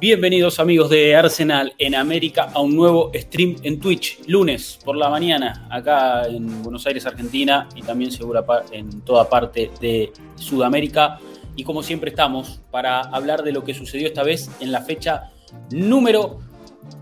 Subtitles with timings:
[0.00, 5.10] Bienvenidos amigos de Arsenal en América a un nuevo stream en Twitch, lunes por la
[5.10, 11.18] mañana, acá en Buenos Aires, Argentina y también segura en toda parte de Sudamérica.
[11.56, 15.32] Y como siempre estamos para hablar de lo que sucedió esta vez en la fecha
[15.72, 16.38] número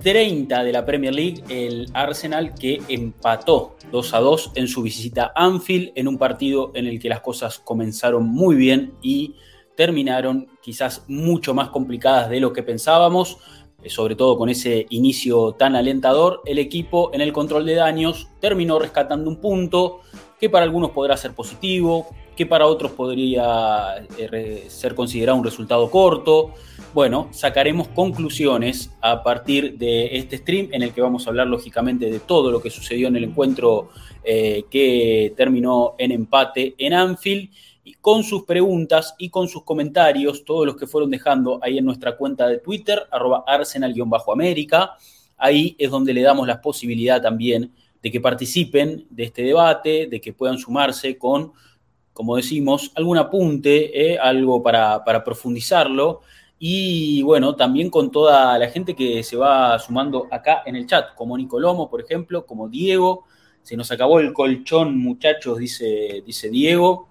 [0.02, 5.32] 30 de la Premier League, el Arsenal que empató 2 a 2 en su visita
[5.34, 9.34] a Anfield en un partido en el que las cosas comenzaron muy bien y
[9.76, 13.38] terminaron quizás mucho más complicadas de lo que pensábamos,
[13.82, 16.42] eh, sobre todo con ese inicio tan alentador.
[16.44, 20.00] El equipo en el control de daños terminó rescatando un punto
[20.40, 25.90] que para algunos podrá ser positivo, que para otros podría eh, ser considerado un resultado
[25.90, 26.52] corto.
[26.92, 32.10] Bueno, sacaremos conclusiones a partir de este stream en el que vamos a hablar lógicamente
[32.10, 33.88] de todo lo que sucedió en el encuentro
[34.22, 37.50] eh, que terminó en empate en Anfield
[37.86, 41.84] y con sus preguntas y con sus comentarios, todos los que fueron dejando ahí en
[41.84, 44.96] nuestra cuenta de Twitter, arroba arsenal-américa.
[45.36, 50.20] Ahí es donde le damos la posibilidad también de que participen de este debate, de
[50.20, 51.52] que puedan sumarse con,
[52.12, 56.22] como decimos, algún apunte, eh, algo para, para profundizarlo.
[56.58, 61.14] Y bueno, también con toda la gente que se va sumando acá en el chat,
[61.14, 63.26] como Nicolomo, por ejemplo, como Diego.
[63.62, 67.10] Se nos acabó el colchón, muchachos, dice, dice Diego.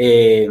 [0.00, 0.48] Eh,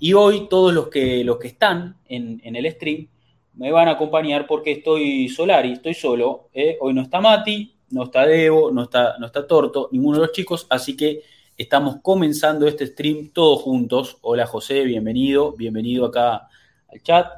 [0.00, 3.08] y hoy todos los que, los que están en, el stream
[3.54, 6.50] me van a acompañar porque estoy Solari, estoy solo.
[6.52, 6.76] ¿eh?
[6.78, 10.32] Hoy no está Mati, no está Debo, no está, no está Torto, ninguno de los
[10.32, 11.22] chicos, así que
[11.56, 14.18] estamos comenzando este stream todos juntos.
[14.20, 16.48] Hola José, bienvenido, bienvenido acá
[16.88, 17.32] al chat.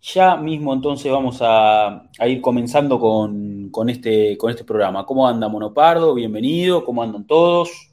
[0.00, 5.04] Ya mismo entonces vamos a, ir comenzando con, con, este, con este programa.
[5.04, 6.14] ¿Cómo anda Monopardo?
[6.14, 7.87] Bienvenido, ¿cómo andan todos?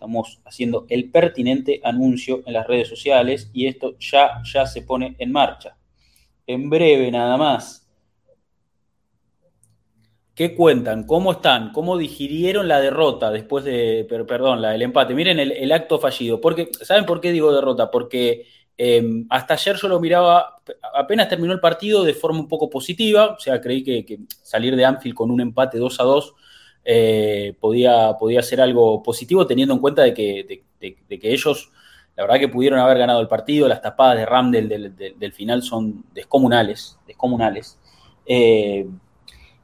[0.00, 5.14] Estamos haciendo el pertinente anuncio en las redes sociales y esto ya, ya se pone
[5.18, 5.76] en marcha.
[6.46, 7.86] En breve nada más.
[10.34, 11.04] ¿Qué cuentan?
[11.04, 11.70] ¿Cómo están?
[11.72, 15.12] ¿Cómo digirieron la derrota después de, perdón, la del empate?
[15.12, 16.40] Miren el, acto fallido.
[16.40, 17.90] Porque, ¿Saben por qué digo derrota?
[17.90, 18.46] Porque
[18.78, 20.62] em, hasta ayer yo lo miraba,
[20.94, 24.76] apenas terminó el partido de forma un poco positiva, o sea, creí que, que salir
[24.76, 26.34] de Anfield con un empate 2 a 2
[26.84, 31.70] eh, podía, podía ser algo positivo teniendo en cuenta de que, de, que, ellos,
[32.16, 36.04] la verdad que pudieron haber ganado el partido, las tapadas de Ram del, final son
[36.14, 37.78] descomunales, descomunales.
[38.26, 38.86] Eh,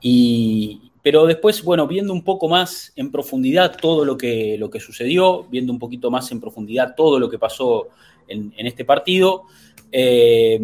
[0.00, 4.81] y, pero después, bueno, viendo un poco más en profundidad todo lo que, lo que
[4.81, 7.88] sucedió, viendo un poquito más en profundidad todo lo que pasó
[8.28, 9.44] en, este partido,
[9.92, 10.59] eh,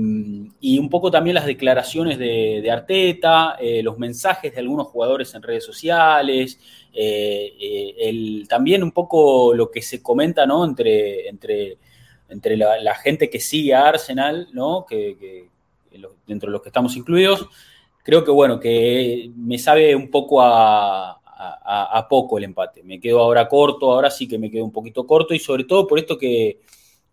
[0.60, 5.42] y un poco también las declaraciones de, Arteta, eh, los mensajes de algunos jugadores en
[5.42, 6.58] redes sociales,
[6.92, 11.78] eh, también un poco lo que se comenta entre, entre,
[12.28, 14.84] entre la, gente que sigue a Arsenal, ¿no?
[14.86, 15.48] que,
[16.26, 17.48] dentro de los que estamos incluidos.
[18.02, 21.18] Creo que bueno, que me sabe un poco a,
[22.08, 22.82] poco el empate.
[22.82, 25.86] Me quedo ahora corto, ahora sí que me quedo un poquito corto y sobre todo
[25.86, 26.60] por esto que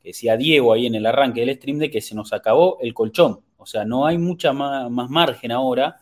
[0.10, 3.42] decía Diego ahí en el arranque del stream de que se nos acabó el colchón.
[3.58, 5.98] O sea, no hay mucha más, margen ahora.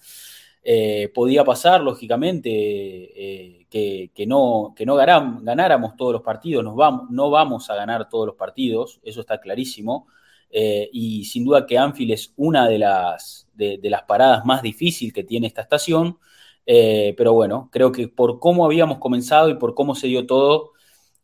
[0.64, 7.10] Eh, podía pasar, lógicamente, eh, que, no, que no ganáramos todos los partidos, Nos vamos,
[7.10, 10.08] no vamos a ganar todos los partidos, eso está clarísimo.
[10.50, 15.14] Eh, y sin duda que Anfield es una de las, de, las paradas más difíciles
[15.14, 16.20] que tiene esta estación.
[16.66, 20.74] pero bueno, creo que por cómo habíamos comenzado y por cómo se dio todo,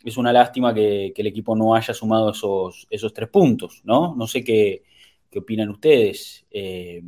[0.04, 4.16] es una lástima que, el equipo no haya sumado esos, esos tres puntos, ¿no?
[4.16, 4.84] No sé qué,
[5.36, 6.46] opinan ustedes.
[6.52, 7.02] Eh,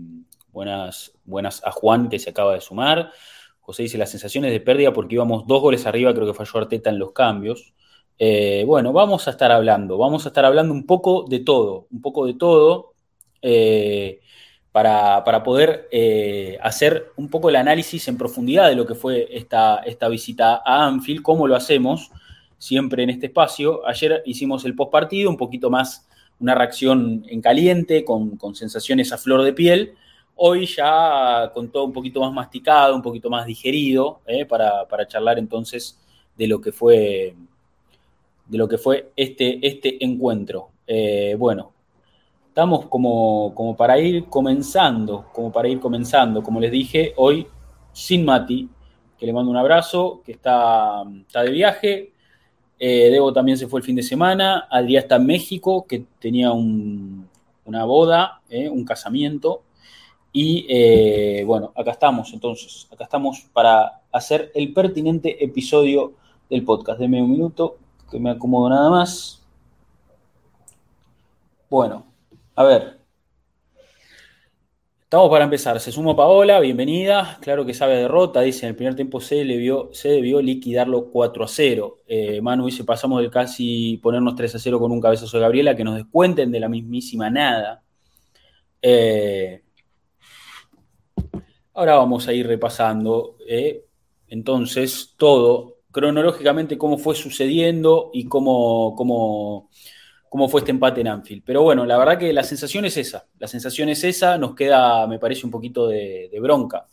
[0.52, 3.12] buenas, buenas a Juan, que se acaba de sumar.
[3.60, 6.90] José dice las sensaciones de pérdida porque íbamos dos goles arriba, creo que falló Arteta
[6.90, 7.74] en los cambios.
[8.18, 12.02] Eh, bueno, vamos a estar hablando, vamos a estar hablando un poco de todo, un
[12.02, 12.94] poco de todo,
[13.42, 14.22] eh,
[14.72, 15.88] para, poder
[16.62, 20.86] hacer un poco el análisis en profundidad de lo que fue esta, esta visita a
[20.88, 22.12] Anfield, cómo lo hacemos
[22.66, 23.88] siempre en este espacio.
[23.88, 26.08] Ayer hicimos el post partido, un poquito más
[26.40, 29.94] una reacción en caliente, con, sensaciones a flor de piel.
[30.36, 35.38] Hoy ya con todo un poquito más masticado, un poquito más digerido, eh, para, charlar
[35.38, 36.00] entonces
[36.36, 37.36] de lo que fue,
[38.48, 40.70] de lo que fue este, este encuentro.
[40.88, 41.72] Eh, bueno,
[42.56, 47.46] Estamos como, como para ir comenzando, como para ir comenzando, como les dije, hoy
[47.92, 48.70] sin Mati,
[49.18, 52.15] que le mando un abrazo, que está, está de viaje.
[52.80, 54.68] Eh, Debo también se fue el fin de semana.
[54.70, 59.64] Adrián está en México, que tenía una boda, eh, un casamiento.
[60.32, 66.14] Y eh, bueno, acá estamos entonces, acá estamos para hacer el pertinente episodio
[66.50, 67.00] del podcast.
[67.00, 67.78] Deme un minuto,
[68.12, 69.42] que me acomodo nada más.
[71.70, 72.06] Bueno,
[72.56, 72.95] a ver.
[75.16, 75.80] Estamos para empezar.
[75.80, 77.38] Se sumó Paola, bienvenida.
[77.40, 78.66] Claro que sabe derrota, dice.
[78.66, 82.00] En el primer tiempo se, le vio, se debió liquidarlo 4 a 0.
[82.06, 85.74] Eh, Manu dice: pasamos del casi ponernos 3 a 0 con un cabezazo de Gabriela,
[85.74, 87.82] que nos descuenten de la mismísima nada.
[88.82, 89.64] Eh,
[91.76, 93.38] ahora vamos a ir repasando.
[93.48, 93.86] Eh,
[94.28, 98.96] entonces, todo cronológicamente, cómo fue sucediendo y cómo.
[98.98, 99.70] cómo
[100.30, 101.44] cómo fue este empate en Anfield.
[101.46, 103.28] Pero bueno, la verdad que la sensación es esa.
[103.40, 106.88] La sensación es esa, nos queda, me parece, un poquito de, bronca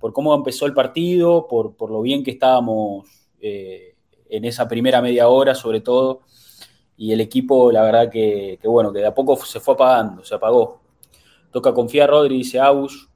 [0.00, 3.08] por cómo empezó el partido, por, lo bien que estábamos
[3.40, 3.94] eh,
[4.28, 6.20] en esa primera media hora, sobre todo.
[6.98, 10.34] Y el equipo, la verdad que, bueno, que de a poco se fue apagando, se
[10.34, 10.80] apagó.
[11.50, 13.08] Toca confiar, Rodri, dice Aus,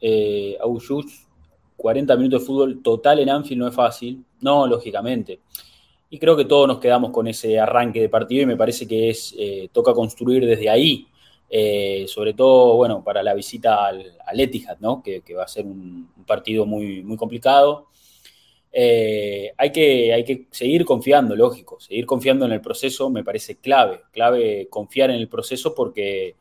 [0.00, 0.58] eh,
[1.76, 4.24] 40 minutos de fútbol total en Anfield no es fácil.
[4.40, 5.40] No, lógicamente.
[6.16, 9.10] Y creo que todos nos quedamos con ese arranque de partido y me parece que
[9.10, 11.06] es eh, toca construir desde ahí,
[11.50, 15.02] eh, sobre todo, bueno, para la visita al, Etihad, ¿no?
[15.02, 17.88] Que, va a ser un, partido muy, muy complicado.
[18.72, 23.56] Eh, hay, que, hay que seguir confiando, lógico, seguir confiando en el proceso me parece
[23.56, 26.34] clave, clave confiar en el proceso porque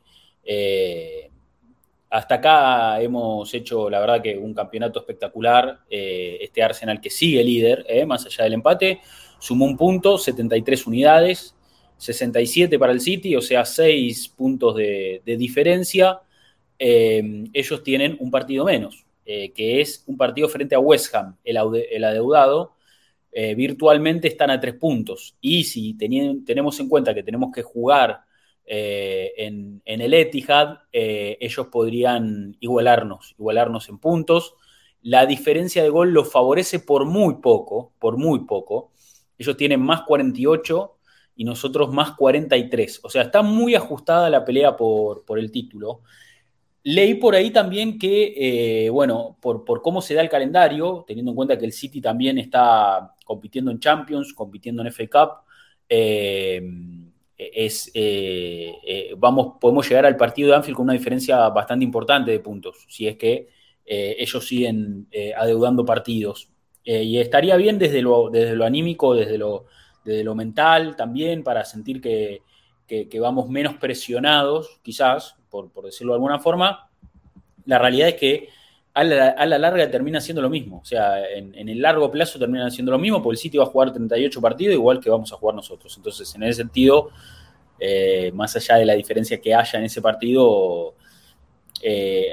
[2.09, 7.85] hasta acá hemos hecho, la verdad, que un campeonato espectacular, este Arsenal que sigue líder,
[8.07, 9.01] más allá del empate
[9.39, 11.55] sumó un punto, 73 unidades,
[11.97, 16.21] 67 para el City, o sea, 6 puntos de, diferencia.
[16.77, 21.37] Eh, ellos tienen un partido menos, eh, que es un partido frente a West Ham,
[21.43, 21.57] el,
[22.03, 22.73] adeudado.
[23.31, 25.35] Eh, virtualmente están a 3 puntos.
[25.41, 28.21] Y si tenemos en cuenta que tenemos que jugar
[28.67, 34.55] en, en, el Etihad, ellos podrían igualarnos, igualarnos en puntos.
[35.03, 38.91] La diferencia de gol los favorece por muy poco, por muy poco.
[39.37, 40.95] Ellos tienen más 48
[41.35, 43.01] y nosotros más 43.
[43.03, 46.01] O sea, está muy ajustada la pelea por, el título.
[46.83, 51.35] Leí por ahí también que, eh, bueno, por, cómo se da el calendario, teniendo en
[51.35, 55.31] cuenta que el City también está compitiendo en Champions, compitiendo en FA Cup,
[55.89, 56.61] eh,
[57.37, 62.85] eh, vamos, podemos llegar al partido de Anfield con una diferencia bastante importante de puntos,
[62.87, 63.49] si es que
[63.87, 66.54] ellos siguen adeudando partidos.
[66.85, 69.65] Eh, y estaría bien desde lo, desde lo anímico, desde lo,
[70.03, 72.41] desde lo mental también, para sentir que,
[73.19, 76.87] vamos menos presionados, quizás, por, decirlo de alguna forma.
[77.65, 78.49] La realidad es que
[78.93, 80.79] a la, larga termina siendo lo mismo.
[80.79, 83.67] O sea, en, el largo plazo termina siendo lo mismo, porque el City va a
[83.67, 85.97] jugar 38 partidos igual que vamos a jugar nosotros.
[85.97, 87.09] Entonces, en ese sentido,
[87.79, 90.93] eh, más allá de la diferencia que haya en ese partido,
[91.81, 92.31] eh,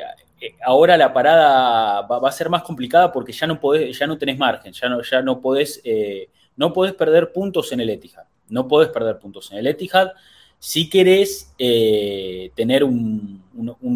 [0.65, 4.39] ahora la parada va, a ser más complicada porque ya no podés, ya no tenés
[4.39, 8.25] margen, ya no, ya no podés, eh, no podés perder puntos en el Etihad.
[8.49, 10.13] No podés perder puntos en el Etihad.
[10.59, 13.43] Si querés eh, tener un,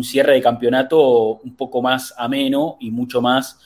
[0.02, 3.60] cierre de campeonato un poco más ameno y mucho más,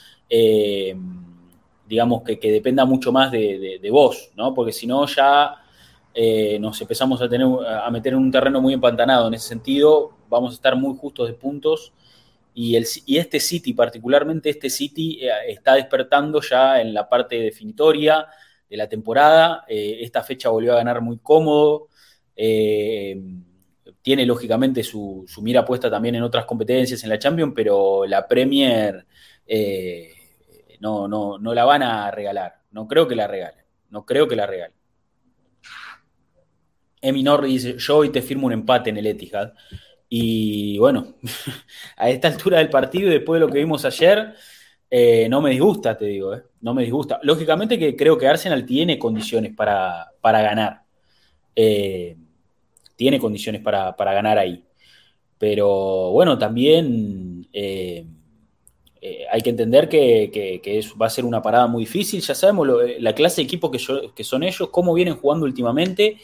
[1.89, 4.53] digamos, que, dependa mucho más de, vos, ¿no?
[4.53, 5.57] Porque si no, ya
[6.61, 9.29] nos empezamos a, tener, a meter en un terreno muy empantanado.
[9.29, 11.93] En ese sentido, vamos a estar muy justos de puntos
[12.55, 12.77] y,
[13.17, 18.27] este City, particularmente este City, eh, está despertando ya en la parte definitoria
[18.69, 19.65] de la temporada.
[19.69, 21.89] Eh, esta fecha volvió a ganar muy cómodo.
[22.37, 23.21] Eh,
[24.03, 29.07] tiene lógicamente su, mira puesta también en otras competencias en la Champions, pero la Premier
[30.81, 32.61] no, no, no la van a regalar.
[32.71, 33.65] No creo que la regalen.
[33.91, 34.77] No creo que la regalen.
[37.03, 39.55] Emi Norri dice, yo hoy te firmo un empate en el Etihad.
[40.13, 41.15] Y bueno,
[41.97, 44.35] a esta altura del partido, después de lo que vimos ayer,
[44.91, 47.21] eh, no me disgusta, te digo, eh, no me disgusta.
[47.23, 50.83] Lógicamente que creo que Arsenal tiene condiciones para, ganar.
[51.55, 52.17] Eh,
[52.97, 54.65] tiene condiciones para, ganar ahí.
[55.39, 62.21] Pero bueno, también hay que entender que, va a ser una parada muy difícil.
[62.21, 63.79] Ya sabemos la clase de equipo que,
[64.15, 66.19] que son ellos, cómo vienen jugando últimamente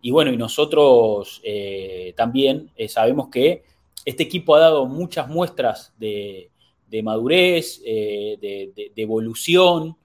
[0.00, 3.64] y bueno, y nosotros eh, también eh, sabemos que
[4.04, 6.50] este equipo ha dado muchas muestras de,
[7.02, 9.96] madurez, eh, de, evolución,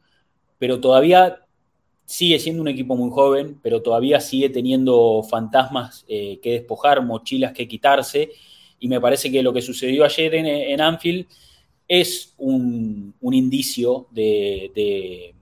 [0.58, 1.46] pero todavía
[2.06, 7.68] sigue siendo un equipo muy joven, pero todavía sigue teniendo fantasmas que despojar, mochilas que
[7.68, 8.32] quitarse,
[8.80, 11.28] y me parece que lo que sucedió ayer en, Anfield
[11.88, 15.34] es un, indicio de,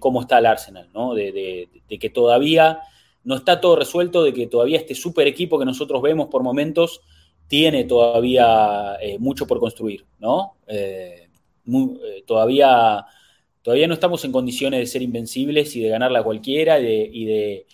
[0.00, 1.14] cómo está el Arsenal, ¿no?
[1.14, 2.80] de, que todavía
[3.24, 7.00] no está todo resuelto, de que todavía este super equipo que nosotros vemos por momentos
[7.46, 10.56] tiene todavía eh, mucho por construir, ¿no?
[10.66, 11.28] Eh,
[11.66, 13.04] eh, todavía,
[13.62, 17.66] todavía no estamos en condiciones de ser invencibles y de ganarla a cualquiera y de,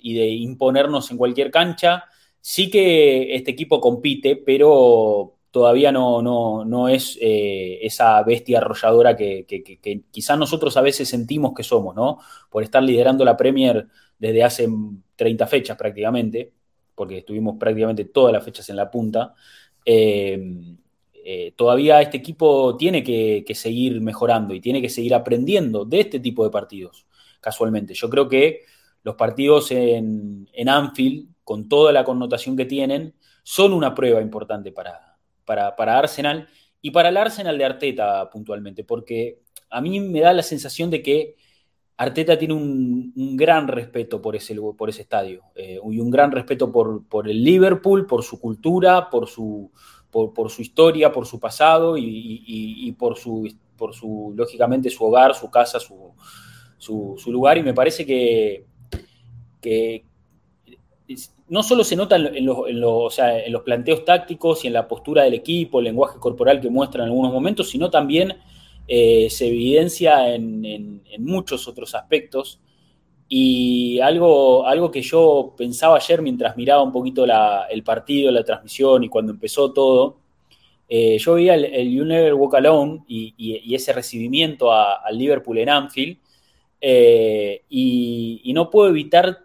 [0.00, 2.04] y de, imponernos en cualquier cancha.
[2.40, 10.38] Sí que este equipo compite, pero todavía no, es esa bestia arrolladora que, que, quizás
[10.38, 12.18] nosotros a veces sentimos que somos, ¿no?
[12.50, 13.86] Por estar liderando la Premier
[14.18, 14.68] desde hace
[15.16, 16.52] 30 fechas prácticamente,
[16.94, 19.34] porque estuvimos prácticamente todas las fechas en la punta.
[19.84, 20.38] Eh,
[21.24, 26.20] eh, todavía este equipo tiene que, seguir mejorando y tiene que seguir aprendiendo de este
[26.20, 27.06] tipo de partidos,
[27.40, 27.94] casualmente.
[27.94, 28.62] Yo creo que
[29.02, 35.07] los partidos en, Anfield, con toda la connotación que tienen, son una prueba importante para,
[35.48, 36.46] para, para Arsenal
[36.82, 39.40] y para el Arsenal de Arteta puntualmente, porque
[39.70, 41.36] a mí me da la sensación de que
[41.96, 46.70] Arteta tiene un, gran respeto por ese, por ese estadio eh, y un gran respeto
[46.70, 49.72] por, el Liverpool, por su cultura, por su,
[50.10, 55.50] por, su historia, por su pasado y, por, su, por su, lógicamente, su hogar, su
[55.50, 57.58] casa, su, lugar.
[57.58, 58.64] Y me parece que,
[61.48, 65.86] no solo se nota en, los planteos tácticos y en la postura del equipo, el
[65.86, 68.36] lenguaje corporal que muestra en algunos momentos, sino también
[68.86, 72.60] eh, se evidencia en, muchos otros aspectos.
[73.30, 77.26] Y algo, algo que yo pensaba ayer mientras miraba un poquito
[77.70, 80.18] el partido, la transmisión y cuando empezó todo,
[80.88, 86.18] eh, yo veía el, You Never Walk Alone y, ese recibimiento al Liverpool en Anfield,
[86.80, 89.38] eh, y, no puedo evitar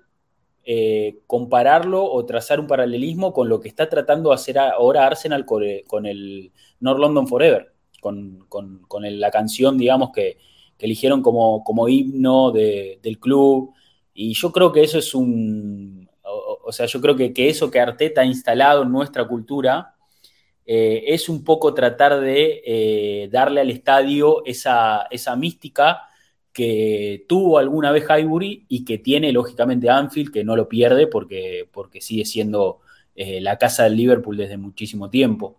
[1.27, 6.05] compararlo o trazar un paralelismo con lo que está tratando de hacer ahora Arsenal con
[6.05, 10.37] el North London Forever con, la canción, digamos, que,
[10.79, 13.73] eligieron como, como himno del club.
[14.13, 18.21] Y yo creo que eso es un, o, sea, yo creo que, eso que Arteta
[18.21, 19.95] ha instalado en nuestra cultura
[20.65, 26.09] eh, es un poco tratar de eh, darle al estadio esa, esa mística
[26.53, 31.67] que tuvo alguna vez Highbury y que tiene lógicamente Anfield, que no lo pierde porque,
[31.71, 32.79] porque sigue siendo
[33.15, 35.57] eh, la casa del Liverpool desde muchísimo tiempo.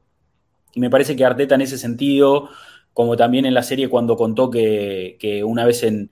[0.72, 2.48] Y me parece que Arteta en ese sentido,
[2.92, 6.10] como también en la serie cuando contó que, una vez en,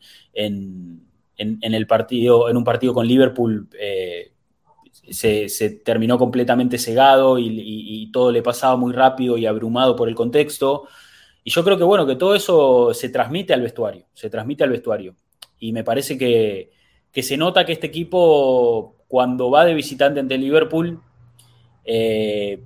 [1.34, 4.32] el partido, en un partido con Liverpool, eh,
[5.10, 10.86] se, terminó completamente cegado y, todo le pasaba muy rápido y abrumado por el contexto.
[11.44, 14.70] Y yo creo que bueno, que todo eso se transmite al vestuario, se transmite al
[14.70, 15.14] vestuario.
[15.58, 16.70] Y me parece que,
[17.22, 21.00] se nota que este equipo, cuando va de visitante ante Liverpool,
[21.84, 22.62] eh,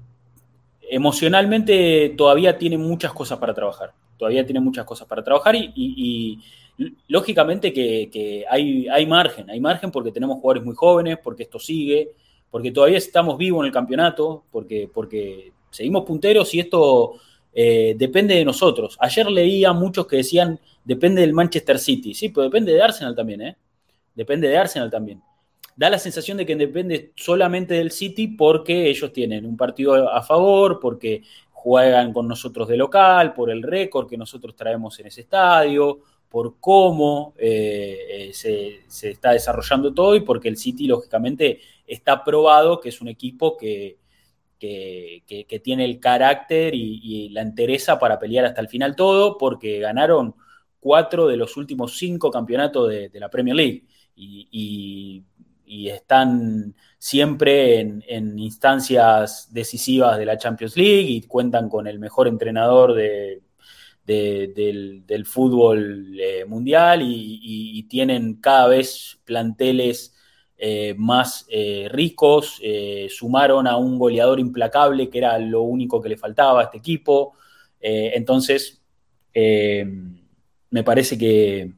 [0.90, 3.92] emocionalmente todavía tiene muchas cosas para trabajar.
[4.18, 6.38] Todavía tiene muchas cosas para trabajar y,
[7.08, 12.12] lógicamente que, hay, hay, margen, hay margen porque tenemos jugadores muy jóvenes, porque esto sigue,
[12.50, 17.14] porque todavía estamos vivos en el campeonato, porque, porque seguimos punteros y esto
[17.56, 18.96] eh, depende de nosotros.
[19.00, 23.40] Ayer leía muchos que decían depende del Manchester City, sí, pero depende de Arsenal también,
[23.40, 23.56] ¿eh?
[24.14, 25.20] Depende de Arsenal también
[25.76, 30.22] da la sensación de que depende solamente del City porque ellos tienen un partido a
[30.22, 31.22] favor, porque
[31.52, 36.58] juegan con nosotros de local, por el récord que nosotros traemos en ese estadio, por
[36.60, 42.88] cómo eh, eh, se, está desarrollando todo y porque el City, lógicamente, está probado que
[42.88, 43.96] es un equipo que,
[44.58, 50.34] que, tiene el carácter y, la entereza para pelear hasta el final todo, porque ganaron
[50.80, 53.84] cuatro de los últimos cinco campeonatos de, la Premier League.
[54.14, 56.74] y están
[57.06, 63.42] siempre en, instancias decisivas de la Champions League y cuentan con el mejor entrenador del,
[65.24, 70.15] fútbol eh, mundial y, tienen cada vez planteles
[70.58, 72.60] eh, más eh, ricos,
[73.10, 77.34] sumaron a un goleador implacable que era lo único que le faltaba a este equipo.
[77.80, 78.82] entonces,
[79.32, 81.72] me parece que,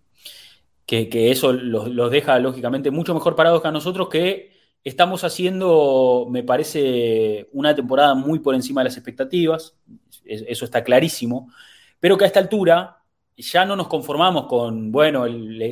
[0.87, 4.53] que, eso los, deja lógicamente mucho mejor parados que a nosotros que
[4.85, 9.77] estamos haciendo, me parece, una temporada muy por encima de las expectativas,
[10.25, 11.53] eso está clarísimo,
[12.01, 12.99] pero que a esta altura
[13.37, 15.27] ya no nos conformamos con, bueno,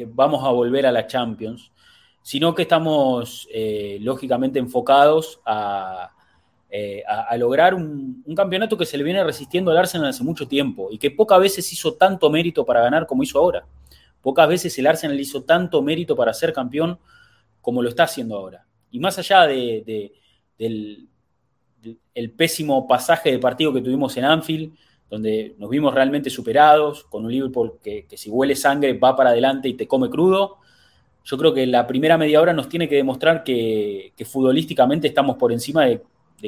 [0.08, 1.72] vamos a volver a la Champions,
[2.26, 5.40] sino que estamos eh, lógicamente enfocados
[6.71, 10.49] eh, a, lograr un, un, campeonato que se le viene resistiendo al Arsenal hace mucho
[10.49, 13.64] tiempo y que pocas veces hizo tanto mérito para ganar como hizo ahora
[14.21, 16.99] Pocas veces el Arsenal hizo tanto mérito para ser campeón
[17.61, 18.66] como lo está haciendo ahora.
[18.90, 20.11] Y más allá del
[20.59, 24.75] el pésimo pasaje de partido que tuvimos en Anfield,
[25.09, 29.68] donde nos vimos realmente superados, con un Liverpool que, si huele sangre va para adelante
[29.68, 30.56] y te come crudo.
[31.26, 35.50] Yo creo que la primera media hora nos tiene que demostrar que, futbolísticamente estamos por
[35.52, 36.00] encima de,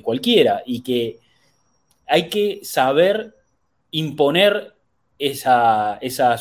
[0.04, 1.18] cualquiera y que
[2.06, 3.34] hay que saber
[3.90, 4.74] imponer
[5.18, 6.36] esa, esa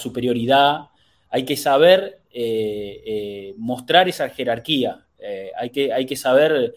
[1.32, 6.76] hay que saber eh, eh, mostrar esa jerarquía, eh, hay, que, hay que saber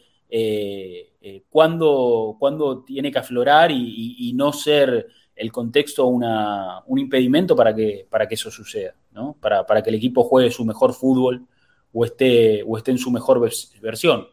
[1.50, 5.08] cuándo, tiene que aflorar y no ser
[5.40, 9.36] el contexto un impedimento para que, para que eso suceda, ¿no?
[9.40, 11.46] para, para, que el equipo juegue su mejor fútbol
[11.94, 13.40] o esté, o esté en su mejor
[13.80, 14.28] versión.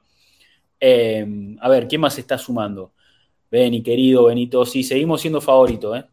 [0.80, 2.92] Em, a ver, ¿quién más está sumando?
[3.50, 5.98] Beni, querido Benito, sí, seguimos siendo favoritos.
[5.98, 6.06] ¿eh?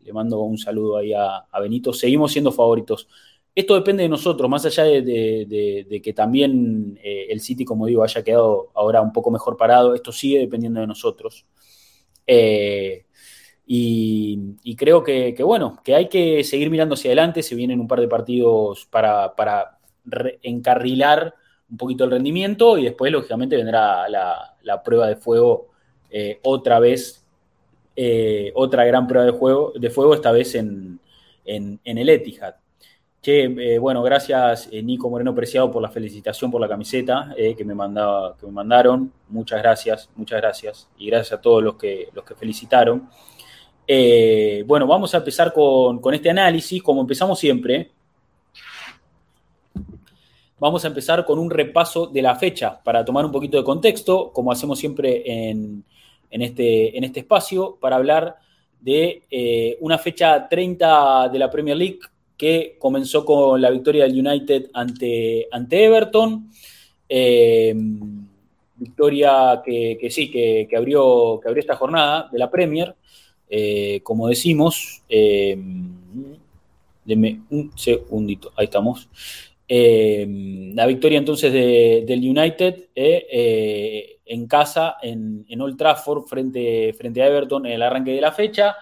[0.00, 1.94] Le mando un saludo ahí a, Benito.
[1.94, 3.08] Seguimos siendo favoritos.
[3.54, 8.22] Esto depende de nosotros, más allá de, que también eh, el City, como digo, haya
[8.22, 9.94] quedado ahora un poco mejor parado.
[9.94, 11.46] Esto sigue dependiendo de nosotros.
[12.26, 13.06] Eh,
[13.74, 17.42] y, creo que, bueno, que hay que seguir mirando hacia adelante.
[17.42, 19.32] Se vienen un par de partidos para,
[20.42, 21.34] encarrilar
[21.70, 25.70] un poquito el rendimiento y después, lógicamente, vendrá la, prueba de fuego
[26.10, 27.26] eh, otra vez,
[27.96, 31.00] eh, otra gran prueba de, juego, de fuego, esta vez en,
[31.46, 32.56] el Etihad.
[33.22, 37.74] Che, eh, bueno, gracias Nico Moreno Preciado por la felicitación por la camiseta que, me
[37.74, 39.10] mandaba, que me mandaron.
[39.28, 40.90] Muchas gracias, muchas gracias.
[40.98, 43.08] Y gracias a todos los que, los que felicitaron.
[43.86, 47.90] Eh, bueno, vamos a empezar con, este análisis, como empezamos siempre.
[50.58, 54.30] Vamos a empezar con un repaso de la fecha para tomar un poquito de contexto,
[54.32, 55.84] como hacemos siempre en,
[56.30, 58.36] este, este, espacio, para hablar
[58.80, 61.98] de eh, una fecha 30 de la Premier League
[62.36, 66.48] que comenzó con la victoria del United ante, Everton.
[67.08, 67.74] Eh,
[68.76, 72.94] victoria que, sí, que abrió esta jornada de la Premier.
[73.54, 75.58] Eh, como decimos, eh,
[77.04, 79.10] denme un segundito, ahí estamos.
[79.68, 80.26] Eh,
[80.74, 87.72] la victoria entonces del United en casa, en, Old Trafford, frente, frente a Everton en
[87.72, 88.74] el arranque de la fecha.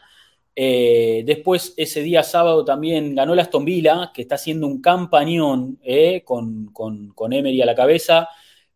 [0.54, 5.80] después, ese día sábado también ganó la Aston Villa, que está haciendo un campañón
[6.24, 8.28] con, con, Emery a la cabeza.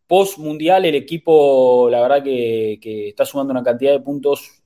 [0.07, 4.63] Post mundial, el equipo, la verdad que, está sumando una cantidad de puntos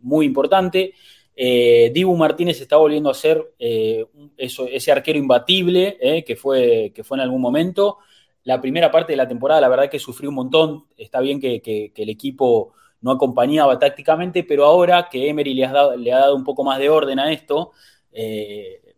[0.00, 0.94] muy importante.
[1.38, 4.06] Eh, Dibu Martínez está volviendo a ser eh,
[4.38, 7.98] ese arquero imbatible eh, que, fue, que fue en algún momento.
[8.44, 10.86] La primera parte de la temporada, la verdad que sufrió un montón.
[10.96, 16.12] Está bien que, el equipo no acompañaba tácticamente, pero ahora que Emery le dado, le
[16.12, 17.72] ha dado un poco más de orden a esto,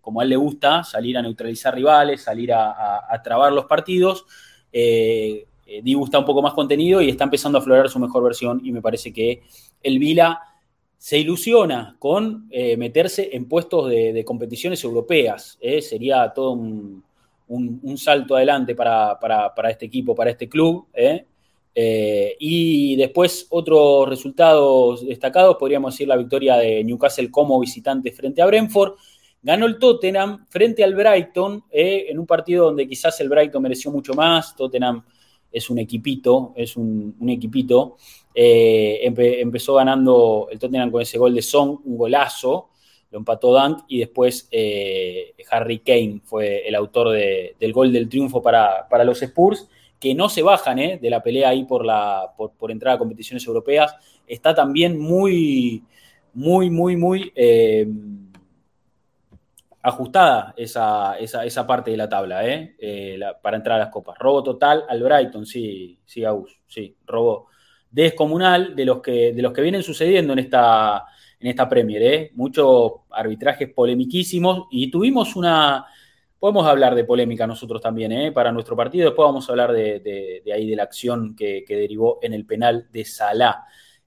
[0.01, 4.27] como a él le gusta, salir a neutralizar rivales, salir a, trabar los partidos,
[5.83, 8.73] Dibu está un poco más contenido y está empezando a aflorar su mejor versión y
[8.73, 9.43] me parece que
[9.83, 10.41] el Vila
[10.99, 15.57] se ilusiona con eh, meterse en puestos de, competiciones europeas.
[15.61, 15.81] ¿eh?
[15.81, 17.05] Sería todo un,
[17.97, 19.19] salto adelante para,
[19.71, 20.87] este equipo, para este club.
[20.93, 21.25] ¿eh?
[21.81, 28.47] y después otros resultados destacados, podríamos decir la victoria de Newcastle como visitante frente a
[28.47, 28.95] Brentford.
[29.41, 34.13] Ganó el Tottenham frente al Brighton en un partido donde quizás el Brighton mereció mucho
[34.15, 34.57] más.
[34.57, 35.05] Tottenham
[35.53, 37.97] es un equipito, es un, equipito.
[38.35, 42.71] Eh, empezó ganando el Tottenham con ese gol de Song, un golazo,
[43.11, 48.43] lo empató Dunk y después eh, Harry Kane fue el autor del gol del triunfo
[48.43, 52.53] para, los Spurs, que no se bajan eh, de la pelea ahí por, la, por,
[52.53, 53.95] por, entrar a competiciones europeas.
[54.27, 55.83] Está también muy,
[56.35, 57.33] muy, muy, muy
[59.89, 62.77] ajustada esa, esa, parte de la tabla, ¿eh?
[62.79, 64.17] Eh, para entrar a las copas.
[64.19, 67.49] Robo total al Brighton, sí, sí, Agus, sí, robo
[67.91, 71.05] descomunal de los que, de los que vienen sucediendo en esta,
[71.41, 72.31] en esta Premier, ¿eh?
[72.35, 75.87] Muchos arbitrajes polemiquísimos y tuvimos una...
[76.39, 78.33] Podemos hablar de polémica nosotros también.
[78.33, 79.07] Para nuestro partido.
[79.07, 83.05] Después vamos a hablar de, ahí de la acción que, derivó en el penal de
[83.05, 83.65] Salah.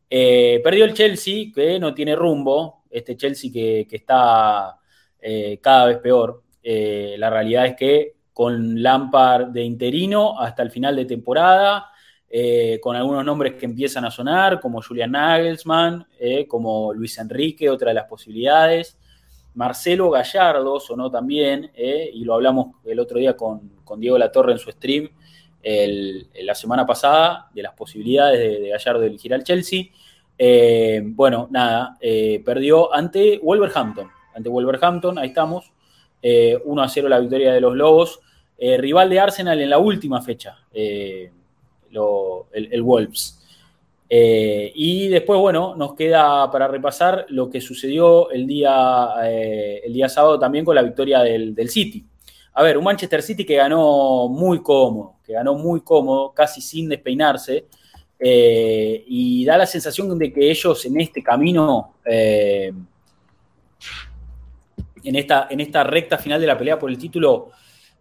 [0.07, 2.83] Perdió el Chelsea, que no tiene rumbo.
[2.89, 4.77] Este Chelsea que está
[5.21, 6.41] eh, cada vez peor.
[6.63, 11.91] Eh, la realidad es que con Lampard de interino hasta el final de temporada,
[12.27, 16.07] eh, con algunos nombres que empiezan a sonar, como Julian Nagelsmann,
[16.47, 18.97] como Luis Enrique, otra de las posibilidades.
[19.53, 24.71] Marcelo Gallardo sonó también, y lo hablamos el otro día con, Diego Latorre en su
[24.71, 25.09] stream
[25.61, 29.87] la semana pasada, de las posibilidades de, de Gallardo de elegir al Chelsea.
[31.03, 31.97] bueno, nada,
[32.45, 35.71] perdió ante Wolverhampton ante Wolverhampton, ahí estamos.
[36.23, 38.19] 1 a 0 la victoria de los Lobos.
[38.59, 41.31] rival de Arsenal en la última fecha, el,
[42.83, 43.39] Wolves.
[44.07, 50.37] y después, bueno, nos queda para repasar lo que sucedió el día, el día sábado
[50.37, 52.05] también con la victoria del, del City
[52.53, 56.89] a ver, un Manchester City que ganó muy cómodo, que ganó muy cómodo, casi sin
[56.89, 57.65] despeinarse,
[58.19, 62.73] eh, y da la sensación de que ellos en este camino, eh,
[65.03, 67.49] en, esta, en esta recta final de la pelea por el título,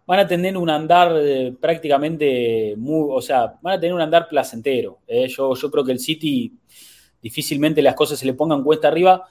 [0.05, 4.27] van a tener un andar eh, prácticamente muy, o sea, van a tener un andar
[4.27, 4.99] placentero.
[5.07, 6.53] Yo, yo creo que el City
[7.21, 9.27] difícilmente las cosas se le pongan cuesta arriba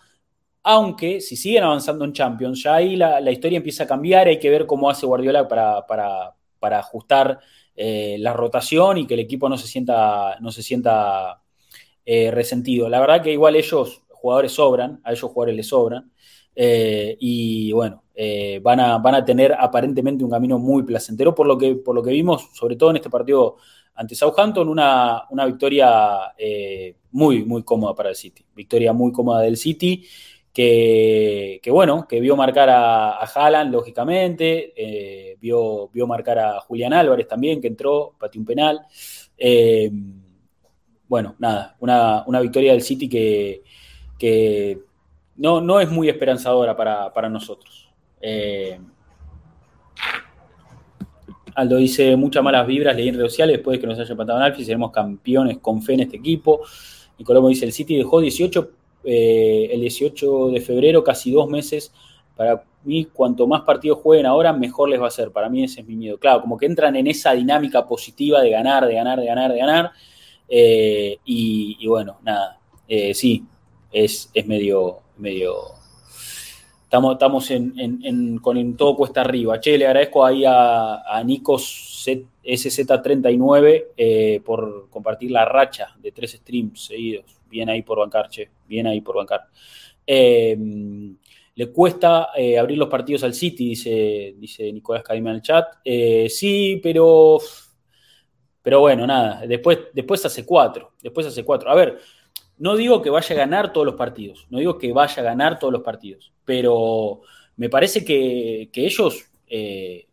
[0.62, 4.50] aunque si siguen avanzando en Champions, ya ahí la, historia empieza a cambiar, hay que
[4.50, 7.40] ver cómo hace Guardiola para, ajustar
[7.74, 11.42] eh, la rotación y que el equipo no se sienta, no se sienta
[12.04, 12.88] eh, resentido.
[12.88, 16.12] La verdad que igual ellos, jugadores sobran, a ellos jugadores les sobran,
[16.54, 18.02] eh, y bueno,
[18.62, 22.02] van, a, van a tener aparentemente un camino muy placentero, por lo que, por lo
[22.02, 23.56] que vimos, sobre todo en este partido
[23.94, 26.34] ante Southampton, una, una victoria
[27.12, 28.44] muy, muy cómoda para el City.
[28.54, 30.04] Victoria muy cómoda del City
[30.52, 36.92] que, bueno, que vio marcar a, a Haaland, lógicamente, eh, vio, vio marcar a Julián
[36.92, 38.80] Álvarez también, que entró, pateó un penal.
[39.38, 39.90] Eh,
[41.08, 43.62] bueno, nada, una, victoria del City que,
[45.40, 47.90] no, no, es muy esperanzadora para, nosotros.
[48.20, 48.78] Eh,
[51.54, 54.38] Aldo dice, muchas malas vibras, leí en redes sociales, después de que nos haya empatado
[54.38, 56.60] en Alfie, seremos campeones con fe en este equipo.
[57.18, 58.70] Nicolás dice, el City dejó 18
[59.04, 61.92] eh, el 18 de febrero, casi dos meses.
[62.36, 65.30] Para mí, cuanto más partidos jueguen ahora, mejor les va a ser.
[65.30, 66.18] Para mí ese es mi miedo.
[66.18, 69.58] Claro, como que entran en esa dinámica positiva de ganar, de ganar, de ganar, de
[69.58, 69.92] ganar.
[70.48, 73.44] Eh, y, bueno, nada, eh, sí,
[73.92, 75.74] es, es, medio, medio...
[76.82, 79.60] Estamos, estamos en, con todo cuesta arriba.
[79.60, 82.04] Che, le agradezco ahí a, a Nikos
[82.44, 88.86] SZ39 por compartir la racha de tres streams seguidos bien ahí por bancar, che, bien
[88.86, 89.48] ahí por bancar.
[90.06, 91.16] Em,
[91.54, 95.66] le cuesta eh, abrir los partidos al City, dice, dice Nicolás Cadima en el chat.
[95.84, 97.38] Eh, sí, pero,
[98.62, 101.70] pero bueno, nada, después, después hace cuatro, después hace cuatro.
[101.70, 101.98] A ver,
[102.60, 105.58] no digo que vaya a ganar todos los partidos, no digo que vaya a ganar
[105.58, 107.22] todos los partidos, pero
[107.56, 110.06] me parece que, ellos eh,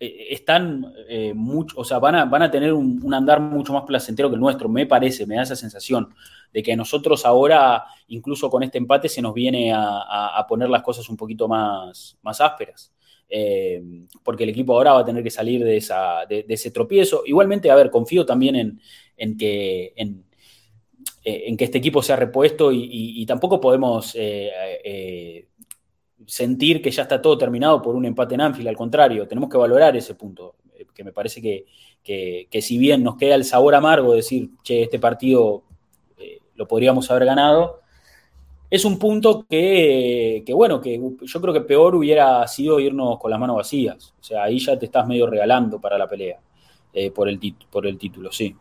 [0.00, 3.84] eh, están eh, mucho, o sea, van a, van a tener un, andar mucho más
[3.84, 6.14] placentero que el nuestro, me parece, me da esa sensación
[6.50, 11.06] de que nosotros ahora, incluso con este empate, se nos viene a, poner las cosas
[11.10, 12.92] un poquito más, más ásperas.
[14.22, 17.22] Porque el equipo ahora va a tener que salir de, esa, de, ese tropiezo.
[17.26, 18.80] Igualmente, a ver, confío también en,
[19.16, 20.25] en que, en,
[21.56, 24.14] que este equipo sea repuesto y, tampoco podemos
[26.26, 29.58] sentir que ya está todo terminado por un empate en Anfield, al contrario, tenemos que
[29.58, 31.66] valorar ese punto, eh, que me parece que,
[32.60, 35.62] si bien nos queda el sabor amargo de decir, che, este partido
[36.18, 37.80] eh, lo podríamos haber ganado,
[38.68, 43.38] es un punto que, bueno, que yo creo que peor hubiera sido irnos con las
[43.38, 46.40] manos vacías, o sea, ahí ya te estás medio regalando para la pelea
[46.92, 47.38] eh, por, el
[47.70, 48.54] por el título, sí.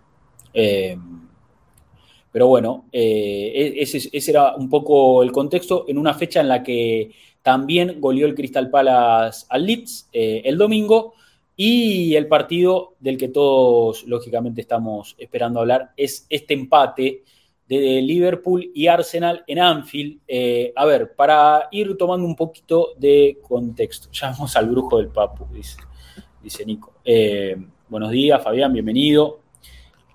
[2.35, 7.11] Pero bueno, e-, ese, era un poco el contexto en una fecha en la que
[7.41, 11.13] también goleó el Crystal Palace al Leeds eh, el domingo.
[11.55, 17.23] Y el partido del que todos, lógicamente, estamos esperando hablar es este empate
[17.69, 20.19] de Liverpool y Arsenal en Anfield.
[20.27, 24.09] Eh, a ver, para ir tomando un poquito de contexto.
[24.11, 26.95] Ya vamos al brujo del Papu, dice, Nico.
[27.05, 27.55] Eh,
[27.87, 29.44] buenos días, Fabián, bienvenido.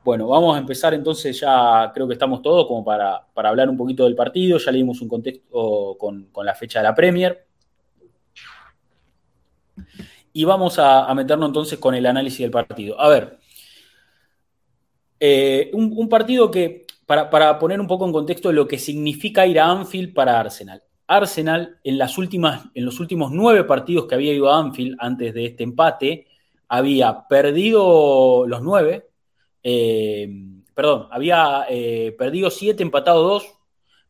[0.02, 4.04] Bueno, vamos a empezar entonces, ya creo que estamos todos como para, hablar un poquito
[4.04, 7.46] del partido, ya leímos un contexto con, la fecha de la Premier.
[10.32, 12.98] Y vamos a, meternos entonces con el análisis del partido.
[12.98, 13.38] A ver,
[15.18, 19.70] eh, un, partido que, para, poner un poco en contexto lo que significa ir a
[19.70, 20.82] Anfield para Arsenal.
[21.08, 25.34] Arsenal, en, las últimas, en los últimos nueve partidos que había ido a Anfield antes
[25.34, 26.26] de este empate,
[26.68, 29.09] había perdido los nueve,
[29.62, 30.28] eh,
[30.74, 33.44] perdón, había eh, perdido 7, empatado 2,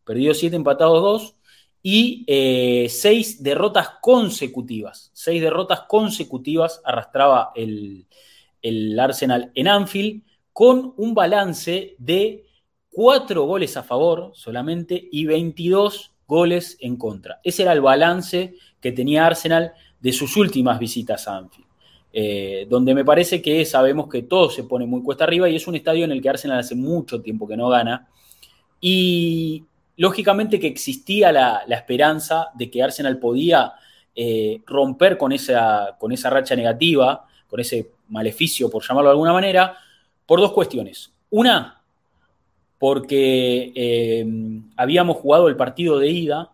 [0.04, 1.36] perdido 7, empatado 2
[1.82, 5.10] y 6 eh, derrotas consecutivas.
[5.14, 8.06] 6 derrotas consecutivas arrastraba el,
[8.98, 12.46] Arsenal en Anfield con un balance de
[12.90, 17.40] 4 goles a favor solamente y 22 goles en contra.
[17.42, 21.69] Ese era el balance que tenía Arsenal de sus últimas visitas a Anfield.
[22.12, 25.68] Eh, donde me parece que sabemos que todo se pone muy cuesta arriba y es
[25.68, 28.08] un estadio en el que Arsenal hace mucho tiempo que no gana.
[28.80, 29.64] Y
[29.96, 33.72] lógicamente que existía la, esperanza de que Arsenal podía
[34.14, 39.32] eh, romper con esa, con esa racha negativa, con ese maleficio, por llamarlo de alguna
[39.32, 39.76] manera,
[40.26, 41.12] por dos cuestiones.
[41.30, 41.80] Una,
[42.78, 44.26] porque eh,
[44.76, 46.50] habíamos jugado el partido de ida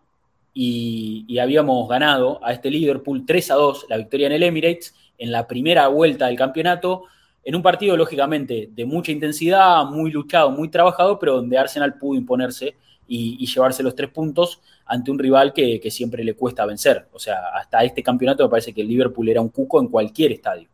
[0.53, 5.33] y, habíamos ganado a este Liverpool 3 a 2, la victoria en el Emirates, en
[5.33, 7.05] la primera vuelta del campeonato,
[7.45, 12.19] en un partido lógicamente de mucha intensidad, muy luchado, muy trabajado, pero donde Arsenal pudo
[12.19, 12.77] imponerse
[13.07, 17.09] y, llevarse los tres puntos ante un rival que, siempre le cuesta vencer.
[17.13, 20.33] O sea, hasta este campeonato me parece que el Liverpool era un cuco en cualquier
[20.33, 20.69] estadio.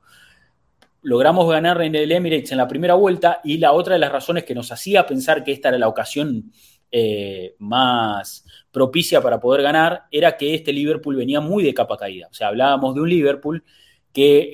[1.02, 4.44] Logramos ganar en el Emirates en la primera vuelta y la otra de las razones
[4.44, 6.52] que nos hacía pensar que esta era la ocasión
[6.90, 12.28] eh, más propicia para poder ganar era que este Liverpool venía muy de capa caída.
[12.30, 13.64] O sea, hablábamos de un Liverpool
[14.12, 14.50] que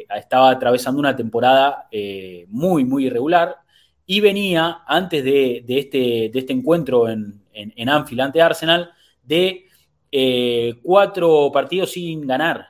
[0.00, 3.56] eh, estaba atravesando una temporada eh, muy, muy irregular
[4.06, 8.90] y venía antes de, este, de este, encuentro en, en, Anfield ante Arsenal
[9.22, 9.66] de
[10.10, 12.68] eh, cuatro partidos sin ganar.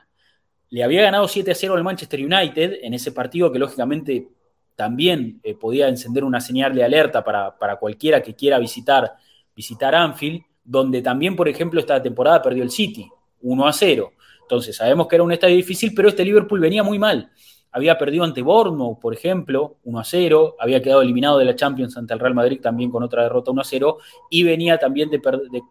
[0.69, 4.27] Le había ganado 7 a 0 al Manchester United en ese partido que lógicamente
[4.75, 9.15] también podía encender una señal de alerta para, para, cualquiera que quiera visitar,
[9.55, 13.09] visitar Anfield, donde también, por ejemplo, esta temporada perdió el City
[13.41, 14.11] 1 a 0.
[14.47, 17.29] Entonces, sabemos que era un estadio difícil, pero este Liverpool venía muy mal.
[17.69, 21.97] Había perdido ante Bournemouth, por ejemplo, 1 a 0, había quedado eliminado de la Champions
[21.97, 23.97] ante el Real Madrid también con otra derrota 1 a 0,
[24.29, 25.19] y venía también de,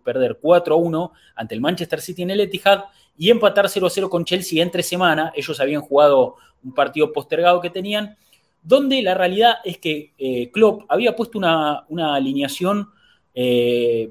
[0.05, 2.85] perder 4 a 1 ante el Manchester City en el Etihad
[3.17, 5.33] y empatar 0 a 0 con Chelsea entre semana.
[5.35, 8.19] Ellos habían jugado un partido postergado que tenían,
[8.62, 12.91] donde la realidad es que eh, Klopp había puesto una, alineación
[13.35, 14.11] eh,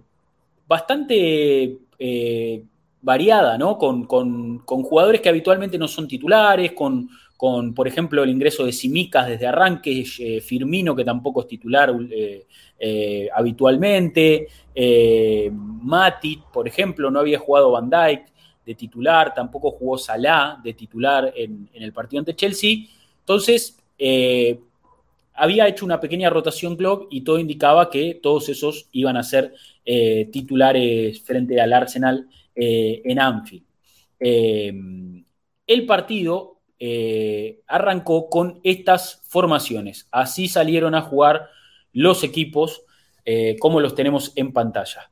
[0.67, 2.63] bastante eh,
[3.06, 3.78] variada, ¿no?
[3.78, 4.08] Con,
[4.65, 7.08] jugadores que habitualmente no son titulares, con,
[7.76, 12.48] por ejemplo, el ingreso de Simicas desde arranque, eh, Firmino, que tampoco es titular eh,
[12.80, 14.48] eh, habitualmente,
[15.52, 18.26] Mati, por ejemplo, no había jugado Van Dijk
[18.65, 22.88] de titular, tampoco jugó Salah de titular en, en el partido ante Chelsea.
[23.20, 23.78] Entonces,
[25.36, 29.54] había hecho una pequeña rotación club y todo indicaba que todos esos iban a ser
[30.32, 33.65] titulares frente al Arsenal eh, en Anfield.
[34.18, 34.74] Eh,
[35.68, 40.08] el partido eh, arrancó con estas formaciones.
[40.10, 41.50] Así salieron a jugar
[41.91, 42.82] los equipos
[43.60, 45.10] como los tenemos en pantalla.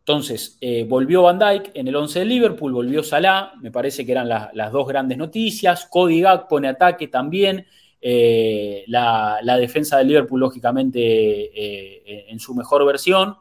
[0.00, 4.28] Entonces, volvió Van Dijk en el 11 de Liverpool, volvió Salah, me parece que eran
[4.28, 5.86] las dos grandes noticias.
[5.86, 7.66] Cody pone ataque también.
[8.02, 13.38] La, la, defensa de Liverpool, lógicamente, en su mejor versión.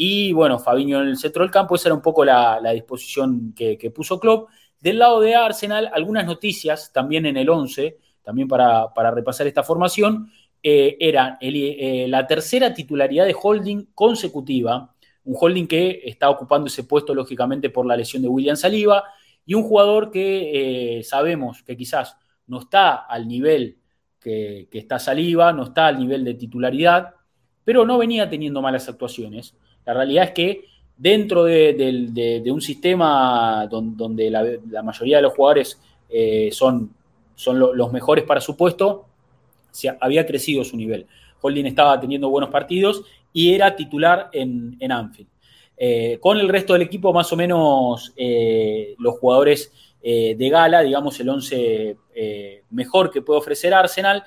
[0.00, 3.92] Y bueno, Fabiño en el centro del campo, esa era un poco la, disposición que,
[3.92, 4.48] puso Klopp.
[4.78, 10.30] Del lado de Arsenal, algunas noticias también en el 11, también para, repasar esta formación,
[10.62, 16.84] eh, era eh, la tercera titularidad de Holding consecutiva, un Holding que está ocupando ese
[16.84, 19.02] puesto lógicamente por la lesión de William Saliba,
[19.44, 23.80] y un jugador que eh, sabemos que quizás no está al nivel
[24.20, 27.14] que, que está Saliba, no está al nivel de titularidad,
[27.64, 29.56] pero no venía teniendo malas actuaciones.
[29.88, 30.64] La realidad es que
[30.98, 36.92] dentro de, un sistema donde, la, mayoría de los jugadores eh, son,
[37.46, 39.06] los mejores para su puesto,
[39.98, 41.06] había crecido su nivel.
[41.40, 45.30] Holding estaba teniendo buenos partidos y era titular en, Anfield.
[45.78, 49.72] Eh, con el resto del equipo, más o menos eh, los jugadores
[50.02, 51.96] de gala, digamos el 11
[52.70, 54.22] mejor que puede ofrecer Arsenal,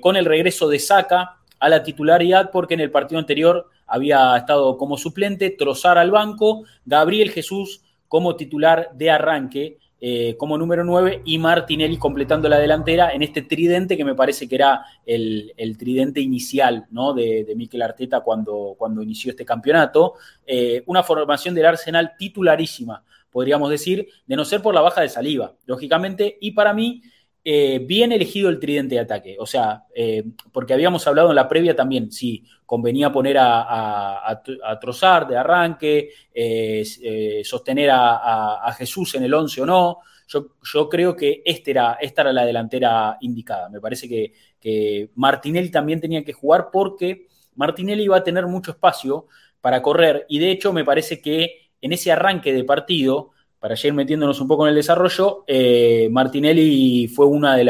[0.00, 4.76] con el regreso de Saka a la titularidad, porque en el partido anterior había estado
[4.76, 11.22] como suplente, Trozar al banco, Gabriel Jesús como titular de arranque, eh, como número 9,
[11.24, 16.20] y Martinelli completando la delantera en este tridente que me parece que era el, tridente
[16.20, 17.14] inicial ¿no?
[17.14, 20.14] de, de Mikel Arteta cuando, cuando inició este campeonato.
[20.44, 25.08] Eh, una formación del Arsenal titularísima, podríamos decir, de no ser por la baja de
[25.08, 27.02] saliva, lógicamente, y para mí
[27.44, 29.36] eh, bien elegido el tridente de ataque.
[29.38, 34.42] O sea, eh, porque habíamos hablado en la previa también si convenía poner a,
[34.80, 39.98] Trozar de arranque, eh, sostener a, Jesús en el 11 o no.
[40.28, 43.68] Yo, creo que este era, esta era la delantera indicada.
[43.68, 47.26] Me parece que, que Martinelli también tenía que jugar porque
[47.56, 49.26] Martinelli iba a tener mucho espacio
[49.60, 53.31] para correr y de hecho me parece que en ese arranque de partido
[53.62, 57.64] para ir metiéndonos un poco en el desarrollo, eh, Martinelli fue uno de,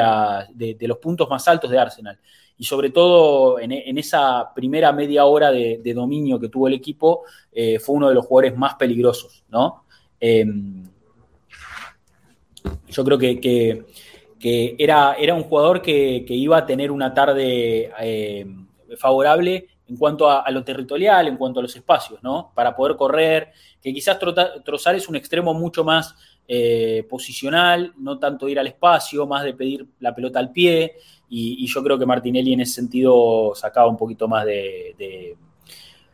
[0.88, 2.18] los puntos más altos de Arsenal.
[2.56, 7.78] Y sobre todo en, esa primera media hora de, dominio que tuvo el equipo, eh,
[7.78, 9.84] fue uno de los jugadores más peligrosos, ¿no?
[10.18, 10.82] Em,
[12.88, 13.84] yo creo que,
[14.78, 18.46] era, era, un jugador que, iba a tener una tarde eh,
[18.96, 22.52] favorable en cuanto a, lo territorial, en cuanto a los espacios, ¿no?
[22.54, 24.18] Para poder correr, que quizás
[24.64, 26.14] Trozar es un extremo mucho más
[26.48, 30.94] eh, posicional, no tanto ir al espacio, más de pedir la pelota al pie,
[31.28, 34.94] y, yo creo que Martinelli en ese sentido sacaba un poquito más de,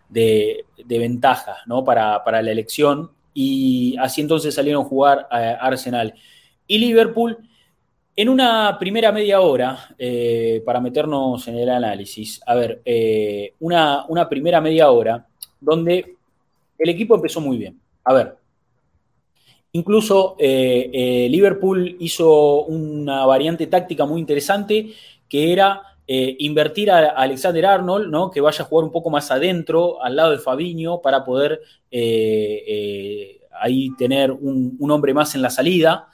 [0.08, 1.84] de, ventaja ¿no?
[1.84, 6.14] para, para, la elección, y así entonces salieron a jugar a Arsenal.
[6.66, 7.47] Y Liverpool,
[8.18, 14.06] en una primera media hora, eh, para meternos en el análisis, a ver, eh, una,
[14.08, 15.24] una primera media hora
[15.60, 16.16] donde
[16.80, 17.80] el equipo empezó muy bien.
[18.02, 18.34] A ver,
[19.70, 24.94] Incluso eh, Liverpool hizo una variante táctica muy interesante
[25.28, 28.30] que era invertir a Alexander Arnold, ¿no?
[28.30, 31.60] que vaya a jugar un poco más adentro, al lado de Fabiño, para poder
[33.60, 36.08] ahí tener un, hombre más en la salida.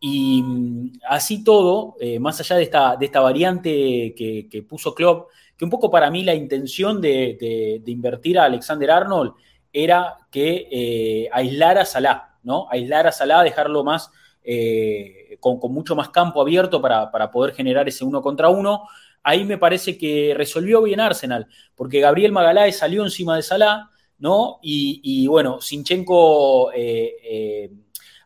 [0.00, 5.64] Y mm, así todo, más allá de esta, de esta variante que, puso Klopp, que
[5.64, 9.32] un poco para mí la intención de, invertir a Alexander Arnold
[9.72, 12.38] era que aislara a Salah.
[12.42, 12.66] ¿no?
[12.70, 14.10] Aislar a Salah, dejarlo más
[14.50, 18.84] eh, con, mucho más campo abierto para, poder generar ese uno contra uno.
[19.22, 24.58] Ahí me parece que resolvió bien Arsenal, porque Gabriel Magaláes salió encima de Salah, ¿no?
[24.62, 27.70] Y, bueno, Sinchenko eh, eh,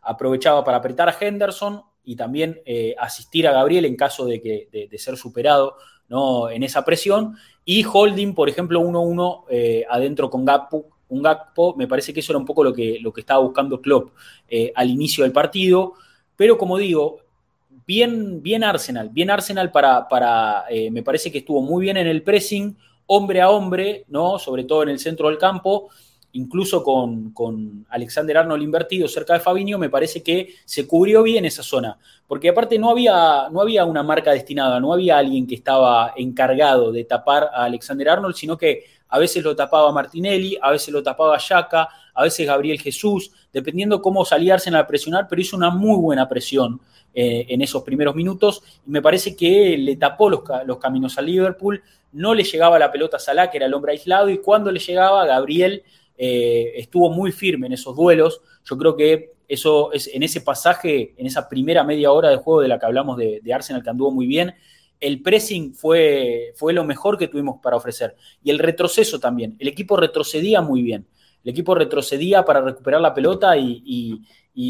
[0.02, 2.60] aprovechaba para apretar a Henderson y también
[2.98, 5.76] asistir a Gabriel en caso de, que, de, ser superado
[6.08, 6.50] ¿no?
[6.50, 7.36] en esa presión.
[7.64, 10.92] Y Holding, por ejemplo, 1-1 adentro con Gakpo,
[11.76, 14.12] me parece que eso era un poco lo que, lo que estaba buscando Klopp
[14.48, 15.94] eh, al inicio del partido,
[16.36, 17.18] pero como digo,
[17.86, 22.06] bien, bien Arsenal, bien Arsenal para, para eh, me parece que estuvo muy bien en
[22.06, 24.38] el pressing, hombre a hombre, ¿no?
[24.38, 25.90] sobre todo en el centro del campo,
[26.32, 31.44] incluso con, con, Alexander Arnold invertido cerca de Fabinho, me parece que se cubrió bien
[31.44, 35.54] esa zona, porque aparte no había, no había una marca destinada, no había alguien que
[35.54, 40.70] estaba encargado de tapar a Alexander Arnold, sino que a veces lo tapaba Martinelli, a
[40.70, 45.54] veces lo tapaba Yaka, a veces Gabriel Jesús, dependiendo cómo salía a presionar, pero hizo
[45.54, 46.80] una muy buena presión
[47.14, 48.62] eh, en esos primeros minutos.
[48.86, 50.42] Y me parece que le tapó los,
[50.80, 54.30] caminos a Liverpool, no le llegaba la pelota a Salah, que era el hombre aislado,
[54.30, 55.82] y cuando le llegaba, Gabriel
[56.16, 58.40] eh, estuvo muy firme en esos duelos.
[58.64, 62.60] Yo creo que eso es en ese pasaje, en esa primera media hora de juego
[62.60, 64.54] de la que hablamos de, de Arsenal, que anduvo muy bien,
[65.02, 68.16] el pressing fue, fue lo mejor que tuvimos para ofrecer.
[68.42, 69.56] Y el retroceso también.
[69.58, 71.06] El equipo retrocedía muy bien.
[71.44, 74.22] El equipo retrocedía para recuperar la pelota y,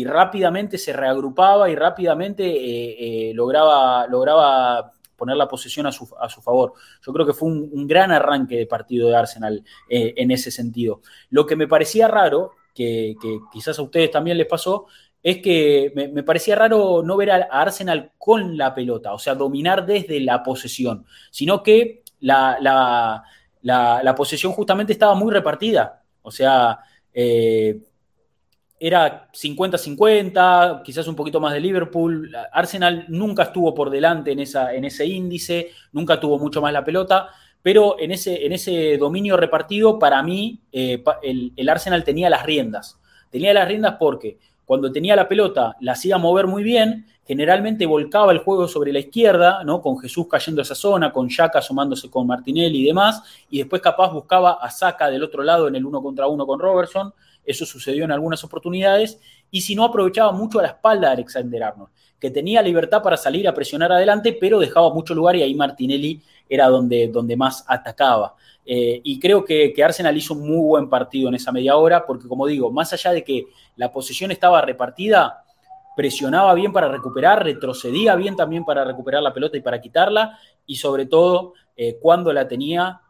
[0.06, 6.04] rápidamente se reagrupaba y rápidamente eh, eh, lograba, lograba poner la posesión a su,
[6.42, 6.72] favor.
[7.00, 11.00] Yo creo que fue un, gran arranque de partido de Arsenal eh, en ese sentido.
[11.30, 13.14] Lo que me parecía raro, que,
[13.52, 14.86] quizás a ustedes también les pasó,
[15.22, 19.86] es que me, parecía raro no ver a, Arsenal con la pelota, o sea, dominar
[19.86, 22.58] desde la posesión, sino que la,
[23.62, 26.80] la, posesión justamente estaba muy repartida, o sea,
[27.14, 27.78] eh,
[28.84, 34.74] era 50-50, quizás un poquito más de Liverpool, Arsenal nunca estuvo por delante en, esa,
[34.74, 37.28] en ese índice, nunca tuvo mucho más la pelota,
[37.62, 42.98] pero en ese, en ese dominio repartido, para mí, eh, el, Arsenal tenía las riendas.
[43.30, 48.32] Tenía las riendas porque cuando tenía la pelota la hacía mover muy bien, generalmente volcaba
[48.32, 49.80] el juego sobre la izquierda, ¿no?
[49.80, 53.80] Con Jesús cayendo a esa zona, con Yaka asomándose con Martinelli y demás, y después
[53.80, 57.66] capaz buscaba a Saka del otro lado en el uno contra uno con Robertson, eso
[57.66, 59.18] sucedió en algunas oportunidades,
[59.50, 63.16] y si no aprovechaba mucho a la espalda de Alexander Arnold, que tenía libertad para
[63.16, 67.64] salir a presionar adelante, pero dejaba mucho lugar y ahí Martinelli era donde, donde más
[67.66, 68.36] atacaba.
[68.64, 72.28] Eh, y creo que, Arsenal hizo un muy buen partido en esa media hora, porque
[72.28, 75.44] como digo, más allá de que la posición estaba repartida,
[75.96, 80.76] presionaba bien para recuperar, retrocedía bien también para recuperar la pelota y para quitarla, y
[80.76, 83.00] sobre todo eh, cuando la tenía,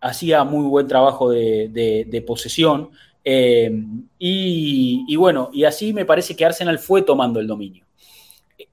[0.00, 2.90] hacía muy buen trabajo de, posesión.
[3.24, 3.72] Eh,
[4.18, 7.84] y, bueno, y así me parece que Arsenal fue tomando el dominio.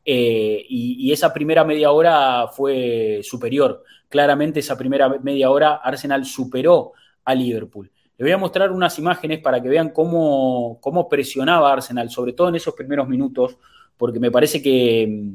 [0.06, 6.92] y, esa primera media hora fue superior claramente esa primera media hora Arsenal superó
[7.24, 7.90] a Liverpool.
[8.18, 12.50] Les voy a mostrar unas imágenes para que vean cómo, cómo presionaba Arsenal, sobre todo
[12.50, 13.58] en esos primeros minutos,
[13.98, 15.32] porque me parece que,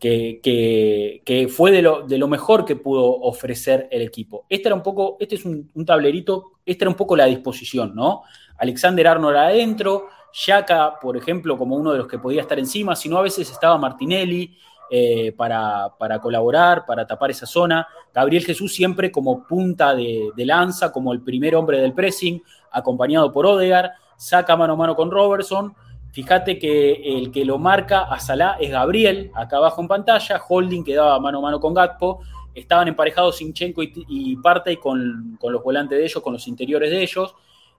[0.00, 4.46] que, fue de lo, de lo, mejor que pudo ofrecer el equipo.
[4.48, 8.22] Este era un poco, este es un, tablerito, esta era un poco la disposición, ¿no?
[8.58, 13.18] Alexander Arnold adentro, Shaka, por ejemplo, como uno de los que podía estar encima, sino
[13.18, 14.56] a veces estaba Martinelli,
[14.88, 15.90] eh, para,
[16.22, 17.88] colaborar, para tapar esa zona.
[18.14, 22.40] Gabriel Jesús siempre como punta de, lanza, como el primer hombre del pressing,
[22.70, 25.74] acompañado por Odegar, saca mano a mano con Robertson.
[26.12, 30.84] Fíjate que el que lo marca a Salah es Gabriel, acá abajo en pantalla, Holding
[30.84, 32.20] quedaba mano a mano con Gatpo,
[32.54, 36.92] estaban emparejados Sinchenko y, y Partey con, con los volantes de ellos, con los interiores
[36.92, 37.34] de ellos.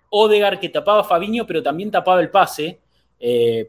[0.09, 2.79] Odegar que tapaba a Fabiño, pero también tapaba el pase,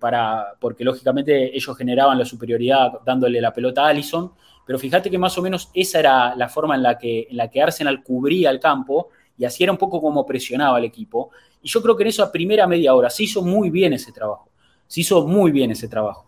[0.00, 4.32] para, porque lógicamente ellos generaban la superioridad dándole la pelota a Allison,
[4.66, 7.48] pero fíjate que más o menos esa era la forma en la que, en la
[7.48, 9.08] que Arsenal cubría el campo
[9.38, 11.30] y así era un poco como presionaba al equipo.
[11.62, 14.50] Y yo creo que en esa primera media hora se hizo muy bien ese trabajo,
[14.86, 16.26] se hizo muy bien ese trabajo.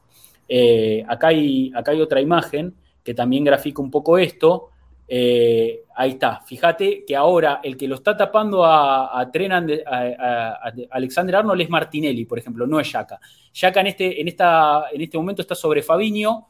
[0.48, 4.70] Eh, acá, hay, acá hay otra imagen que también grafica un poco esto.
[5.12, 11.62] Eh, ahí está, fíjate que ahora el que lo está tapando a, a, Alexander Arnold
[11.62, 13.18] es Martinelli, por ejemplo, no es Yaka.
[13.52, 16.46] Yaka en este, en, esta, en este momento está sobre Fabinho,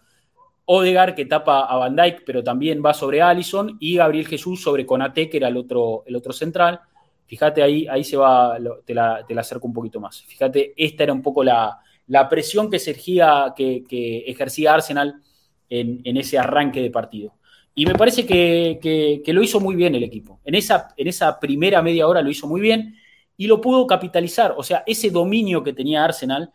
[0.66, 4.84] Odegar que tapa a Van Dyke, pero también va sobre Allison, y Gabriel Jesús sobre
[4.84, 6.80] Conate, que era el otro, el otro central.
[7.26, 10.22] Fíjate, ahí, ahí se va, te la, te la acerco un poquito más.
[10.22, 15.22] Fíjate, esta era un poco la, la presión que, ejercía, Arsenal
[15.70, 17.39] en, en, ese arranque de partido.
[17.74, 18.78] Y me parece que,
[19.24, 20.40] que, lo hizo muy bien el equipo.
[20.44, 22.96] En esa, en esa primera media hora lo hizo muy bien
[23.36, 24.54] y lo pudo capitalizar.
[24.56, 26.52] O sea, ese dominio que tenía Arsenal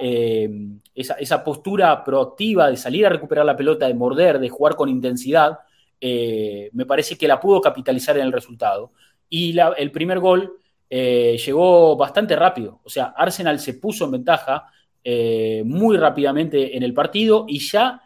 [0.00, 0.48] eh,
[0.94, 4.88] esa, esa, postura proactiva de salir a recuperar la pelota, de morder, de jugar con
[4.88, 5.58] intensidad,
[6.00, 8.92] eh, me parece que la pudo capitalizar en el resultado.
[9.28, 10.54] Y el primer gol
[10.88, 12.80] eh, llegó bastante rápido.
[12.84, 14.66] O sea, Arsenal se puso en ventaja
[15.64, 18.00] muy rápidamente en el partido y ya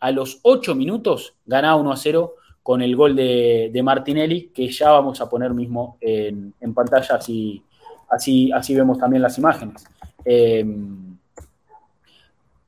[0.00, 4.90] a los 8 minutos ganaba 1 a 0 con el gol de, Martinelli, que ya
[4.90, 7.62] vamos a poner mismo en, pantalla, así,
[8.08, 9.84] así, así vemos también las imágenes.
[10.24, 10.64] Eh,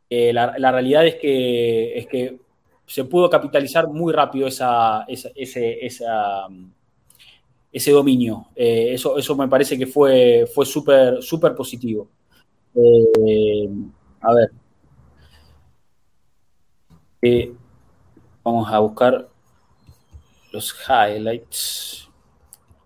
[0.09, 2.39] eh, la, realidad es que, es que
[2.87, 5.33] se pudo capitalizar muy rápido esa, ese,
[7.73, 8.49] ese dominio.
[8.57, 12.09] Eh, eso, eso me parece que fue, fue súper super positivo.
[14.21, 14.62] a ver.
[18.43, 19.29] Vamos a buscar
[20.53, 22.09] los highlights.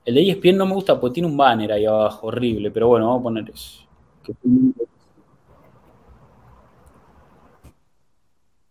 [0.05, 3.07] El de ESPN no me gusta porque tiene un banner ahí abajo, horrible, pero bueno,
[3.07, 3.83] vamos a poner eso.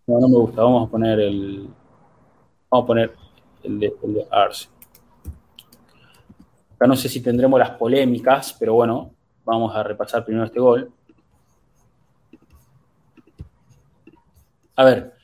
[0.08, 0.62] No, no me gusta.
[0.62, 1.68] Vamos a poner el.
[2.70, 3.16] Vamos a poner
[3.64, 4.70] el de, el de Arce.
[6.76, 9.12] Acá no sé si tendremos las polémicas, pero bueno,
[9.44, 10.92] vamos a repasar primero este gol.
[14.76, 15.15] A ver,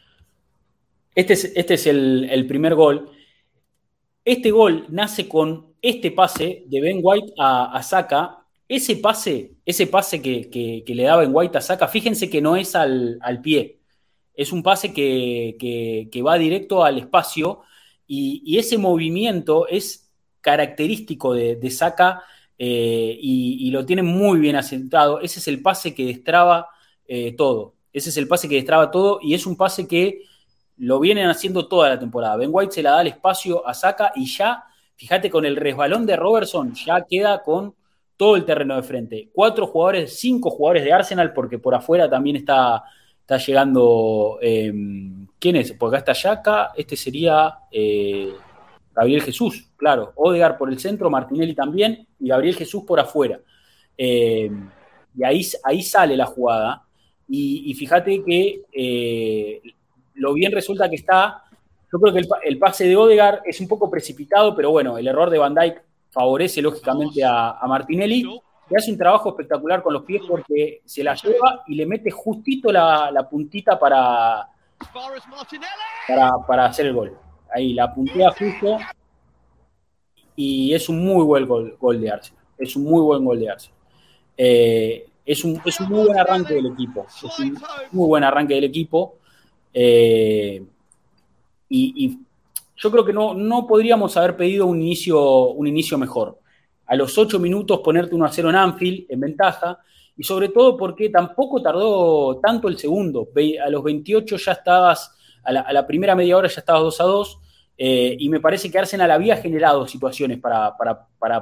[1.16, 3.12] este es, este es el, primer gol.
[4.24, 8.42] Este gol nace con este pase de Ben White a, a Saka
[8.72, 12.74] ese pase, ese pase que, le daba en White a Saca, fíjense que no es
[12.74, 13.82] al, pie,
[14.34, 17.64] es un pase que, va directo al espacio
[18.08, 20.10] y, ese movimiento es
[20.40, 22.24] característico de, de Saca
[22.58, 25.20] eh, y, lo tiene muy bien asentado.
[25.20, 26.70] Ese es el pase que destraba
[27.06, 27.76] eh, todo.
[27.92, 30.22] Ese es el pase que destraba todo y es un pase que
[30.82, 32.38] lo vienen haciendo toda la temporada.
[32.38, 34.64] Ben White se la da al espacio a Saca y ya,
[34.96, 37.76] fíjate, con el resbalón de Robertson ya queda con
[38.18, 39.30] todo el terreno de frente.
[39.32, 42.84] Cuatro jugadores, cinco jugadores de Arsenal, porque por afuera también está,
[43.20, 44.40] está llegando.
[44.42, 45.74] Em, ¿Quién es?
[45.74, 48.34] Porque acá está Yaka, este sería eh,
[48.96, 50.14] Gabriel Jesús, claro.
[50.16, 53.40] Odegar por el centro, Martinelli también, y Gabriel Jesús por afuera.
[53.96, 54.68] Em,
[55.16, 56.88] y ahí, ahí sale la jugada.
[57.28, 59.62] Y, fíjate que eh,
[60.16, 61.44] lo bien resulta que está.
[61.92, 65.30] Yo creo que el, pase de Odegar es un poco precipitado, pero bueno, el error
[65.30, 68.24] de Van Dyke favorece lógicamente a, Martinelli,
[68.70, 72.12] que hace un trabajo espectacular con los pies porque se la lleva y le mete
[72.12, 74.48] justito la, puntita para,
[76.48, 77.18] para, hacer el gol.
[77.54, 78.78] Ahí la puntea justo
[80.36, 82.44] y es un muy buen gol, de Arsenal.
[82.58, 83.78] Es un muy buen gol de Arsenal.
[84.38, 87.06] Eh, es, un, muy buen arranque del equipo.
[87.08, 87.58] Es un
[87.92, 89.18] muy buen arranque del equipo.
[89.74, 90.64] Eh,
[91.70, 92.20] y
[92.82, 96.40] yo creo que no, no podríamos haber pedido un inicio, un inicio mejor.
[96.88, 99.80] A los ocho minutos ponerte 1 a 0 en Anfield, en ventaja,
[100.18, 103.30] y sobre todo porque tampoco tardó tanto el segundo.
[103.64, 107.40] A los 28 ya estabas, a la, primera media hora ya estabas 2 a 2,
[107.78, 110.76] eh, y me parece que Arsenal había generado situaciones para,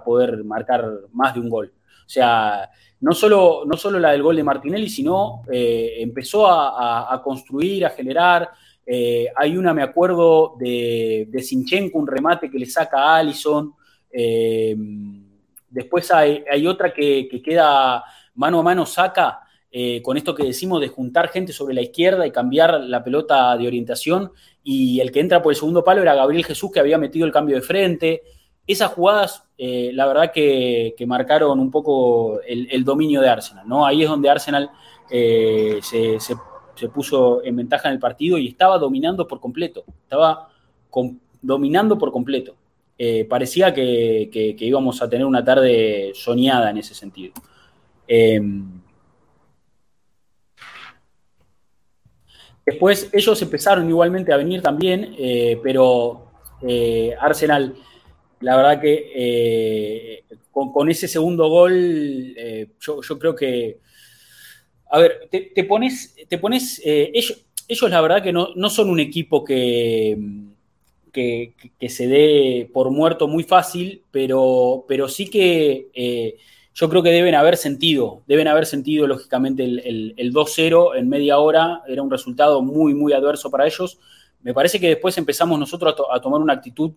[0.04, 1.72] poder marcar más de un gol.
[2.06, 2.70] O sea,
[3.02, 7.92] no solo, no solo la del gol de Martinelli, sino eh, empezó a, construir, a
[7.92, 8.50] generar,
[8.86, 13.74] eh, hay una, me acuerdo, de, de Sinchenko, un remate que le saca a Allison.
[14.12, 14.76] Eh,
[15.70, 18.04] después hay, otra que, queda
[18.36, 19.42] mano a mano, saca,
[20.04, 23.68] con esto que decimos de juntar gente sobre la izquierda y cambiar la pelota de
[23.68, 24.32] orientación.
[24.62, 27.32] Y el que entra por el segundo palo era Gabriel Jesús, que había metido el
[27.32, 28.24] cambio de frente.
[28.68, 33.68] Esas jugadas, eh, la verdad que, que, marcaron un poco el, dominio de Arsenal.
[33.68, 33.86] ¿no?
[33.86, 34.72] Ahí es donde Arsenal
[35.12, 39.84] eh, se, se, puso en ventaja en el partido y estaba dominando por completo.
[40.04, 40.48] Estaba
[41.42, 42.56] dominando por completo.
[42.98, 47.34] Eh, parecía que, que, íbamos a tener una tarde soñada en ese sentido.
[48.08, 48.80] Em,
[52.66, 55.18] después ellos empezaron igualmente a venir también,
[55.62, 56.28] pero
[57.20, 57.76] Arsenal
[58.42, 62.36] la verdad que con, ese segundo gol,
[62.80, 63.80] yo, creo que,
[64.90, 69.00] a ver, te, pones, te pones ellos, ellos la verdad que no, no son un
[69.00, 70.18] equipo que
[71.12, 76.38] que, se dé por muerto muy fácil, pero, pero sí que eh,
[76.74, 81.82] yo creo que deben haber sentido, deben haber sentido lógicamente el, 2-0 en media hora,
[81.88, 84.00] era un resultado muy, muy adverso para ellos.
[84.42, 86.92] Me parece que después empezamos nosotros a, tomar una actitud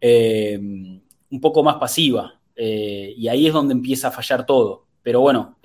[0.00, 4.86] eh, un poco más pasiva, eh, y ahí es donde empieza a fallar todo.
[5.02, 5.56] Pero bueno,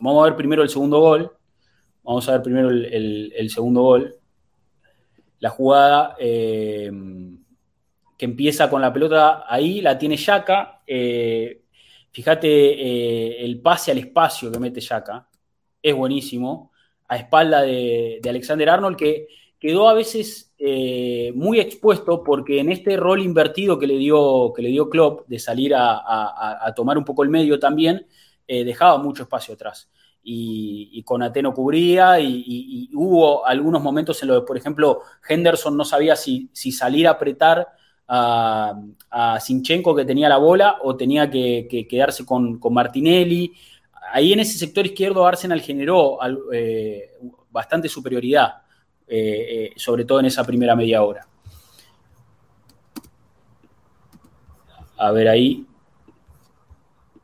[0.00, 1.32] vamos a ver primero el segundo gol.
[2.04, 4.18] Vamos a ver primero el segundo gol
[5.40, 6.90] la jugada eh,
[8.16, 10.82] que empieza con la pelota ahí, la tiene Yaka.
[10.86, 11.62] Eh,
[12.10, 15.28] fíjate eh, el pase al espacio que mete Yaka,
[15.80, 16.72] es buenísimo,
[17.06, 20.47] a espalda de, Alexander Arnold, que quedó a veces
[21.34, 25.38] muy expuesto porque en este rol invertido que le dio, que le dio Klopp de
[25.38, 28.06] salir a tomar un poco el medio también,
[28.46, 29.88] dejaba mucho espacio atrás
[30.30, 35.84] y, con Ateno cubría y, hubo algunos momentos en los que, por ejemplo, Henderson no
[35.84, 37.66] sabía si, salir a apretar
[38.06, 38.74] a,
[39.10, 43.52] a, Sinchenko que tenía la bola o tenía que, quedarse con, Martinelli.
[44.12, 46.18] Ahí en ese sector izquierdo Arsenal generó
[46.52, 47.12] eh,
[47.50, 48.62] bastante superioridad,
[49.08, 51.26] eh, eh, sobre todo en esa primera media hora.
[54.96, 55.66] A ver ahí,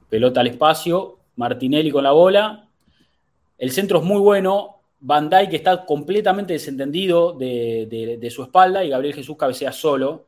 [0.08, 2.64] pelota al espacio, Martinelli con la bola,
[3.58, 4.80] el centro es muy bueno.
[5.00, 10.26] Van Dijk está completamente desentendido de, su espalda y Gabriel Jesús cabecea solo.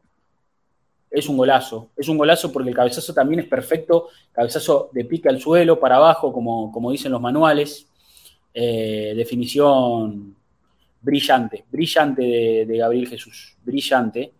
[1.10, 1.90] Es un golazo.
[1.96, 4.08] Es un golazo porque el cabezazo también es perfecto.
[4.32, 7.86] Cabezazo de pique al suelo, para abajo, como, como dicen los manuales.
[8.52, 10.36] Eh, definición
[11.06, 12.22] brillante, brillante
[12.66, 13.56] de, Gabriel Jesús.
[13.64, 14.32] Brillante.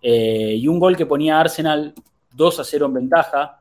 [0.00, 1.92] Eh, y un gol que ponía Arsenal
[2.32, 3.60] 2 a 0 en ventaja.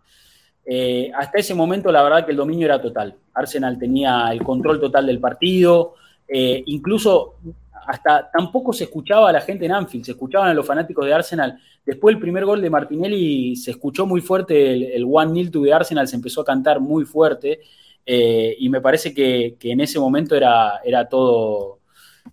[0.65, 3.15] Eh, hasta ese momento, la verdad que el dominio era total.
[3.33, 5.95] Arsenal tenía el control total del partido,
[6.25, 7.35] eh, incluso
[7.85, 11.13] hasta tampoco se escuchaba a la gente en Anfield, se escuchaban a los fanáticos de
[11.13, 11.59] Arsenal.
[11.85, 16.07] Después del primer gol de Martinelli se escuchó muy fuerte el, One Nil de Arsenal,
[16.07, 17.59] se empezó a cantar muy fuerte
[18.05, 21.79] y me parece que, en ese momento era, era, todo,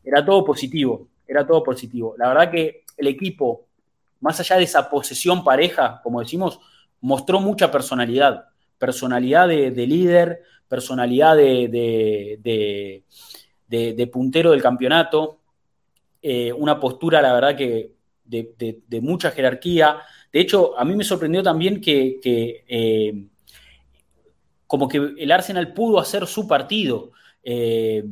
[0.04, 2.14] era todo positivo, era todo positivo.
[2.18, 3.66] La verdad que el equipo,
[4.20, 6.60] más allá de esa posesión pareja, como decimos,
[7.00, 8.46] mostró mucha personalidad,
[8.78, 13.02] personalidad de, líder, personalidad de,
[14.12, 15.38] puntero del campeonato,
[16.22, 17.92] eh, una postura, la verdad, que
[18.24, 19.98] de, mucha jerarquía.
[20.32, 23.24] De hecho, a mí me sorprendió también que, eh,
[24.66, 27.12] como que el Arsenal pudo hacer su partido.
[27.42, 28.04] Eh,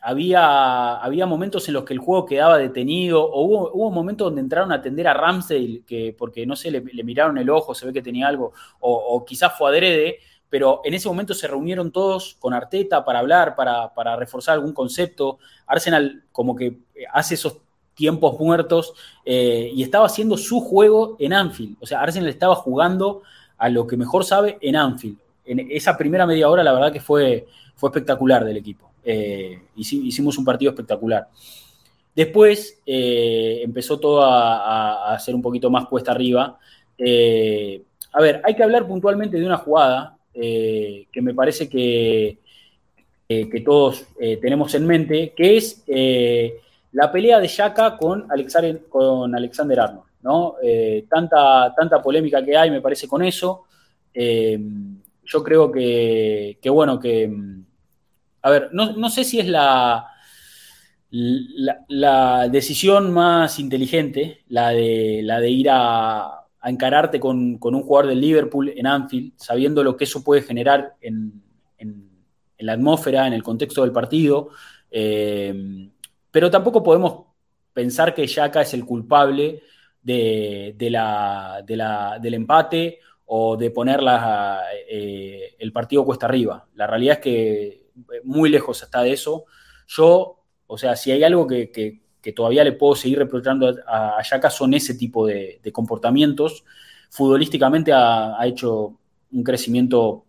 [0.00, 4.40] había, había momentos en los que el juego quedaba detenido, o hubo, hubo momentos donde
[4.40, 7.92] entraron a atender a Ramsdale, que, porque no sé, le, miraron el ojo, se ve
[7.92, 10.18] que tenía algo, o, quizás fue adrede,
[10.48, 15.38] pero en ese momento se reunieron todos con Arteta para hablar, para, reforzar algún concepto.
[15.66, 16.78] Arsenal como que
[17.12, 17.58] hace esos
[17.94, 21.76] tiempos muertos eh, y estaba haciendo su juego en Anfield.
[21.80, 23.22] O sea, Arsenal estaba jugando
[23.58, 25.18] a lo que mejor sabe en Anfield.
[25.44, 27.46] En esa primera media hora, la verdad que fue,
[27.76, 28.90] fue espectacular del equipo.
[29.04, 31.28] Eh, hicimos un partido espectacular.
[32.14, 36.58] Después eh, empezó todo a, ser un poquito más cuesta arriba.
[36.98, 42.38] Eh, a ver, hay que hablar puntualmente de una jugada que me parece que,
[43.26, 45.82] que todos tenemos en mente, que es
[46.92, 50.06] la pelea de Yaka con Alexander, con Alexander Arnold.
[50.22, 50.56] ¿no?
[51.08, 53.64] tanta, tanta polémica que hay, me parece, con eso.
[54.12, 57.30] yo creo que, que bueno, que
[58.46, 60.06] a ver, no, sé si es la,
[61.10, 68.20] la, decisión más inteligente, la de, la de ir a, encararte con, un jugador del
[68.20, 71.42] Liverpool en Anfield, sabiendo lo que eso puede generar en,
[72.58, 74.50] la atmósfera, en el contexto del partido.
[74.92, 75.88] Eh,
[76.30, 77.24] pero tampoco podemos
[77.72, 79.60] pensar que Yaka es el culpable
[80.00, 84.00] de, la, del empate o de poner
[84.88, 86.64] eh, el partido cuesta arriba.
[86.76, 87.85] La realidad es que
[88.24, 89.44] muy lejos está de eso.
[89.86, 92.00] Yo, o sea, si hay algo que,
[92.34, 96.64] todavía le puedo seguir reprochando a, Yaka son ese tipo de, comportamientos.
[97.10, 98.98] Futbolísticamente ha, hecho
[99.32, 100.24] un crecimiento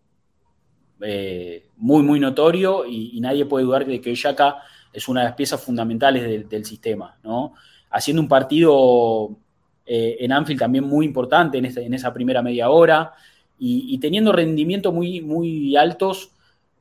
[1.02, 4.58] eh, muy, muy notorio y, nadie puede dudar de que Yaka
[4.94, 7.54] es una de las piezas fundamentales del, sistema, ¿no?
[7.90, 9.38] Haciendo un partido
[9.86, 13.14] eh, en Anfield también muy importante en, esa primera media hora
[13.58, 16.32] y, y teniendo rendimientos muy, muy altos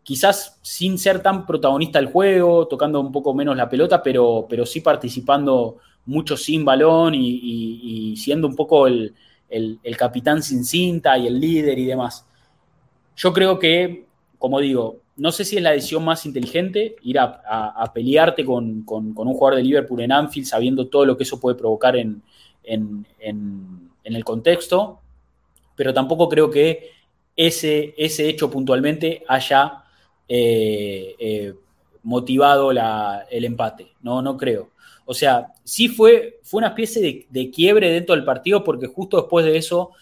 [0.07, 4.65] quizás sin ser tan protagonista del juego, tocando un poco menos la pelota, pero, pero
[4.65, 9.13] sí participando mucho sin balón y, siendo un poco el,
[9.99, 12.25] capitán sin cinta y el líder y demás.
[13.17, 14.07] Yo creo que,
[14.39, 19.35] como digo, no sé si es la decisión más inteligente ir a, pelearte con, un
[19.35, 22.23] jugador de Liverpool en Anfield sabiendo todo lo que eso puede provocar en,
[22.63, 25.01] el contexto,
[25.75, 26.93] pero tampoco creo que
[27.35, 29.83] ese, ese hecho puntualmente haya
[30.29, 31.55] eh, eh,
[32.03, 33.93] motivado el empate.
[34.03, 34.71] No, no creo.
[35.05, 39.45] O sea, sí fue, fue una especie de, quiebre dentro del partido porque justo después
[39.45, 39.93] de eso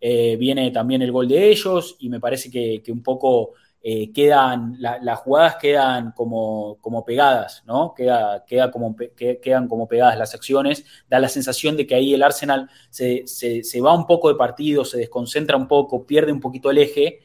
[0.00, 3.52] eh, viene también el gol de ellos y me parece que, un poco
[3.82, 7.94] quedan, las jugadas quedan como, como pegadas, ¿no?
[7.94, 12.22] Queda, queda como, quedan como pegadas las acciones, da la sensación de que ahí el
[12.22, 16.70] Arsenal se, se va un poco de partido, se desconcentra un poco, pierde un poquito
[16.70, 17.20] el eje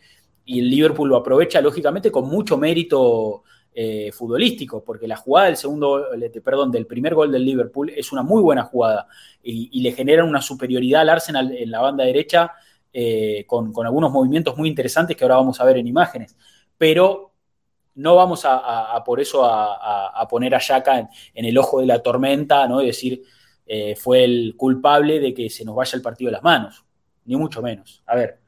[0.45, 3.43] y el Liverpool lo aprovecha lógicamente con mucho mérito
[3.73, 6.05] eh, futbolístico, porque la jugada del segundo,
[6.41, 9.07] perdón, del primer gol del Liverpool es una muy buena jugada
[9.43, 12.53] y, le generan una superioridad al Arsenal en la banda derecha
[12.93, 16.37] eh, con, algunos movimientos muy interesantes que ahora vamos a ver en imágenes.
[16.77, 17.33] Pero
[17.95, 22.67] no vamos a, por eso a, poner a Yaka en, el ojo de la tormenta,
[22.69, 22.81] ¿no?
[22.81, 23.23] Y decir,
[23.65, 26.85] eh, fue el culpable de que se nos vaya el partido de las manos,
[27.25, 28.03] ni mucho menos.
[28.05, 28.39] A ver,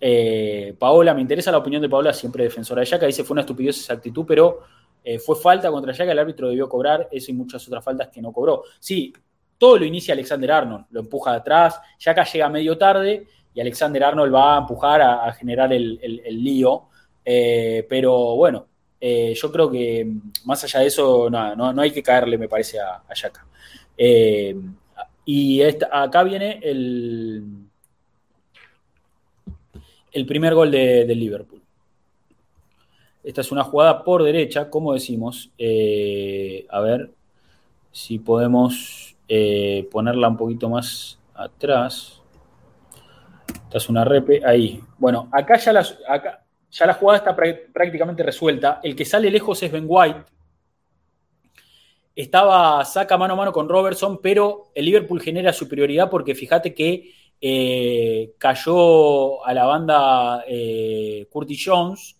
[0.00, 3.42] eh, Paola, me interesa la opinión de Paola, siempre defensora de Yaka, dice fue una
[3.42, 4.60] estupidez esa actitud, pero
[5.04, 8.22] eh, fue falta contra Yaka, el árbitro debió cobrar eso y muchas otras faltas que
[8.22, 8.64] no cobró.
[8.78, 9.12] Sí,
[9.58, 14.34] todo lo inicia Alexander Arnold, lo empuja atrás, Yaka llega medio tarde y Alexander Arnold
[14.34, 15.98] va a empujar a, generar el,
[16.42, 16.88] lío,
[17.22, 18.66] eh, pero bueno,
[19.00, 23.02] yo creo que mm, más allá de eso, no, hay que caerle, me parece, a,
[23.06, 23.14] a
[25.26, 27.69] y acá viene el
[30.12, 31.62] el primer gol de, Liverpool.
[33.22, 35.50] Esta es una jugada por derecha, como decimos.
[35.58, 37.10] Eh, a ver
[37.92, 42.22] si podemos eh, ponerla un poquito más atrás.
[43.64, 44.42] Esta es una repe.
[44.44, 44.80] Ahí.
[44.98, 45.82] Bueno, acá ya la,
[46.70, 47.36] ya la jugada está
[47.72, 48.80] prácticamente resuelta.
[48.82, 50.24] El que sale lejos es Ben White.
[52.16, 57.12] Estaba saca mano a mano con Robertson, pero el Liverpool genera superioridad porque fíjate que
[57.40, 62.16] eh, cayó a la banda eh, Curtis Jones,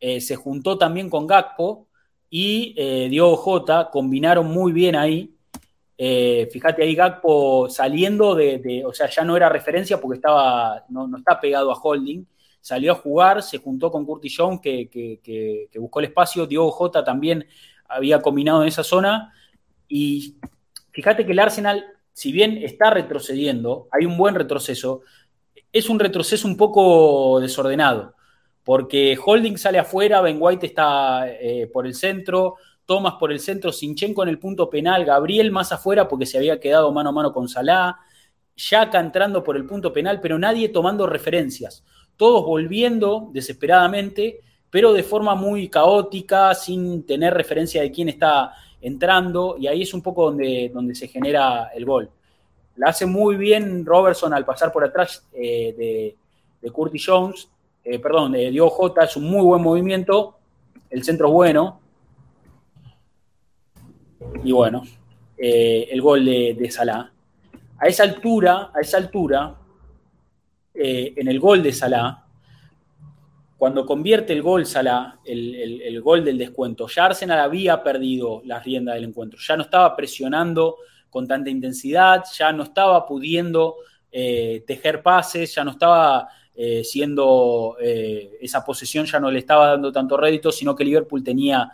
[0.00, 1.86] eh, se juntó también con Gakpo
[2.28, 2.74] y
[3.08, 5.30] Diogo Jota, combinaron muy bien ahí.
[5.96, 11.40] fíjate ahí Gakpo saliendo de, o sea, ya no era referencia porque estaba, no, está
[11.40, 12.26] pegado a Holding,
[12.60, 17.04] salió a jugar, se juntó con Curtis Jones que, que buscó el espacio, Diogo Jota
[17.04, 17.46] también
[17.88, 19.32] había combinado en esa zona.
[19.88, 20.36] Y
[20.90, 21.84] fíjate que el Arsenal
[22.14, 25.02] si bien está retrocediendo, hay un buen retroceso,
[25.72, 28.14] es un retroceso un poco desordenado,
[28.62, 32.54] porque Holding sale afuera, Ben White está eh, por el centro,
[32.86, 36.60] Thomas por el centro, Sinchenko en el punto penal, Gabriel más afuera porque se había
[36.60, 37.98] quedado mano a mano con Salah,
[38.56, 41.84] Yaka entrando por el punto penal, pero nadie tomando referencias,
[42.16, 44.38] todos volviendo desesperadamente,
[44.70, 48.52] pero de forma muy caótica, sin tener referencia de quién está
[48.84, 52.10] entrando y ahí es un poco donde, donde se genera el gol.
[52.76, 56.16] La hace muy bien Robertson al pasar por atrás eh, de,
[56.60, 57.48] de, Curtis Jones,
[57.82, 60.36] eh, perdón, de Diogo Jota, es un muy buen movimiento,
[60.90, 61.80] el centro es bueno.
[64.42, 64.82] Y bueno,
[65.38, 67.10] eh, el gol de, de, Salah.
[67.78, 69.54] A esa altura, a esa altura,
[70.74, 72.23] en el gol de Salah,
[73.64, 78.92] cuando convierte el gol Salah, el, gol del descuento, ya Arsenal había perdido la rienda
[78.92, 80.76] del encuentro, ya no estaba presionando
[81.08, 83.76] con tanta intensidad, ya no estaba pudiendo
[84.12, 89.68] eh, tejer pases, ya no estaba eh, siendo eh, esa posesión, ya no le estaba
[89.68, 91.72] dando tanto rédito, sino que Liverpool tenía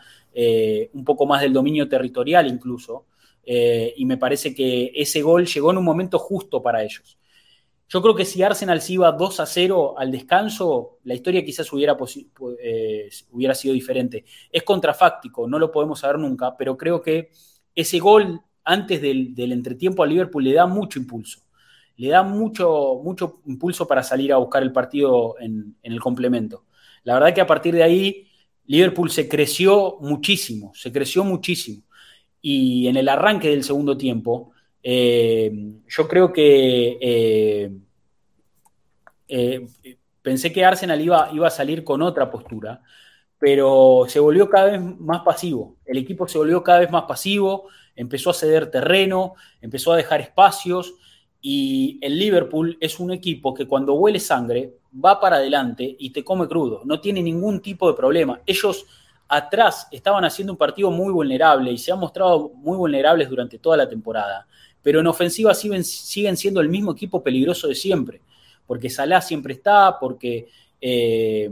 [0.93, 3.07] un poco más del dominio territorial incluso,
[3.45, 7.19] y me parece que ese gol llegó en un momento justo para ellos.
[7.93, 11.73] Yo creo que si Arsenal se iba 2 a 0 al descanso, la historia quizás
[11.73, 11.97] hubiera,
[12.63, 14.25] eh, hubiera sido diferente.
[14.53, 17.31] Es contrafáctico, no lo podemos saber nunca, pero creo que
[17.75, 21.41] ese gol antes del, entretiempo a Liverpool le da mucho impulso.
[21.97, 26.67] Le da mucho, mucho impulso para salir a buscar el partido en, el complemento.
[27.03, 28.29] La verdad que a partir de ahí
[28.67, 31.83] Liverpool se creció muchísimo, se creció muchísimo.
[32.41, 34.53] Y en el arranque del segundo tiempo,
[34.83, 35.53] eh,
[35.89, 37.71] yo creo que eh,
[39.29, 39.67] eh,
[40.23, 42.83] pensé que Arsenal iba, iba a salir con otra postura,
[43.39, 45.77] pero se volvió cada vez más pasivo.
[45.85, 50.21] El equipo se volvió cada vez más pasivo, empezó a ceder terreno, empezó a dejar
[50.21, 50.95] espacios
[51.41, 56.23] y el Liverpool es un equipo que cuando huele sangre va para adelante y te
[56.23, 58.41] come crudo, no tiene ningún tipo de problema.
[58.45, 58.87] Ellos
[59.29, 63.77] atrás estaban haciendo un partido muy vulnerable y se han mostrado muy vulnerables durante toda
[63.77, 64.47] la temporada,
[64.83, 68.21] pero en ofensiva siguen, siguen siendo el mismo equipo peligroso de siempre,
[68.67, 70.49] porque Salah siempre está, porque
[70.81, 71.51] eh,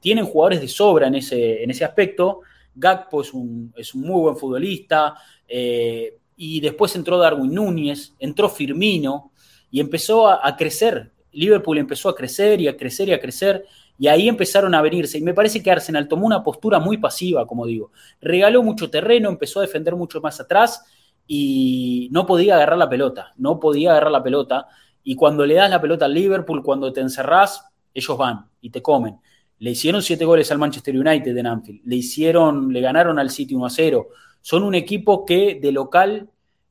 [0.00, 2.40] tienen jugadores de sobra en ese, en ese aspecto.
[2.74, 5.14] Gakpo es un, es un muy buen futbolista.
[5.48, 9.30] Eh, y después entró Darwin Núñez, entró Firmino
[9.70, 11.12] y empezó a, crecer.
[11.32, 13.64] Liverpool empezó a crecer y a crecer y a crecer.
[13.98, 15.16] Y ahí empezaron a venirse.
[15.16, 17.90] Y me parece que Arsenal tomó una postura muy pasiva, como digo.
[18.20, 20.84] Regaló mucho terreno, empezó a defender mucho más atrás
[21.26, 23.32] y no podía agarrar la pelota.
[23.36, 24.68] No podía agarrar la pelota.
[25.02, 28.82] Y cuando le das la pelota al Liverpool, cuando te encerrás, ellos van y te
[28.82, 29.18] comen.
[29.58, 31.80] Le hicieron siete goles al Manchester United en Anfield.
[31.84, 34.08] Le hicieron, le ganaron al City 1 a 0.
[34.40, 36.28] Son un equipo que de local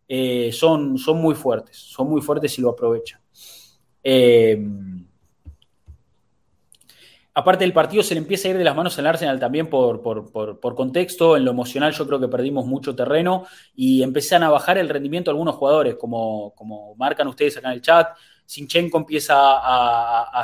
[0.07, 1.77] eh, son, son muy fuertes.
[1.77, 3.19] Son muy fuertes y lo aprovechan.
[4.03, 4.61] Eh,
[7.35, 10.01] aparte del partido se le empieza a ir de las manos al Arsenal también por,
[10.01, 14.49] por, por, contexto, en lo emocional yo creo que perdimos mucho terreno y empiezan a
[14.49, 18.15] bajar el rendimiento algunos jugadores, como, como marcan ustedes acá en el chat,
[18.45, 20.41] Sinchenko empieza a,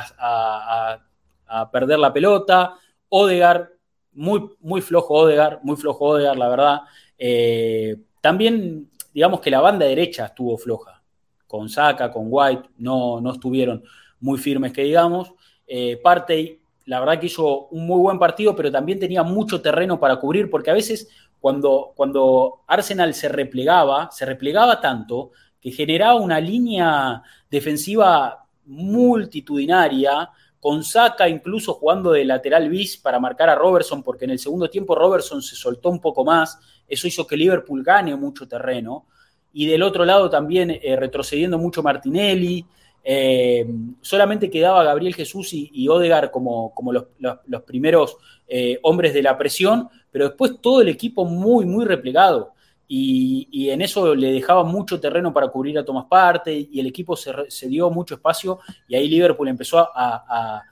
[1.72, 2.74] perder la pelota,
[3.08, 3.70] Odegar,
[4.12, 6.80] muy, muy flojo Odegar, muy flojo Odegar, la verdad.
[7.18, 11.02] Eh, también, digamos que la banda derecha estuvo floja,
[11.46, 13.82] con Saka, con White, no, no estuvieron
[14.20, 15.32] muy firmes que digamos.
[15.66, 20.00] Eh, Partey, la verdad que hizo un muy buen partido, pero también tenía mucho terreno
[20.00, 21.08] para cubrir, porque a veces
[21.40, 30.30] cuando, cuando Arsenal se replegaba, se replegaba tanto que generaba una línea defensiva multitudinaria,
[30.60, 34.70] con Saka incluso jugando de lateral bis para marcar a Robertson, porque en el segundo
[34.70, 39.06] tiempo Robertson se soltó un poco más, eso hizo que Liverpool gane mucho terreno,
[39.52, 42.64] y del otro lado también eh, retrocediendo mucho Martinelli,
[43.04, 43.66] eh,
[44.00, 49.22] solamente quedaba Gabriel Jesús y, y Odegar como, como los, los, primeros eh, hombres de
[49.22, 52.52] la presión, pero después todo el equipo muy, muy replegado
[52.94, 57.16] y, en eso le dejaba mucho terreno para cubrir a Tomás Parte y el equipo
[57.16, 60.62] se, dio mucho espacio y ahí Liverpool empezó a,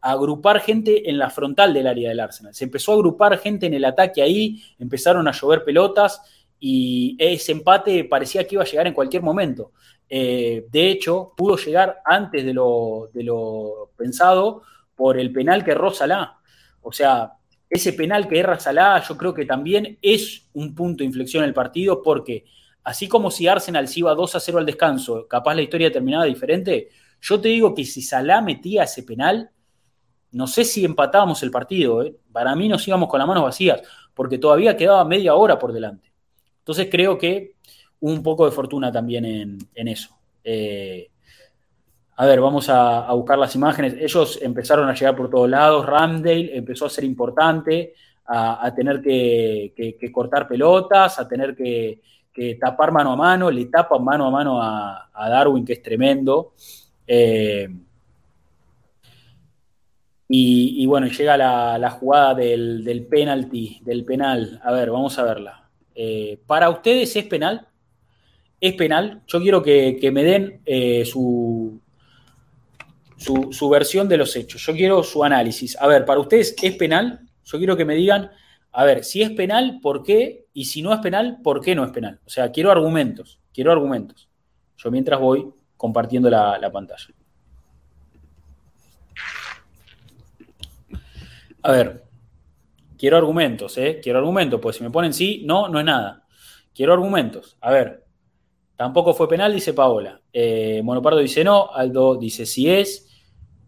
[0.00, 2.54] agrupar gente en la frontal del área del Arsenal.
[2.54, 6.20] Se empezó a agrupar gente en el ataque ahí, empezaron a llover pelotas
[6.60, 9.72] y ese empate parecía que iba a llegar en cualquier momento.
[10.08, 13.10] Eh, de hecho, pudo llegar antes de lo,
[13.96, 14.62] pensado
[14.94, 16.38] por el penal que erró Salah.
[16.82, 17.34] O sea,
[17.68, 21.48] ese penal que erra Salah, yo creo que también es un punto de inflexión en
[21.48, 22.44] el partido, porque
[22.84, 26.24] así como si Arsenal se iba 2 a 0 al descanso, capaz la historia terminaba
[26.24, 26.90] diferente,
[27.20, 29.50] yo te digo que si Salah metía ese penal,
[30.34, 32.02] no sé si empatábamos el partido.
[32.02, 32.14] ¿eh?
[32.32, 33.80] Para mí nos íbamos con las manos vacías,
[34.12, 36.12] porque todavía quedaba media hora por delante.
[36.58, 37.54] Entonces creo que
[38.04, 40.10] un poco de fortuna también en, eso.
[40.44, 41.08] Eh,
[42.16, 43.94] a ver, vamos a, buscar las imágenes.
[43.98, 45.86] Ellos empezaron a llegar por todos lados.
[45.86, 47.94] Ramdale empezó a ser importante,
[48.26, 52.02] a, tener que, cortar pelotas, a tener que,
[52.60, 53.50] tapar mano a mano.
[53.50, 56.52] Le tapan mano a mano a, Darwin, que es tremendo.
[57.06, 57.68] Eh,
[60.28, 64.60] y, bueno, llega la, jugada del, penalti, del penal.
[64.62, 65.70] A ver, vamos a verla.
[65.94, 67.66] Eh, ¿Para ustedes es penal?
[68.64, 69.20] ¿Es penal?
[69.26, 71.82] Yo quiero que, me den eh, su,
[73.18, 74.64] su, versión de los hechos.
[74.64, 75.76] Yo quiero su análisis.
[75.78, 77.28] A ver, para ustedes, ¿es penal?
[77.44, 78.30] Yo quiero que me digan,
[78.72, 80.46] a ver, si es penal, ¿por qué?
[80.54, 82.20] Y si no es penal, ¿por qué no es penal?
[82.24, 84.30] O sea, quiero argumentos, quiero argumentos.
[84.78, 85.46] Yo mientras voy
[85.76, 87.08] compartiendo la, pantalla.
[91.60, 92.02] A ver,
[92.96, 94.00] quiero argumentos, ¿eh?
[94.02, 96.24] Quiero argumentos, pues si me ponen sí, no, no es nada.
[96.74, 97.58] Quiero argumentos.
[97.60, 98.03] A ver,
[98.76, 100.20] tampoco fue penal, dice Paola.
[100.32, 103.10] Eh, Monopardo dice no, Aldo dice sí es.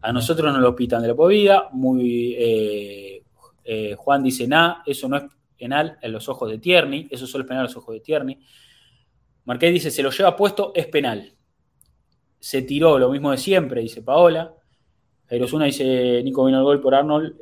[0.03, 1.69] A nosotros nos lo pitan de la povida.
[1.73, 3.23] Muy, eh,
[3.65, 5.25] eh, Juan dice, nada, eso no es
[5.59, 7.09] penal en los ojos de Tierney.
[7.11, 8.39] Eso solo es penal en los ojos de Tierney.
[9.47, 11.33] Marqués dice, se lo lleva puesto, es penal.
[12.39, 14.55] Se tiró lo mismo de siempre, dice Paola.
[15.29, 17.41] Jairosuna dice, Nico vino el gol por Arnold.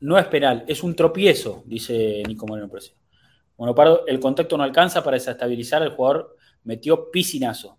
[0.00, 2.68] No es penal, es un tropiezo, dice Nico Moreno
[3.56, 3.74] Bueno,
[4.06, 7.78] el contacto no alcanza para desestabilizar al jugador, metió piscinazo.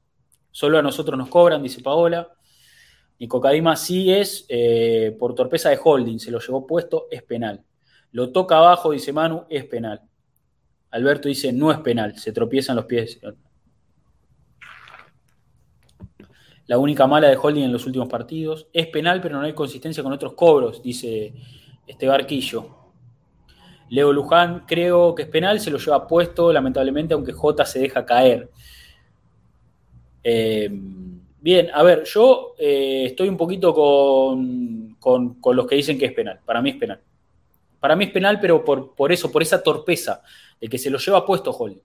[0.52, 2.32] Solo a nosotros nos cobran, dice Paola.
[3.20, 7.64] Nico Cadima sí es eh, por torpeza de holding, se lo llevó puesto, es penal.
[8.12, 10.02] Lo toca abajo, dice Manu, es penal.
[10.92, 13.20] Alberto dice, no es penal, se tropiezan los pies.
[16.68, 18.68] La única mala de holding en los últimos partidos.
[18.72, 21.34] Es penal, pero no hay consistencia con otros cobros, dice
[21.88, 22.83] este barquillo.
[23.94, 28.06] Leo Luján, creo que es penal, se lo lleva puesto, lamentablemente, aunque J se deja
[28.06, 28.50] caer.
[30.24, 30.70] Eh,
[31.44, 36.14] Bien, a ver, yo eh, estoy un poquito con, con, los que dicen que es
[36.14, 36.40] penal.
[36.46, 37.02] Para mí es penal.
[37.82, 40.22] Para mí es penal, pero por, por eso, por esa torpeza
[40.62, 41.82] de que se lo lleva puesto Holding.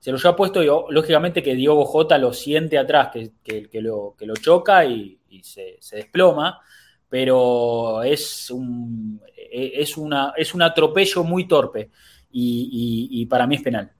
[0.00, 4.16] Se lo lleva puesto y lógicamente que Diogo Jota lo siente atrás, que, que, lo,
[4.18, 6.60] que lo choca y, se, desploma,
[7.08, 11.90] pero es un, es, una, es un atropello muy torpe
[12.30, 13.92] y para mí es penal.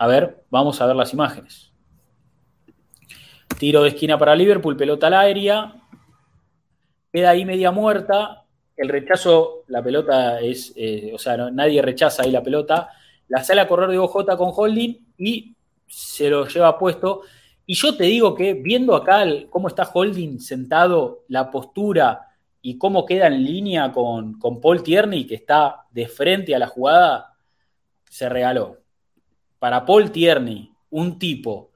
[0.00, 1.70] A ver, vamos a ver las imágenes.
[3.58, 5.74] Tiro de esquina para Liverpool, pelota al aérea.
[7.12, 8.46] Queda ahí media muerta.
[8.74, 12.88] El rechazo, la pelota es, eh, o sea, nadie rechaza ahí la pelota.
[13.28, 15.54] La sale a correr de OJ con Holding y
[15.86, 17.20] se lo lleva puesto.
[17.66, 22.29] Y yo te digo que viendo acá cómo está Holding sentado, la postura
[22.62, 26.66] y cómo queda en línea con, con Paul Tierney, que está de frente a la
[26.66, 27.34] jugada,
[28.08, 28.78] se regaló.
[29.58, 31.70] Para Paul Tierney, un tipo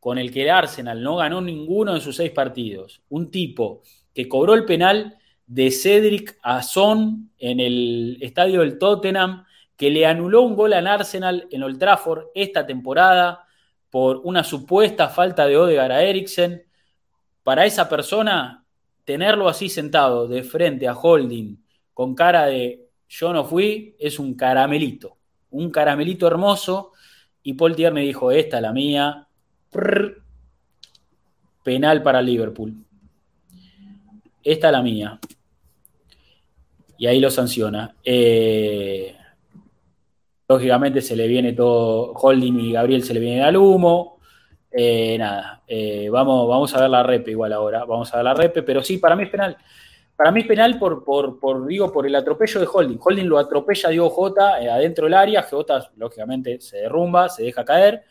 [0.00, 3.82] con el que el Arsenal no ganó ninguno de sus seis partidos, un tipo
[4.14, 9.44] que cobró el penal de Cedric a Son en el estadio del Tottenham,
[9.76, 13.44] que le anuló un gol al Arsenal en Old Trafford esta temporada
[13.90, 16.64] por una supuesta falta de Odegaard a Eriksen,
[17.42, 18.57] para esa persona
[19.08, 21.56] tenerlo así sentado de frente a Holding
[21.94, 25.16] con cara de yo no fui es un caramelito,
[25.48, 26.92] un caramelito hermoso
[27.42, 29.26] y Paul Tierney dijo, esta es la mía,
[31.64, 32.74] penal para Liverpool.
[34.44, 35.18] Esta es la mía.
[36.98, 37.96] Y ahí lo sanciona.
[38.04, 39.16] Eh,
[40.46, 44.17] lógicamente se le viene todo, Holding y Gabriel se le viene al humo.
[44.70, 48.34] Eh, nada, eh, vamos, vamos a ver la repe igual ahora, vamos a ver la
[48.34, 49.56] repe, pero sí, para mí es penal.
[50.14, 52.98] Para mí es penal por, por, digo, por el atropello de Holding.
[53.00, 57.64] Holding lo atropella a Diego Jota adentro del área, Jota lógicamente se derrumba, se deja
[57.64, 58.04] caer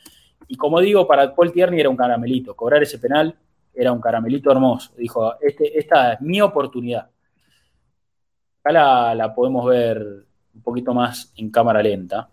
[0.48, 2.56] y como digo, para Paul Tierney era un caramelito.
[2.56, 3.36] Cobrar ese penal
[3.74, 4.94] era un caramelito hermoso.
[4.98, 7.10] Dijo, este, esta es mi oportunidad.
[8.64, 12.30] Acá la, podemos ver un poquito más en cámara lenta.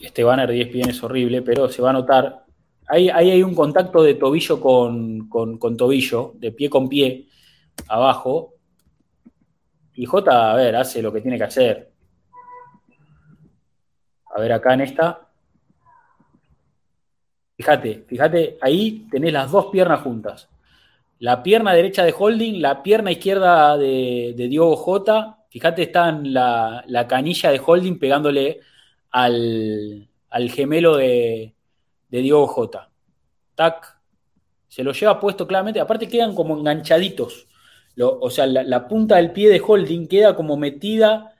[0.00, 2.44] Este banner de ESPN es horrible, pero se va a notar.
[2.88, 7.28] Ahí, hay un contacto de tobillo con, con tobillo, de pie con pie,
[7.86, 8.54] abajo,
[10.00, 11.90] y J, a ver, hace lo que tiene que hacer.
[14.34, 15.28] A ver, acá en esta.
[17.54, 20.48] Fíjate, fíjate, ahí tenés las dos piernas juntas.
[21.18, 25.44] La pierna derecha de Holding, la pierna izquierda de, Diogo J.
[25.50, 28.60] Fíjate, está en la, canilla de Holding pegándole
[29.10, 30.08] al,
[30.50, 31.54] gemelo de,
[32.08, 32.90] de Diogo J.
[33.54, 34.00] Tac.
[34.68, 35.80] Se lo lleva puesto claramente.
[35.80, 37.48] Aparte quedan como enganchaditos
[38.08, 41.34] o sea, la, punta del pie de Holding queda como metida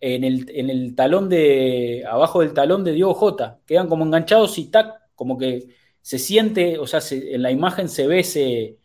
[0.00, 3.60] en el, talón de, abajo del talón de Diogo J.
[3.66, 8.06] Quedan como enganchados y tac, como que se siente, o sea, en la imagen se
[8.06, 8.78] ve ese,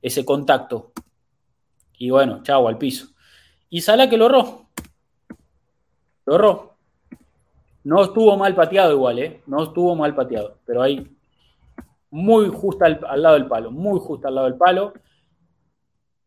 [0.00, 0.92] ese contacto.
[1.98, 3.08] Y bueno, chao, al piso.
[3.68, 4.68] Y Salah que lo erró.
[6.26, 6.71] Lo erró.
[7.84, 9.42] No estuvo mal pateado igual, ¿eh?
[9.46, 11.06] No estuvo mal pateado, pero ahí
[12.10, 14.92] muy justo al, al lado del palo, muy justo al lado del palo.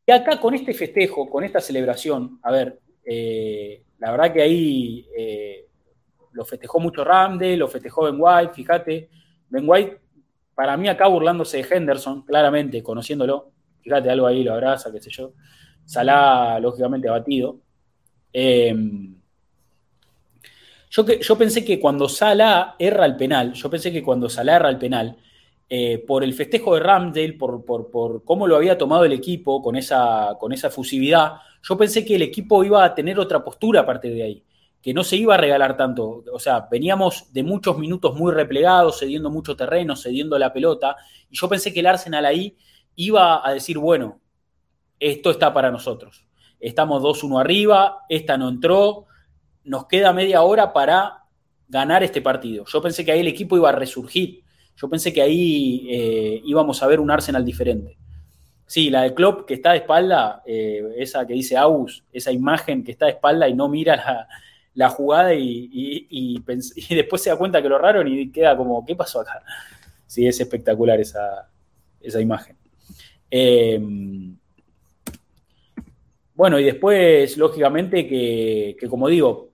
[0.06, 5.08] Y acá con este festejo, con esta celebración, a ver, eh, la verdad que ahí
[5.18, 5.68] eh,
[6.32, 9.10] lo festejó mucho Ramde, lo festejó Ben White, fíjate,
[9.50, 10.02] Ben White,
[10.54, 13.52] para mí acá burlándose de Henderson, claramente, conociéndolo,
[13.82, 15.34] fíjate, algo ahí lo abraza, qué sé yo.
[15.86, 17.60] Salah, lógicamente, abatido.
[18.34, 19.16] Em,
[21.04, 24.78] yo, pensé que cuando Salah erra el penal, yo pensé que cuando Salah erra el
[24.78, 25.18] penal,
[25.68, 29.76] eh, por el festejo de Ramsdale, por, por, cómo lo había tomado el equipo con
[29.76, 33.86] esa, con esa fusividad, yo pensé que el equipo iba a tener otra postura a
[33.86, 34.44] partir de ahí,
[34.82, 36.24] que no se iba a regalar tanto.
[36.32, 40.96] O sea, veníamos de muchos minutos muy replegados, cediendo mucho terreno, cediendo la pelota,
[41.30, 42.56] y yo pensé que el Arsenal ahí
[42.96, 44.20] iba a decir, bueno,
[45.00, 46.26] esto está para nosotros.
[46.60, 49.08] Estamos 2-1 arriba, esta no entró,
[49.66, 51.26] nos queda media hora para
[51.68, 52.64] ganar este partido.
[52.66, 54.46] Yo pensé que ahí el equipo iba a resurgir
[54.78, 57.98] yo pensé que ahí eh, íbamos a ver un Arsenal diferente.
[58.66, 62.84] Sí, la de Klopp que está de espalda, eh, esa que dice Aus, esa imagen
[62.84, 64.28] que está de espalda y no mira
[64.74, 66.42] la, jugada y,
[66.90, 69.42] después se da cuenta que lo raro y queda como, ¿qué pasó acá?
[70.08, 71.50] Sí, es espectacular esa,
[72.20, 72.58] imagen.
[73.32, 73.80] Eh,
[76.34, 79.52] bueno, y después, lógicamente, que, como digo,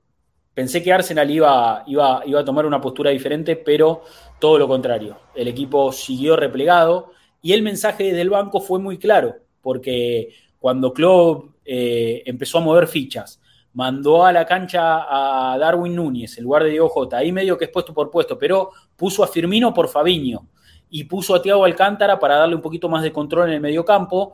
[0.54, 4.04] pensé que Arsenal iba, iba, iba a tomar una postura diferente, pero
[4.40, 9.36] todo lo contrario, el equipo siguió replegado y el mensaje del banco fue muy claro,
[9.62, 13.42] porque cuando Klopp eh, empezó a mover fichas
[13.74, 15.06] mandó a la cancha
[15.54, 18.38] a Darwin Núñez, el lugar de Diego Jota, ahí medio que es puesto por puesto,
[18.38, 20.48] pero puso a Firmino por Fabiño
[20.90, 24.34] y puso a Thiago Alcántara para darle un poquito más de control en el mediocampo.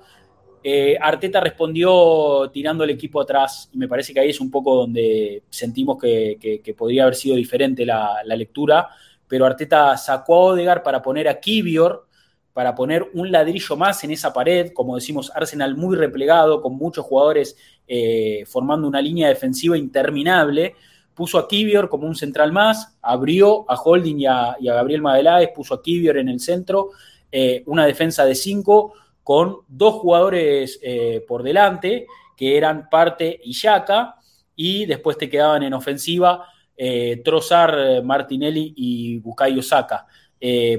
[0.63, 4.75] Eh, Arteta respondió tirando el equipo atrás y me parece que ahí es un poco
[4.75, 8.89] donde sentimos que, podría haber sido diferente la, lectura,
[9.27, 12.07] pero Arteta sacó a Odegar para poner a Kivior,
[12.53, 17.05] para poner un ladrillo más en esa pared, como decimos, Arsenal muy replegado, con muchos
[17.05, 17.55] jugadores
[17.87, 20.73] eh, formando una línea defensiva interminable,
[21.13, 25.73] puso a Kivior como un central más, abrió a Holding y a, Gabriel Madeláez, puso
[25.73, 26.89] a Kivior en el centro,
[27.31, 28.93] eh, una defensa de cinco,
[29.27, 32.07] con dos jugadores eh, por delante,
[32.37, 34.15] que eran Parte y Yaka,
[34.55, 36.45] y después te quedaban en ofensiva
[36.77, 40.07] eh, Trozar, eh, Martinelli y Bukayo Saka,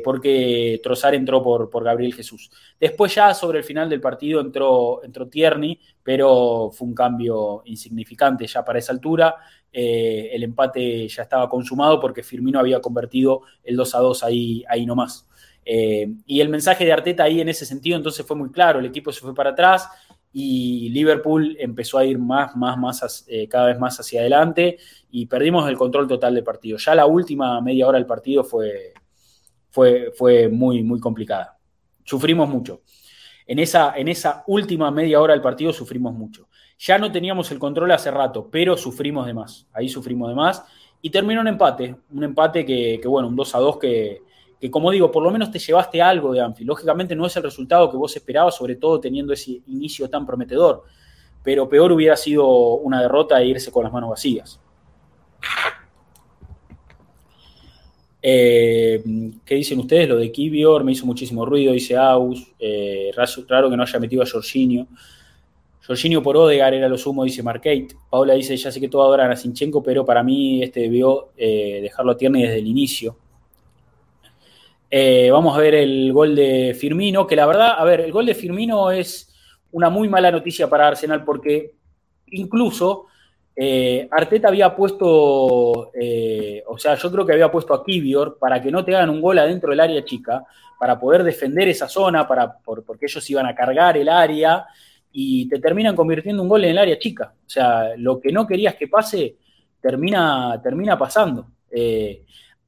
[0.03, 2.51] porque Trozar entró por, por, Gabriel Jesús.
[2.81, 8.47] Después ya sobre el final del partido entró, entró Tierney, pero fue un cambio insignificante
[8.47, 9.37] ya para esa altura.
[9.71, 14.87] el empate ya estaba consumado porque Firmino había convertido el 2 a 2 ahí, ahí
[14.87, 15.28] nomás.
[15.71, 18.87] Eh, y el mensaje de Arteta ahí en ese sentido entonces fue muy claro, el
[18.87, 19.87] equipo se fue para atrás
[20.33, 24.79] y Liverpool empezó a ir más, más, más, eh, cada vez más hacia adelante
[25.11, 26.79] y perdimos el control total del partido.
[26.79, 28.95] Ya la última media hora del partido fue,
[29.69, 31.59] fue, fue muy, muy complicada.
[32.03, 32.81] Sufrimos mucho.
[33.47, 36.49] En esa, en esa última media hora del partido sufrimos mucho.
[36.79, 39.67] Ya no teníamos el control hace rato, pero sufrimos de más.
[39.75, 40.65] Ahí sufrimos de más.
[41.03, 41.95] Y terminó un empate.
[42.11, 44.23] Un empate que, que bueno, un 2 a 2 que,
[44.61, 46.69] que como digo, por lo menos te llevaste algo de Anfield.
[46.69, 50.85] Lógicamente no es el resultado que vos esperabas, sobre todo teniendo ese inicio tan prometedor,
[51.43, 54.61] pero peor hubiera sido una derrota e irse con las manos vacías.
[58.21, 59.03] Eh,
[59.45, 60.09] ¿Qué dicen ustedes?
[60.09, 62.53] Lo de Kibior me hizo muchísimo ruido, dice Aus.
[62.59, 63.13] Eh,
[63.49, 64.89] raro que no haya metido a Jorginho.
[65.87, 67.97] Jorginho por Odegar era lo sumo, dice Marquette.
[68.11, 71.79] Paula dice, ya sé que todo adoran a Sinchenko, pero para mí este debió eh,
[71.81, 73.17] dejarlo a Tierney desde el inicio.
[74.91, 78.25] Eh, vamos a ver el gol de Firmino, que la verdad, a ver, el gol
[78.25, 79.35] de Firmino es
[79.73, 81.75] una muy mala noticia para Arsenal porque
[82.29, 83.07] incluso
[83.55, 88.63] eh, Arteta había puesto, eh, o sea, yo creo que había puesto a Kivior para
[88.63, 90.45] que no te hagan un gol adentro del área chica,
[90.79, 94.65] para poder defender esa zona, para, porque ellos iban a cargar el área
[95.13, 97.35] y te terminan convirtiendo un gol en el área chica.
[97.47, 99.37] O sea, lo que no querías que pase
[99.83, 101.49] termina, termina pasando.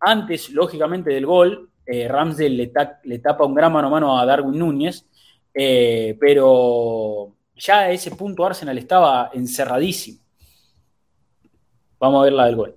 [0.00, 4.56] antes, lógicamente, del gol, eh, Ramsey le, tapa un gran mano a mano a Darwin
[4.56, 5.06] Núñez,
[5.52, 10.20] eh, pero ya a ese punto Arsenal estaba encerradísimo.
[11.98, 12.76] Vamos a ver la del gol.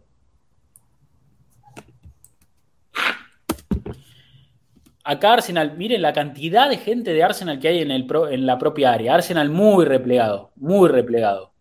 [5.04, 8.58] Acá Arsenal, miren la cantidad de gente de Arsenal que hay en, el en la
[8.58, 9.14] propia área.
[9.14, 11.54] Arsenal muy replegado, muy replegado.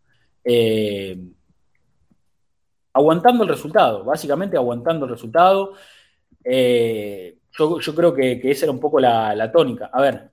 [0.43, 1.19] Eh,
[2.95, 5.75] aguantando el resultado, básicamente aguantando el resultado.
[6.45, 9.91] Eh, yo, creo que, esa era un poco la, tónica.
[9.93, 10.31] A ver,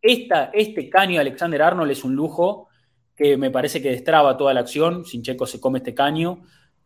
[0.00, 2.68] esta, este caño de Alexander Arnold es un lujo
[3.16, 5.04] que me parece que destraba toda la acción.
[5.04, 6.42] Sinchenko se come este caño.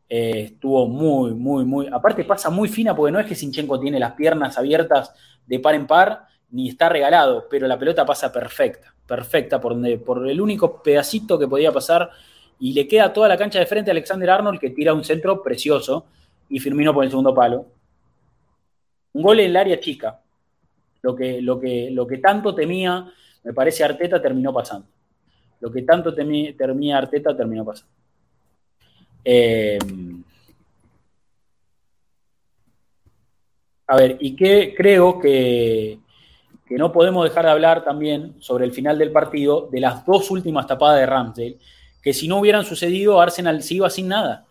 [0.09, 1.89] Eh, estuvo muy, muy, muy.
[1.91, 5.13] Aparte, pasa muy fina porque no es que Sinchenko tiene las piernas abiertas
[5.47, 9.99] de par en par ni está regalado, pero la pelota pasa perfecta, perfecta por, donde,
[9.99, 12.11] por el único pedacito que podía pasar
[12.59, 15.43] y le queda toda la cancha de frente a Alexander Arnold que tira un centro
[15.43, 16.07] precioso
[16.49, 17.67] y Firmino por el segundo palo.
[19.17, 20.21] Un gol en el área chica.
[21.01, 23.11] Lo que, lo que, lo que tanto temía,
[23.45, 24.87] me parece, Arteta terminó pasando.
[25.61, 27.95] Lo que tanto temía, Arteta terminó pasando.
[29.25, 29.79] Eh,
[33.87, 35.99] a ver, y que creo que,
[36.69, 40.31] que, no podemos dejar de hablar también sobre el final del partido de las dos
[40.31, 41.57] últimas tapadas de Ramsdale,
[42.03, 44.45] que si no hubieran sucedido, Arsenal se iba sin nada.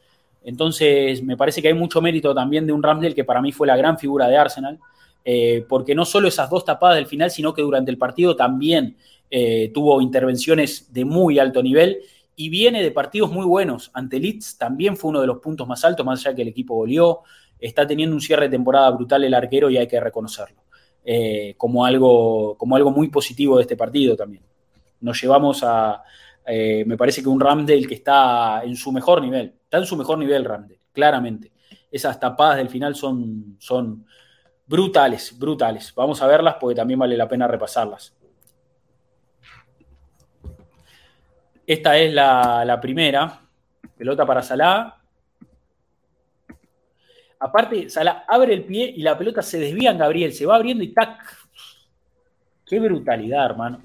[0.45, 3.65] Entonces, me parece que hay mucho mérito también de un Ramsdale que para mí fue
[3.65, 4.79] la gran figura de Arsenal,
[5.25, 8.95] eh, porque no solo esas dos tapadas del final, sino que durante el partido también
[9.31, 11.97] eh, tuvo intervenciones de muy alto nivel
[12.35, 13.89] y viene de partidos muy buenos.
[13.93, 16.75] Ante Leeds también fue uno de los puntos más altos, más allá que el equipo
[16.75, 17.21] goleó.
[17.59, 20.61] Está teniendo un cierre de temporada brutal el arquero y hay que reconocerlo.
[21.03, 24.43] Eh, como, algo, como algo muy positivo de este partido también.
[25.01, 26.03] Nos llevamos a,
[26.47, 30.45] me parece que un Ramsdale que está en su mejor nivel en su mejor nivel
[30.45, 31.51] Randall, claramente.
[31.91, 34.05] Esas tapadas del final son, son
[34.65, 35.93] brutales, brutales.
[35.95, 38.15] Vamos a verlas porque también vale la pena repasarlas.
[41.65, 43.41] Esta es la, primera.
[43.97, 45.01] Pelota para Salah.
[47.39, 50.33] Aparte, Salah abre el pie y la pelota se desvía en Gabriel.
[50.33, 51.21] Se va abriendo y tac.
[52.65, 53.81] Qué brutalidad, hermano.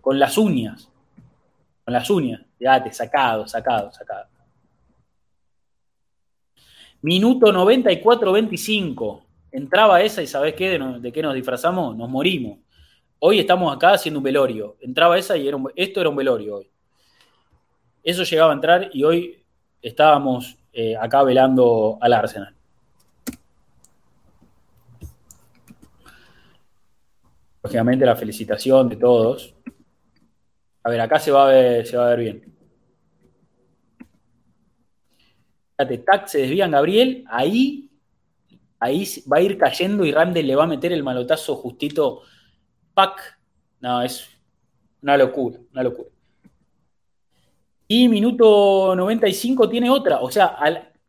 [0.00, 0.90] Con las uñas.
[1.86, 2.40] Con las uñas.
[2.58, 4.26] Ya te sacado, sacado, sacado
[7.00, 9.22] Minuto 94-25.
[9.52, 10.76] Entraba esa y ¿sabés qué?
[10.76, 11.96] De, qué nos disfrazamos?
[11.96, 12.58] Nos morimos.
[13.20, 14.76] Hoy estamos acá haciendo un velorio.
[14.80, 16.70] Entraba esa y esto era un velorio hoy.
[18.02, 19.44] Eso llegaba a entrar y hoy
[19.80, 22.52] estábamos eh, acá velando al Arsenal.
[27.62, 29.55] Lógicamente la felicitación de todos.
[30.86, 32.56] A ver, acá se va a ver, se va a ver bien.
[35.76, 37.90] Fíjate, tac, se desvían Gabriel, ahí,
[38.78, 42.22] ahí va a ir cayendo y Randall le va a meter el malotazo justito.
[42.94, 43.36] Pac.
[43.80, 44.28] No, es
[45.02, 46.08] una locura, una locura.
[47.88, 50.20] Y minuto 95 tiene otra.
[50.20, 50.56] O sea,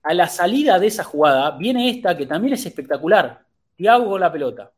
[0.01, 3.45] a la, salida de esa jugada viene esta que también es espectacular.
[3.75, 4.71] Tiago con la pelota.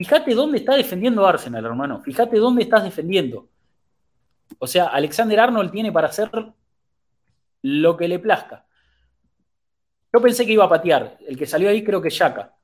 [0.00, 2.00] Fíjate dónde está defendiendo Arsenal, hermano.
[2.00, 3.49] Fíjate dónde estás defendiendo.
[4.58, 6.30] O sea, Alexander Arnold tiene para hacer
[7.62, 8.66] lo que le plazca.
[10.12, 11.18] Yo pensé que iba a patear.
[11.26, 12.54] El que salió ahí creo que Yaka.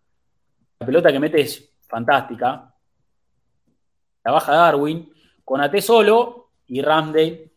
[0.81, 2.75] La pelota que mete es fantástica.
[4.25, 5.13] La baja Darwin.
[5.45, 7.53] Con AT solo y Ramsdale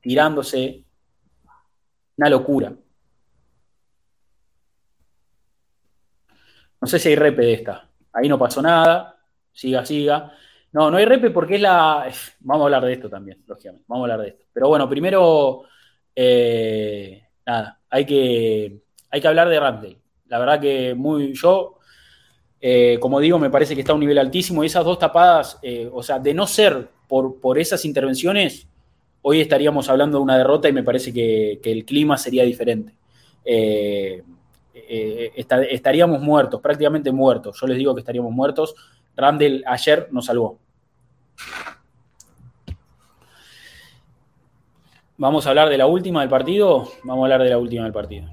[0.00, 0.84] tirándose.
[2.16, 2.72] Una locura.
[6.80, 7.88] No sé si hay repe de esta.
[8.12, 9.20] Ahí no pasó nada.
[9.52, 10.32] Siga, siga.
[10.72, 12.10] No, no hay repe porque es la.
[12.40, 13.84] Vamos a hablar de esto también, lógicamente.
[13.88, 14.44] Vamos a hablar de esto.
[14.52, 15.62] Pero bueno, primero.
[16.14, 19.98] Eh, nada, hay que, hay que hablar de Ramsey.
[20.26, 21.32] La verdad que muy.
[21.32, 21.78] Yo,
[22.60, 24.62] eh, como digo, me parece que está a un nivel altísimo.
[24.62, 28.68] Y esas dos tapadas, eh, o sea, de no ser por, por esas intervenciones,
[29.22, 32.94] hoy estaríamos hablando de una derrota y me parece que, el clima sería diferente.
[35.70, 37.58] Estaríamos muertos, prácticamente muertos.
[37.58, 38.74] Yo les digo que estaríamos muertos.
[39.18, 40.60] Randall ayer nos salvó.
[45.16, 46.88] Vamos a hablar de la última del partido.
[47.02, 48.30] Vamos a hablar de la última del partido.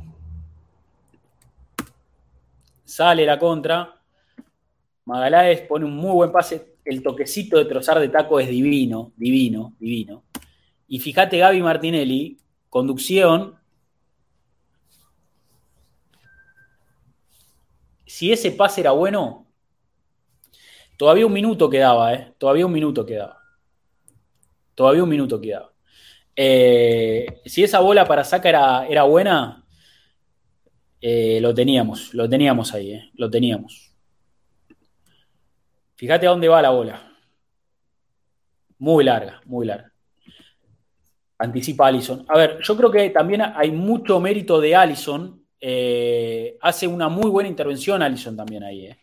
[2.84, 4.00] Sale la contra.
[5.06, 6.76] Magaláes pone un muy buen pase.
[6.86, 10.24] El toquecito de trozar de taco es divino, divino, divino.
[10.88, 12.38] Y fíjate, Gaby Martinelli,
[12.70, 13.56] conducción.
[18.06, 19.45] Si ese pase era bueno,
[20.98, 22.34] todavía un minuto quedaba, ¿eh?
[22.38, 23.42] Todavía un minuto quedaba.
[24.74, 25.72] Todavía un minuto quedaba.
[26.36, 29.66] Eh, si esa bola para saca era, buena,
[31.02, 33.12] eh, lo teníamos, lo teníamos ahí, ¿eh?
[33.16, 33.94] lo teníamos.
[35.96, 37.12] Fíjate a dónde va la bola.
[38.78, 39.96] Muy larga, muy larga
[41.38, 42.26] anticipa Allison.
[42.28, 45.44] A ver, yo creo que también hay mucho mérito de Allison.
[45.60, 48.88] Eh, hace una muy buena intervención Allison también ahí.
[48.88, 48.98] Eh.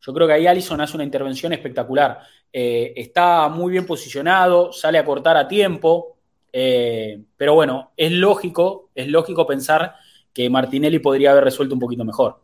[0.00, 2.20] Yo creo que ahí Allison hace una intervención espectacular.
[2.52, 6.16] Eh, está muy bien posicionado, sale a cortar a tiempo.
[6.52, 9.94] pero bueno, es lógico, es lógico pensar
[10.32, 12.40] que Martinelli podría haber resuelto un poquito mejor.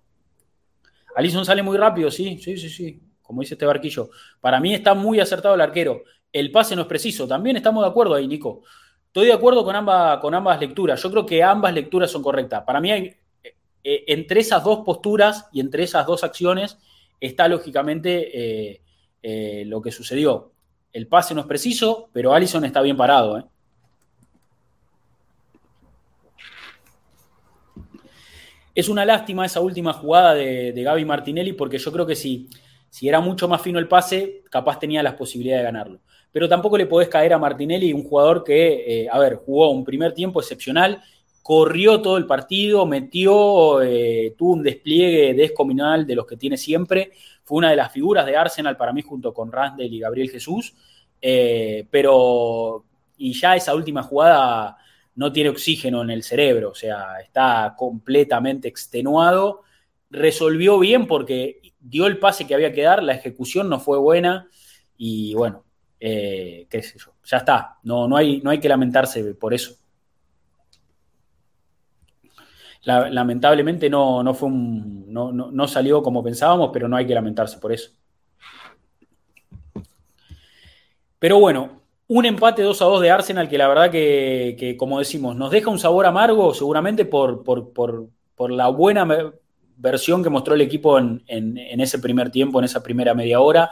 [1.16, 3.00] Allison sale muy rápido, sí, sí, sí, sí.
[3.22, 4.10] Como dice este barquillo.
[4.40, 6.02] Para mí está muy acertado el arquero.
[6.32, 7.26] El pase no es preciso.
[7.26, 8.62] También estamos de acuerdo ahí, Nico.
[9.06, 11.02] Estoy de acuerdo con, ambas, con ambas lecturas.
[11.02, 12.62] Yo creo que ambas lecturas son correctas.
[12.64, 13.14] Para mí, eh,
[13.82, 16.78] entre esas dos posturas y entre esas dos acciones
[17.20, 18.82] está lógicamente eh,
[19.22, 20.52] eh, lo que sucedió.
[20.92, 23.50] El pase no es preciso, pero Allison está bien parado.
[28.74, 32.48] Es una lástima esa última jugada de, Gaby Martinelli porque yo creo que si,
[32.90, 36.00] si era mucho más fino el pase, capaz tenía las posibilidades de ganarlo
[36.36, 39.84] pero tampoco le podés caer a Martinelli, un jugador que, eh, a ver, jugó un
[39.84, 41.02] primer tiempo excepcional,
[41.46, 47.12] corrió todo el partido, metió, eh, tuvo un despliegue descomunal de los que tiene siempre,
[47.44, 50.74] fue una de las figuras de Arsenal para mí junto con Randall y Gabriel Jesús,
[51.22, 52.84] eh, pero,
[53.16, 54.76] y ya esa última jugada
[55.14, 59.62] no tiene oxígeno en el cerebro, o sea, está completamente extenuado,
[60.10, 64.48] resolvió bien porque dio el pase que había que dar, la ejecución no fue buena
[64.98, 65.62] y bueno,
[66.00, 69.76] eh, qué sé yo, ya está, no, no, hay, no hay que lamentarse por eso.
[72.86, 77.72] Lamentablemente no, no, fue un, no, salió como pensábamos, pero no hay que lamentarse por
[77.72, 77.90] eso.
[81.18, 85.34] Pero bueno, un empate 2 a 2 de Arsenal que la verdad que, como decimos,
[85.34, 89.32] nos deja un sabor amargo seguramente por, por, la buena
[89.76, 91.22] versión que mostró el equipo en,
[91.80, 93.70] ese primer tiempo, en esa primera media hora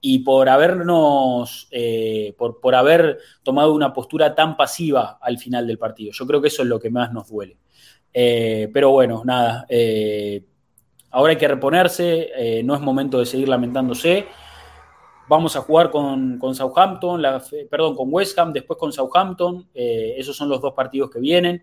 [0.00, 6.12] y por habernos, eh, por, haber tomado una postura tan pasiva al final del partido.
[6.12, 7.58] Yo creo que eso es lo que más nos duele.
[8.18, 10.42] Eh, pero bueno, nada, eh,
[11.10, 14.24] ahora hay que reponerse, no es momento de seguir lamentándose.
[15.28, 17.22] Vamos a jugar con, Southampton,
[17.70, 19.68] perdón, con West Ham, después con Southampton.
[19.74, 21.62] esos son los dos partidos que vienen.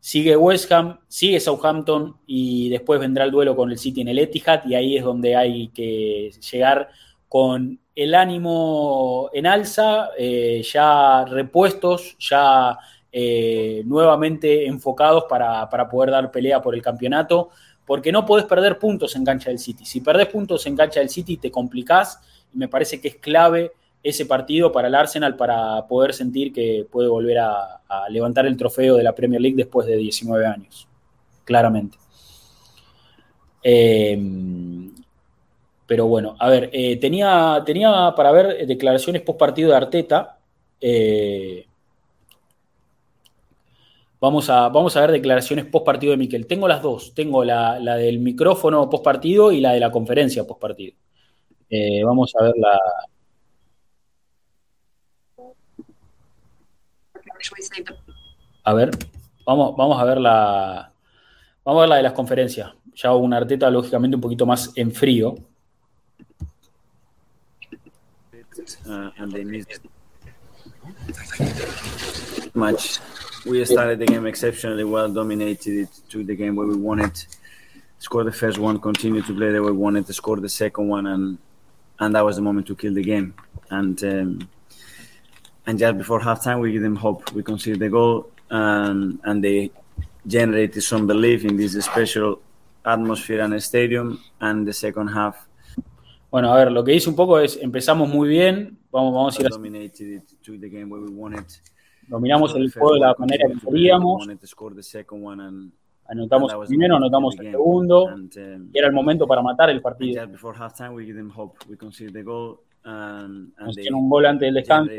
[0.00, 4.18] Sigue West Ham, sigue Southampton y después vendrá el duelo con el City en el
[4.18, 6.88] Etihad y ahí es donde hay que llegar
[7.28, 12.78] con el ánimo en alza, eh, ya repuestos, ya
[13.12, 17.50] eh, nuevamente enfocados para, para, poder dar pelea por el campeonato,
[17.84, 19.84] porque no podés perder puntos en cancha del City.
[19.84, 22.20] Si perdés puntos en cancha del City te complicás
[22.52, 23.72] y me parece que es clave
[24.02, 28.96] ese partido para el Arsenal para poder sentir que puede volver a, levantar el trofeo
[28.96, 30.88] de la Premier League después de 19 años,
[31.44, 31.96] claramente.
[33.62, 34.18] Eh,
[35.86, 40.38] pero bueno, a ver, eh, tenía, tenía para ver declaraciones post partido de Arteta.
[44.26, 46.46] Vamos, a, vamos a ver declaraciones post partido de Miquel.
[46.46, 47.14] Tengo las dos.
[47.14, 50.94] Tengo la, del micrófono post partido y la de la conferencia post partido.
[52.04, 52.78] vamos a ver la,
[58.64, 58.90] A ver,
[59.44, 60.92] vamos, vamos a ver la.
[61.64, 62.72] Vamos a ver la de las conferencias.
[62.94, 65.36] Ya un Arteta, lógicamente, un poquito más en frío.
[68.86, 69.32] Uh, and.
[73.46, 77.24] We started the game exceptionally well, dominated it, took the game where we wanted,
[77.98, 80.88] scored the first one, continued to play the way we wanted, to score the second
[80.88, 81.38] one, and
[82.00, 83.34] and that was the moment to kill the game.
[83.70, 84.48] And um,
[85.66, 87.32] and just before halftime, we give them hope.
[87.32, 89.70] We conceded the goal, and, and they
[90.26, 92.40] generated some belief in this special
[92.84, 94.20] atmosphere and stadium.
[94.40, 95.48] And the second half.
[96.30, 99.42] Bueno, a ver, lo que hice un poco es empezamos muy bien, vamos, vamos a
[99.42, 99.48] ir.
[99.48, 101.46] Dominated to the game where we wanted.
[102.08, 104.26] Dominamos el juego de la manera que queríamos.
[106.08, 108.04] Anotamos el primero, anotamos el segundo.
[108.04, 108.28] Um,
[108.72, 110.22] y era el momento para matar el partido.
[113.58, 114.92] Nos tiene un gol antes del descanso.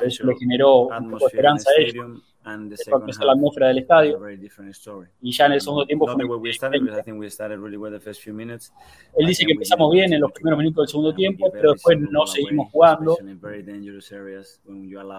[0.00, 2.35] Eso le generó un poco de esperanza a ellos.
[2.46, 4.20] Empezó la atmósfera del estadio.
[5.20, 6.24] Y ya en el segundo tiempo fue
[9.16, 12.26] Él dice que empezamos bien en los primeros minutos del segundo tiempo, pero después no
[12.26, 13.16] seguimos jugando.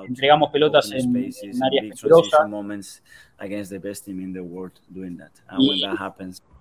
[0.07, 2.49] Entregamos pelotas en, en áreas peligrosas.
[5.59, 5.83] Y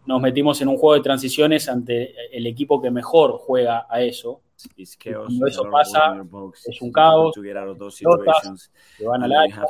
[0.06, 4.40] nos metimos en un juego de transiciones ante el equipo que mejor juega a eso.
[5.14, 6.16] cuando eso pasa,
[6.66, 9.64] es un caos, pelotas, que van al área,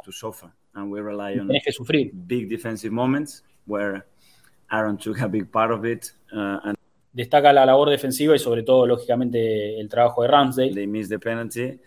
[0.77, 2.11] y tenés que sufrir.
[2.13, 4.07] Big defensive moments where
[4.71, 6.13] Aaron took a big part of it.
[6.33, 6.77] Uh, and
[7.13, 10.75] Destaca la labor defensiva y sobre todo, lógicamente, el trabajo de Ramsdale.
[10.75, 11.79] They missed the penalty.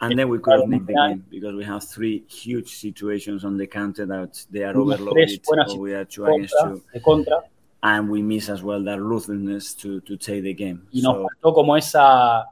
[0.00, 3.58] And then we could have nicked the game because we have three huge situations on
[3.58, 5.40] the counter that they are overloaded.
[5.48, 6.82] Or we are two against two.
[7.04, 7.42] Contra
[7.82, 10.88] and we miss as well that ruthlessness to, to take the game.
[10.92, 12.46] Y nos so, faltó como esa,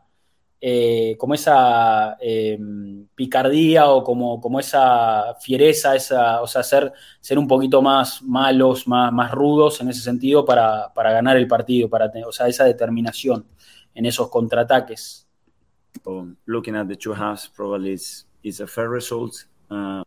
[0.60, 2.58] eh, como esa eh,
[3.14, 8.88] picardía o como, como esa fiereza, esa, o sea, ser, ser un poquito más malos,
[8.88, 12.48] más, más rudos en ese sentido para, para ganar el partido, para tener, o sea,
[12.48, 13.46] esa determinación
[13.94, 15.28] en esos contraataques.
[16.04, 19.34] Um, looking at the two halves, probably it's, it's a fair result.
[19.70, 20.02] Uh,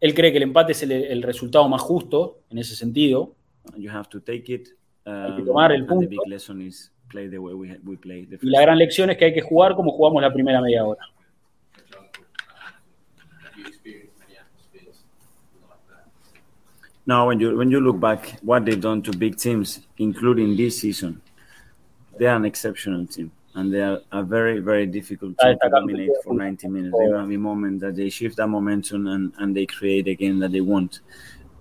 [0.00, 3.34] Él cree que el empate es el, el resultado más justo en ese sentido.
[3.76, 4.68] You have to take it.
[5.04, 6.02] hay que tomar el punto.
[6.02, 8.24] the big lesson is play the way we, we play.
[8.26, 10.84] The y la gran lección es que hay que jugar como jugamos la primera media
[10.84, 11.00] hora.
[17.06, 20.80] No, when you when you look back, what they've done to big teams, including this
[20.80, 21.22] season,
[22.18, 26.10] they are an exceptional team, and they are a very very difficult team to dominate
[26.22, 26.94] for 90 minutes.
[26.98, 30.38] There will a moment that they shift that momentum and, and they create a game
[30.40, 31.00] that they want.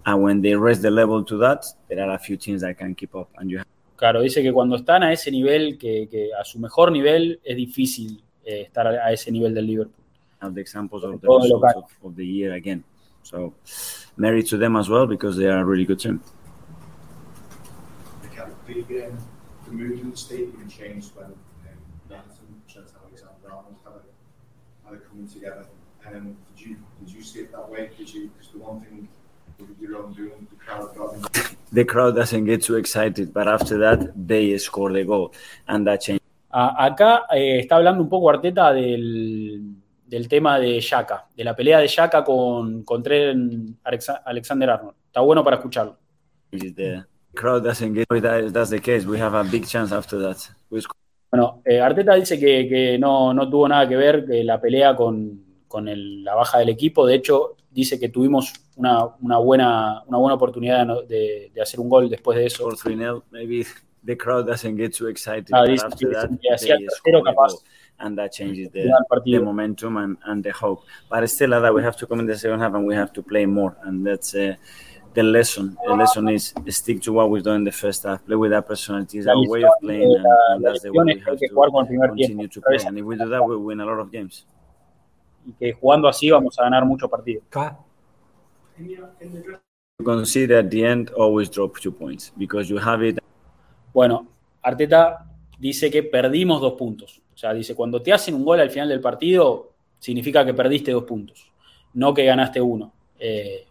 [0.05, 2.93] And when they raise the level to that, there are a few teams that can
[2.93, 3.29] keep up.
[3.37, 3.67] And you have
[3.97, 7.57] Claro, dice que cuando están a ese nivel, que, que a su mejor nivel, es
[7.57, 10.03] difícil eh, estar a, a, ese nivel del Liverpool.
[10.39, 12.83] Have the examples of the results of, of, the year again.
[13.23, 13.55] So,
[14.15, 16.21] merit to them as well because they are a really good team.
[18.67, 19.17] The, um,
[19.65, 21.33] the mood in the stadium changed when um,
[22.07, 25.65] Nathan, Trent Alexander-Arnold had a, had a coming together.
[26.05, 27.89] Um, did you did you see it that way?
[27.97, 28.29] Did you?
[28.29, 29.07] Because the one thing
[29.57, 35.31] The crowd doesn't get too excited, but after that they score the goal
[35.67, 36.21] and that changed.
[36.49, 39.75] Acá eh, está hablando un poco Arteta del,
[40.05, 43.77] del tema de Shaka, de la pelea de Shaka con, con Trent
[44.25, 44.95] Alexander Arnold.
[45.07, 45.97] Está bueno para escucharlo.
[46.51, 47.03] The
[47.35, 49.05] crowd doesn't get that, that's the case.
[49.05, 50.37] We have a big chance after that.
[51.29, 54.95] Bueno, eh, Arteta dice que, que no, no, tuvo nada que ver que la pelea
[54.95, 57.05] con, con el, la baja del equipo.
[57.05, 61.89] De hecho, dice que tuvimos una, una, buena, una buena oportunidad de, de, hacer un
[61.89, 62.69] gol después de eso.
[63.31, 63.65] maybe
[64.03, 65.47] the crowd doesn't get too excited.
[65.51, 67.53] Ah, dice que, that, que hacía el tercero capaz.
[67.99, 68.91] And that changes the,
[69.25, 70.83] the momentum and, and, the hope.
[71.09, 73.23] But still, that we have to come in the second half and we have to
[73.23, 73.75] play more.
[73.83, 74.53] And that's uh,
[75.15, 75.75] the lesson.
[75.83, 78.23] The lesson is stick to what we've done in the first half.
[78.23, 79.17] Play with that personality.
[79.17, 82.61] It's our way of playing, and, and that's the way we have to continue to
[82.61, 82.77] play.
[82.85, 84.45] And if we do that, we win a lot of games.
[85.47, 87.43] Y que jugando así vamos a ganar muchos partidos.
[90.03, 93.17] Consider at the end always drop two points because you have it.
[93.93, 94.27] Bueno,
[94.61, 95.25] Arteta
[95.57, 97.21] dice que perdimos dos puntos.
[97.33, 100.91] O sea, dice, cuando te hacen un gol al final del partido, significa que perdiste
[100.91, 101.51] dos puntos,
[101.93, 102.93] no que ganaste uno.
[103.19, 103.65] Eh,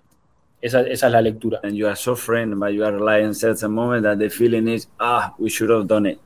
[0.61, 1.61] esa, esa, es la lectura.
[1.62, 5.35] And you are friend, but you are relying certain moment that the feeling is, ah,
[5.39, 6.19] we should have done it.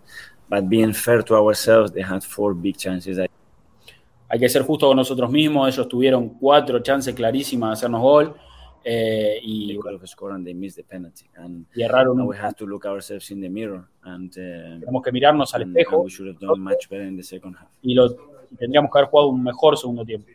[0.49, 3.19] But being fair to ourselves, they had four big chances.
[4.33, 5.69] Hay que ser justo con nosotros mismos.
[5.75, 8.35] Ellos tuvieron cuatro chances clarísimas de hacernos gol.
[8.85, 9.77] Eh, y.
[11.37, 13.83] And, y erraron and we have to look ourselves in the mirror.
[14.03, 15.97] And, uh, tenemos que mirarnos al espejo.
[15.97, 17.69] And we should have done much better in the second half.
[17.83, 18.09] Y lo,
[18.57, 20.29] tendríamos que haber jugado un mejor segundo tiempo.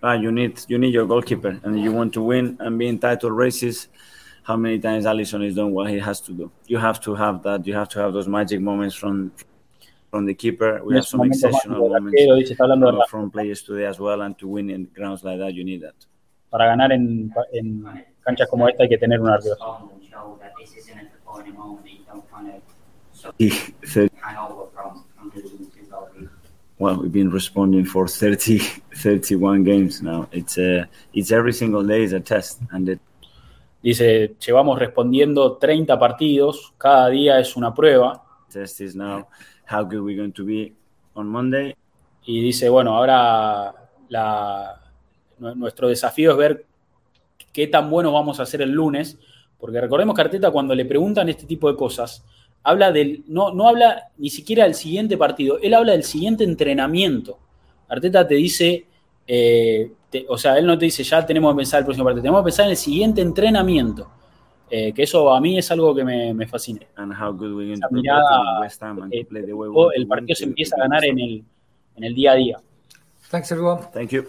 [0.00, 3.00] Ah, you need you need your goalkeeper, and you want to win and be in
[3.00, 3.90] title races.
[4.48, 6.50] How many times Allison is done what he has to do?
[6.66, 7.66] You have to have that.
[7.66, 9.30] You have to have those magic moments from
[10.10, 10.80] from the keeper.
[10.82, 15.22] We have some exceptional moments from players today as well, and to win in grounds
[15.22, 15.96] like that, you need that.
[16.50, 19.56] Para ganar en, en canchas como esta hay que tener un arquero.
[26.78, 28.58] well, we've been responding for 30,
[28.94, 30.26] 31 games now.
[30.32, 32.60] It's, uh, it's every single day is a test.
[32.70, 33.00] And it...
[33.82, 38.24] Dice, llevamos respondiendo 30 partidos, cada día es una prueba.
[38.50, 39.28] Test is now
[39.70, 40.72] how good we're going to be
[41.14, 41.74] on Monday.
[42.24, 43.72] Y dice, bueno, ahora
[44.08, 44.80] la,
[45.38, 46.66] nuestro desafío es ver
[47.52, 49.18] qué tan buenos vamos a hacer el lunes,
[49.58, 52.24] porque recordemos que Arteta cuando le preguntan este tipo de cosas,
[52.62, 57.38] habla del, no, no habla ni siquiera del siguiente partido, él habla del siguiente entrenamiento.
[57.88, 58.86] Arteta te dice,
[59.28, 62.22] eh, te, o sea, él no te dice ya tenemos que pensar el próximo partido,
[62.22, 64.10] tenemos que pensar en el siguiente entrenamiento.
[64.70, 66.80] Eh, que eso a mí es algo que me, me fascina.
[66.82, 68.66] Esa mirada,
[69.10, 69.26] eh,
[69.94, 71.44] el partido se empieza a ganar en el,
[71.96, 72.60] en el día a día.
[73.30, 73.82] Thanks everyone.
[73.92, 74.24] Thank you.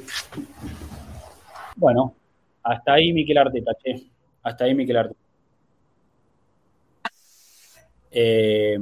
[1.75, 2.13] Bueno,
[2.63, 4.03] hasta ahí Miquel Arteta, che.
[4.43, 5.19] Hasta ahí Miquel Arteta.
[8.11, 8.77] Eh,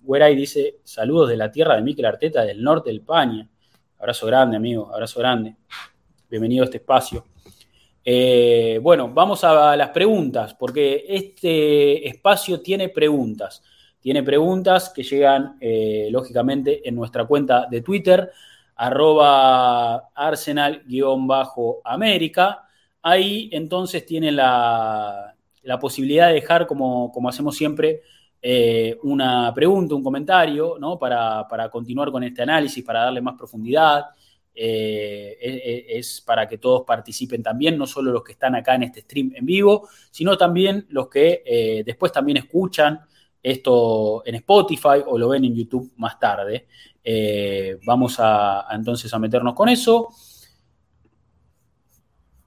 [0.00, 3.48] Güeray dice: Saludos de la tierra de Miquel Arteta, del norte del Paña.
[4.02, 5.54] Abrazo grande, amigo, abrazo grande.
[6.28, 7.24] Bienvenido a este espacio.
[8.04, 13.62] Eh, bueno, vamos a las preguntas, porque este espacio tiene preguntas.
[14.00, 18.32] Tiene preguntas que llegan, eh, lógicamente, en nuestra cuenta de Twitter,
[18.74, 22.64] arroba arsenal-américa.
[23.02, 28.02] Ahí entonces tiene la, la, posibilidad de dejar, como, como hacemos siempre,
[28.44, 30.98] eh, una pregunta, un comentario, ¿no?
[30.98, 34.06] Para, para, continuar con este análisis, para darle más profundidad.
[34.54, 38.82] Eh, es, es, para que todos participen también, no solo los que están acá en
[38.82, 43.00] este stream en vivo, sino también los que eh, después también escuchan
[43.42, 46.66] esto en Spotify o lo ven en YouTube más tarde.
[47.84, 50.10] Vamos a entonces a meternos con eso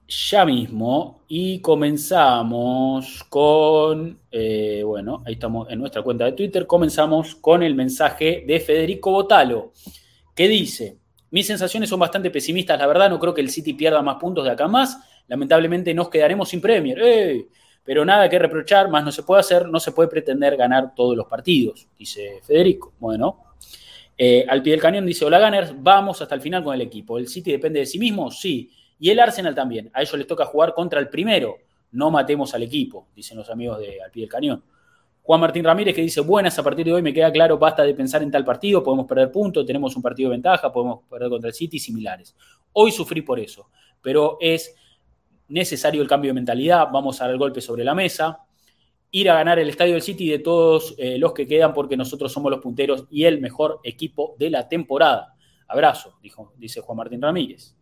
[0.08, 7.34] ya mismo y comenzamos con, eh, bueno, ahí estamos en nuestra cuenta de Twitter, comenzamos
[7.36, 9.72] con el mensaje de Federico Botalo,
[10.34, 10.98] que dice,
[11.30, 14.44] mis sensaciones son bastante pesimistas, la verdad no creo que el City pierda más puntos
[14.44, 17.48] de acá más, lamentablemente nos quedaremos sin Premier,
[17.82, 21.16] pero nada que reprochar, más no se puede hacer, no se puede pretender ganar todos
[21.16, 22.92] los partidos, dice Federico.
[23.00, 23.44] Bueno,
[24.16, 27.18] eh, al pie del cañón dice, hola Gunners, vamos hasta el final con el equipo,
[27.18, 28.30] ¿el City depende de sí mismo?
[28.30, 28.70] Sí.
[28.98, 29.90] Y el Arsenal también.
[29.92, 31.58] A ellos les toca jugar contra el primero.
[31.92, 34.62] No matemos al equipo, dicen los amigos de Al pie del cañón.
[35.26, 37.94] Juan Martín Ramírez que dice, buenas, a partir de hoy me queda claro, basta de
[37.94, 41.48] pensar en tal partido, podemos perder puntos, tenemos un partido de ventaja, podemos perder contra
[41.48, 42.36] el City y similares.
[42.72, 43.68] Hoy sufrí por eso,
[44.00, 44.72] pero es
[45.48, 48.46] necesario el cambio de mentalidad, vamos a dar el golpe sobre la mesa,
[49.10, 52.32] ir a ganar el estadio del City de todos eh, los que quedan porque nosotros
[52.32, 55.34] somos los punteros y el mejor equipo de la temporada.
[55.66, 56.20] Abrazo,
[56.56, 57.75] dice Juan Martín Ramírez.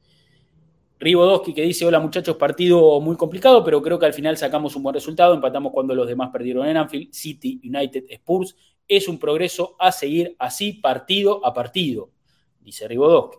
[1.05, 4.83] Ribodowski que dice, hola muchachos, partido muy complicado, pero creo que al final sacamos un
[4.83, 8.57] buen resultado, empatamos cuando los demás perdieron en Anfield, City, United, Spurs,
[8.89, 12.09] es un progreso a seguir así partido a partido,
[12.59, 13.37] dice Ribodowski.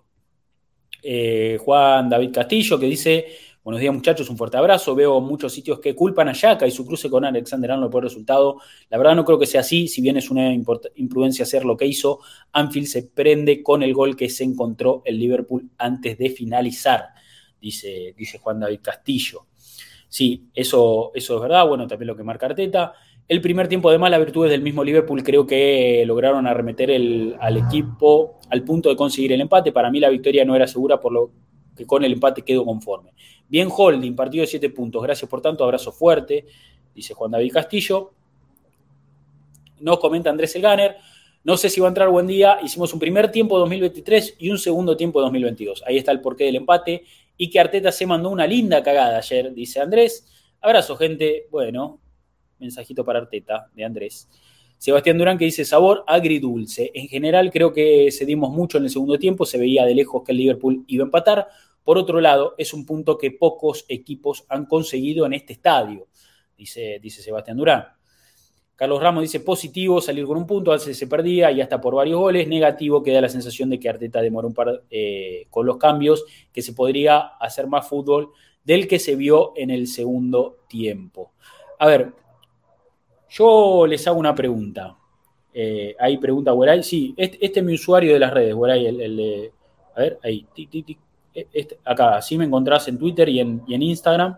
[1.01, 3.25] Eh, Juan David Castillo que dice,
[3.63, 6.85] buenos días muchachos, un fuerte abrazo, veo muchos sitios que culpan a Yaka y su
[6.85, 8.61] cruce con Alexander Arnold por el resultado,
[8.91, 11.87] la verdad no creo que sea así, si bien es una imprudencia hacer lo que
[11.87, 12.19] hizo,
[12.51, 17.15] Anfield se prende con el gol que se encontró el Liverpool antes de finalizar
[17.60, 19.45] dice, dice Juan David Castillo.
[20.07, 22.94] Sí, eso, eso es verdad, bueno, también lo que marca Arteta.
[23.27, 27.57] El primer tiempo, además, las virtudes del mismo Liverpool creo que lograron arremeter el, al
[27.57, 29.72] equipo al punto de conseguir el empate.
[29.72, 31.32] Para mí la victoria no era segura por lo
[31.76, 33.14] que con el empate quedo conforme.
[33.48, 35.02] Bien holding, partido de 7 puntos.
[35.02, 36.45] Gracias por tanto, abrazo fuerte,
[36.94, 38.14] dice Juan David Castillo.
[39.80, 40.95] Nos comenta Andrés Elganer.
[41.44, 42.60] No sé si va a entrar buen día.
[42.64, 45.84] Hicimos un primer tiempo 2023 y un segundo tiempo 2022.
[45.86, 47.03] Ahí está el porqué del empate.
[47.37, 50.27] Y que Arteta se mandó una linda cagada ayer, dice Andrés.
[50.61, 51.47] Abrazo, gente.
[51.51, 51.99] Bueno,
[52.59, 54.29] mensajito para Arteta de Andrés.
[54.77, 56.91] Sebastián Durán que dice sabor agridulce.
[56.93, 60.31] En general creo que cedimos mucho en el segundo tiempo, se veía de lejos que
[60.31, 61.47] el Liverpool iba a empatar.
[61.83, 66.07] Por otro lado, es un punto que pocos equipos han conseguido en este estadio,
[66.57, 67.85] dice, dice Sebastián Durán.
[68.76, 72.19] Carlos Ramos dice positivo, salir con un punto, a se perdía y hasta por varios
[72.19, 72.47] goles.
[72.47, 76.61] Negativo, queda la sensación de que Arteta demora un par eh, con los cambios, que
[76.61, 78.31] se podría hacer más fútbol
[78.64, 81.31] del que se vio en el segundo tiempo.
[81.80, 82.14] A ver,
[83.30, 84.97] yo les hago una pregunta.
[85.53, 86.84] Eh, ahí pregunta Guaray.
[86.84, 89.52] Sí, este, este, es mi usuario de las redes, Guaray, el, de.
[89.95, 90.45] A ver, ahí.
[91.34, 94.35] E, este, acá, así me encontrás en Twitter y en, Instagram.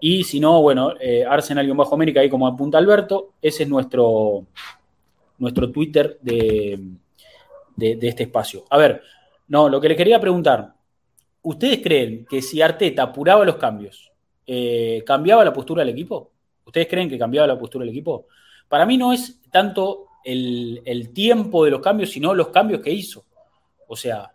[0.00, 3.32] Y si no, bueno, eh, Arsenal-América, ahí como apunta Alberto.
[3.40, 4.46] Ese es nuestro,
[5.38, 6.78] nuestro Twitter de,
[7.76, 8.64] de, este espacio.
[8.70, 9.02] A ver,
[9.48, 10.74] no, lo que le quería preguntar.
[11.42, 14.10] ¿Ustedes creen que si Arteta apuraba los cambios,
[14.46, 16.32] eh, cambiaba la postura del equipo?
[16.64, 18.26] ¿Ustedes creen que cambiaba la postura del equipo?
[18.68, 23.24] Para mí no es tanto el, tiempo de los cambios, sino los cambios que hizo.
[23.86, 24.32] O sea,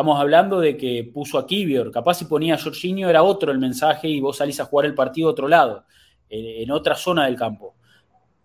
[0.00, 3.58] estamos hablando de que puso a Kivior, capaz si ponía a Jorginho era otro el
[3.58, 5.84] mensaje y vos salís a jugar el partido a otro lado,
[6.30, 7.74] en, otra zona del campo.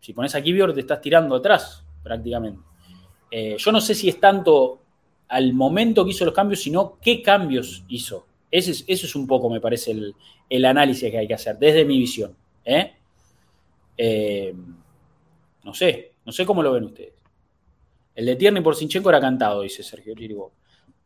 [0.01, 2.59] Si pones a Kivior te estás tirando atrás, prácticamente.
[3.31, 4.81] Eh, yo no sé si es tanto
[5.29, 8.27] al momento que hizo los cambios, sino qué cambios hizo.
[8.51, 9.95] Ese es, eso es un poco, me parece,
[10.49, 12.35] el, análisis que hay que hacer, desde mi visión.
[12.65, 12.95] ¿eh?
[13.97, 14.53] Eh,
[15.63, 17.13] no sé, no sé cómo lo ven ustedes.
[18.13, 20.51] El de Tierney por Sinchenko era cantado, dice Sergio Lirigo.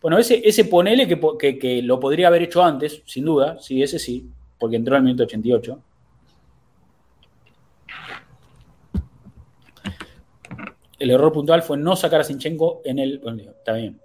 [0.02, 4.30] Bueno, ese, ese ponele que, lo podría haber hecho antes, sin duda, sí, ese sí,
[4.58, 5.84] porque entró en el minuto 88.
[11.00, 13.22] El error puntual fue no sacar a Sinchenko en el.
[13.58, 14.00] está bien.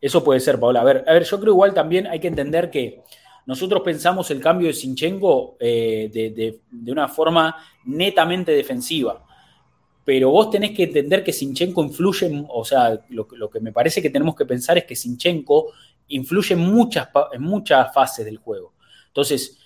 [0.00, 0.80] Eso puede ser, Paola.
[0.80, 3.02] A ver, a ver, yo creo igual también hay que entender que
[3.46, 9.26] nosotros pensamos el cambio de Sinchenko eh, de, una forma netamente defensiva.
[10.04, 14.10] Pero vos tenés que entender que Sinchenko influye, o sea, lo, que me parece que
[14.10, 15.72] tenemos que pensar es que Sinchenko
[16.08, 18.74] influye en muchas, en muchas fases del juego.
[19.08, 19.58] Entonces,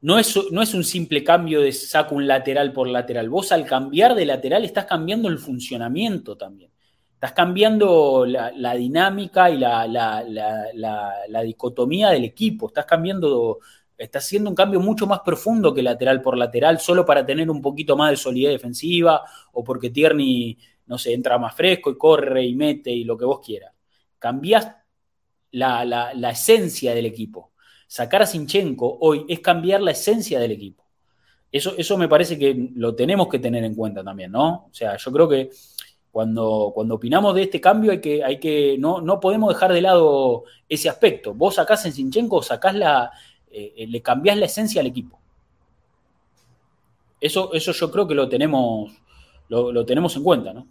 [0.00, 3.28] no es, no es un simple cambio de saco un lateral por lateral.
[3.28, 6.70] Vos al cambiar de lateral estás cambiando el funcionamiento también.
[7.14, 12.68] Estás cambiando la, dinámica y la, dicotomía del equipo.
[12.68, 13.58] Estás cambiando,
[13.98, 17.60] estás haciendo un cambio mucho más profundo que lateral por lateral, solo para tener un
[17.60, 19.22] poquito más de solidez defensiva
[19.52, 20.56] o porque Tierney,
[20.86, 23.74] no sé, entra más fresco y corre y mete y lo que vos quieras.
[24.18, 24.72] Cambias
[25.50, 27.52] la, esencia del equipo.
[27.88, 30.84] Sacar a Sinchenko hoy es cambiar la esencia del equipo.
[31.50, 34.66] Eso, eso me parece que lo tenemos que tener en cuenta también, ¿no?
[34.70, 35.50] O sea, yo creo que
[36.10, 39.80] cuando, cuando opinamos de este cambio hay que, hay que no, no podemos dejar de
[39.80, 41.34] lado ese aspecto.
[41.34, 43.10] Vos sacás en Sinchenko, sacás la,
[43.50, 45.18] eh, eh, le cambiás la esencia al equipo.
[47.20, 48.92] Eso, eso yo creo que lo tenemos,
[49.48, 50.66] lo, tenemos en cuenta, ¿no?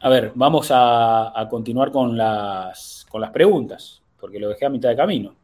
[0.00, 4.70] A ver, vamos a, a, continuar con las, con las preguntas, porque lo dejé a
[4.70, 5.34] mitad de camino.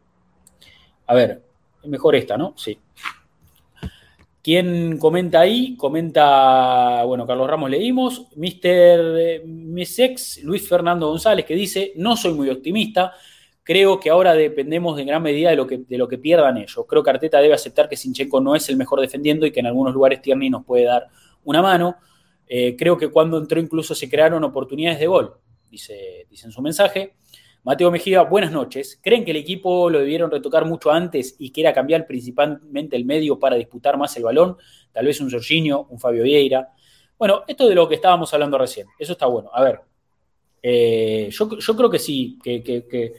[1.07, 1.45] A ver,
[1.85, 2.55] mejor esta, ¿no?
[2.57, 2.77] Sí.
[4.49, 5.77] ¿Quién comenta ahí?
[5.77, 8.63] Comenta, bueno, Carlos Ramos leímos, Mr.
[8.65, 13.13] Eh, Misex, Luis Fernando González, que dice, no soy muy optimista,
[13.63, 16.83] creo que ahora dependemos en gran medida de lo que, de lo que pierdan ellos.
[16.89, 19.67] Creo que Arteta debe aceptar que Sinchenko no es el mejor defendiendo y que en
[19.67, 21.09] algunos lugares Tierney nos puede dar
[21.45, 21.97] una mano.
[22.47, 25.35] Eh, creo que cuando entró incluso se crearon oportunidades de gol,
[25.71, 27.17] dice, dice en su mensaje.
[27.69, 28.99] Mateo Mejía, buenas noches.
[29.03, 33.05] ¿Creen que el equipo lo debieron retocar mucho antes y que era cambiar principalmente el
[33.05, 34.57] medio para disputar más el balón?
[34.91, 36.71] Tal vez un Jorginho, un Fabio Vieira.
[37.19, 39.51] Bueno, esto de lo que estábamos hablando recién, eso está bueno.
[39.53, 39.81] A ver,
[40.63, 43.13] eh, yo, creo que sí, que,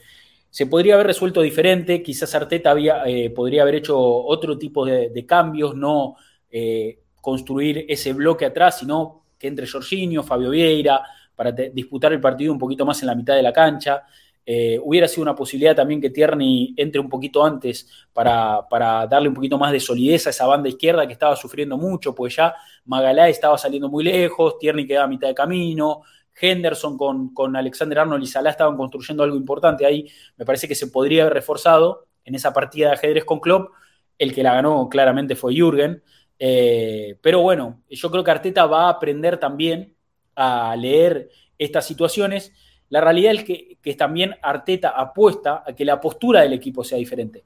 [0.50, 2.02] se podría haber resuelto diferente.
[2.02, 6.16] Quizás Arteta había, eh, podría haber hecho otro tipo de, cambios, no
[6.50, 11.04] eh, construir ese bloque atrás, sino que entre Jorginho, Fabio Vieira,
[11.36, 14.02] para disputar el partido un poquito más en la mitad de la cancha.
[14.44, 18.66] Eh, hubiera sido una posibilidad también que Tierney entre un poquito antes para,
[19.08, 22.36] darle un poquito más de solidez a esa banda izquierda que estaba sufriendo mucho, pues
[22.36, 22.54] ya
[22.86, 26.02] Magalá estaba saliendo muy lejos, Tierney quedaba a mitad de camino,
[26.40, 30.08] Henderson con, con Alexander Arnold y Salah estaban construyendo algo importante ahí.
[30.36, 33.72] Me parece que se podría haber reforzado en esa partida de ajedrez con Klopp.
[34.18, 36.02] El que la ganó claramente fue Jürgen.
[36.38, 39.94] Eh, pero bueno, yo creo que Arteta va a aprender también
[40.34, 42.52] a leer estas situaciones
[42.90, 46.98] la realidad es que, que también Arteta apuesta a que la postura del equipo sea
[46.98, 47.44] diferente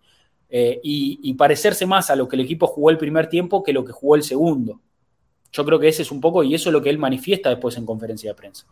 [0.57, 3.85] eh, y, parecerse más a lo que el equipo jugó el primer tiempo que lo
[3.85, 4.81] que jugó el segundo.
[5.51, 7.77] Yo creo que ese es un poco, y eso es lo que él manifiesta después
[7.77, 8.65] en conferencia de prensa.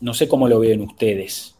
[0.00, 1.56] No sé cómo lo ven ustedes.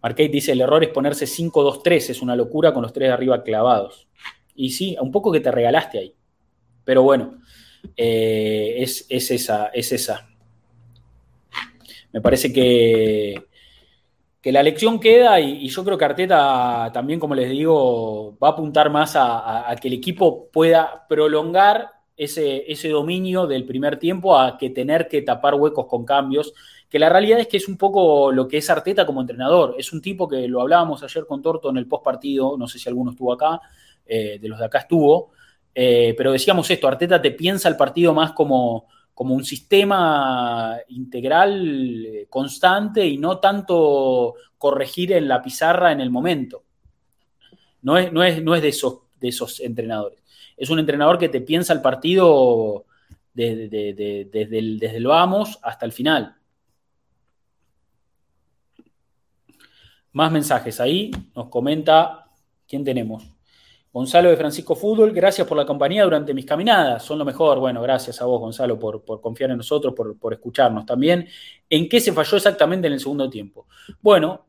[0.00, 4.08] Arcade dice, el error es ponerse 5-2-3, es una locura con los tres arriba clavados.
[4.54, 6.14] Y sí, un poco que te regalaste ahí.
[6.84, 7.38] Pero bueno,
[7.96, 10.28] eh, es, es, esa, es esa.
[12.12, 13.42] Me parece que,
[14.40, 18.50] que la lección queda y, yo creo que Arteta también, como les digo, va a
[18.52, 24.56] apuntar más a que el equipo pueda prolongar ese, ese, dominio del primer tiempo a
[24.56, 26.54] que tener que tapar huecos con cambios,
[26.88, 29.74] que la realidad es que es un poco lo que es Arteta como entrenador.
[29.78, 32.78] Es un tipo que lo hablábamos ayer con Torto en el post partido, no sé
[32.78, 33.60] si alguno estuvo acá,
[34.06, 35.32] eh, de los de acá estuvo,
[35.74, 42.06] eh, pero decíamos esto, Arteta te piensa el partido más como, como un sistema integral
[42.06, 46.62] eh, constante y no tanto corregir en la pizarra en el momento.
[47.82, 50.24] No es, no es, no es de, esos, de esos entrenadores
[50.56, 52.86] es un entrenador que te piensa el partido
[53.32, 56.36] desde, desde, desde, desde el vamos hasta el final.
[60.12, 62.26] Más mensajes ahí, nos comenta,
[62.68, 63.33] ¿quién tenemos?
[63.94, 67.60] Gonzalo de Francisco Fútbol, gracias por la compañía durante mis caminadas, son lo mejor.
[67.60, 71.28] Bueno, gracias a vos, Gonzalo, por, confiar en nosotros, por, por, escucharnos también.
[71.70, 73.68] ¿En qué se falló exactamente en el segundo tiempo?
[74.02, 74.46] Bueno,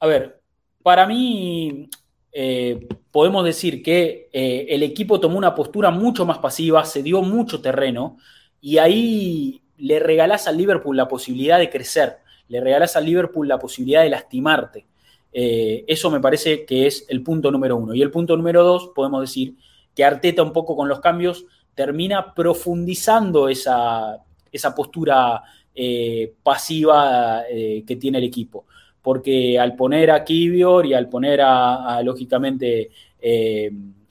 [0.00, 0.42] a ver,
[0.82, 1.88] para mí
[2.32, 7.22] eh, podemos decir que eh, el equipo tomó una postura mucho más pasiva, se dio
[7.22, 8.16] mucho terreno
[8.60, 12.16] y ahí le regalás al Liverpool la posibilidad de crecer,
[12.48, 14.86] le regalás al Liverpool la posibilidad de lastimarte.
[15.32, 17.94] Eh, eso me parece que es el punto número uno.
[17.94, 19.54] Y el punto número dos, podemos decir
[19.94, 24.18] que Arteta un poco con los cambios termina profundizando esa,
[24.50, 25.42] esa postura
[25.74, 28.66] eh, pasiva eh, que tiene el equipo
[29.00, 32.90] porque al poner a Kivior y al poner a, lógicamente,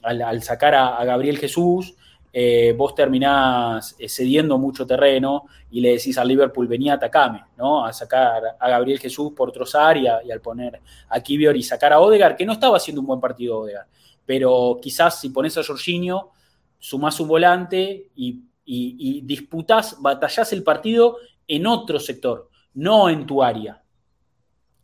[0.04, 1.96] al, sacar a Gabriel Jesús,
[2.34, 7.86] eh, vos terminás eh, cediendo mucho terreno y le decís al Liverpool, venía, atacame, ¿no?
[7.86, 11.64] A sacar a Gabriel Jesús por trozar y, a, y al poner a Kivior y
[11.64, 13.88] sacar a Odegar, que no estaba haciendo un buen partido Odegar,
[14.26, 16.32] pero quizás si pones a Jorginho,
[16.80, 21.18] sumás un volante y, y, y disputás, batallás el partido
[21.48, 23.82] en otro sector, no en tu área.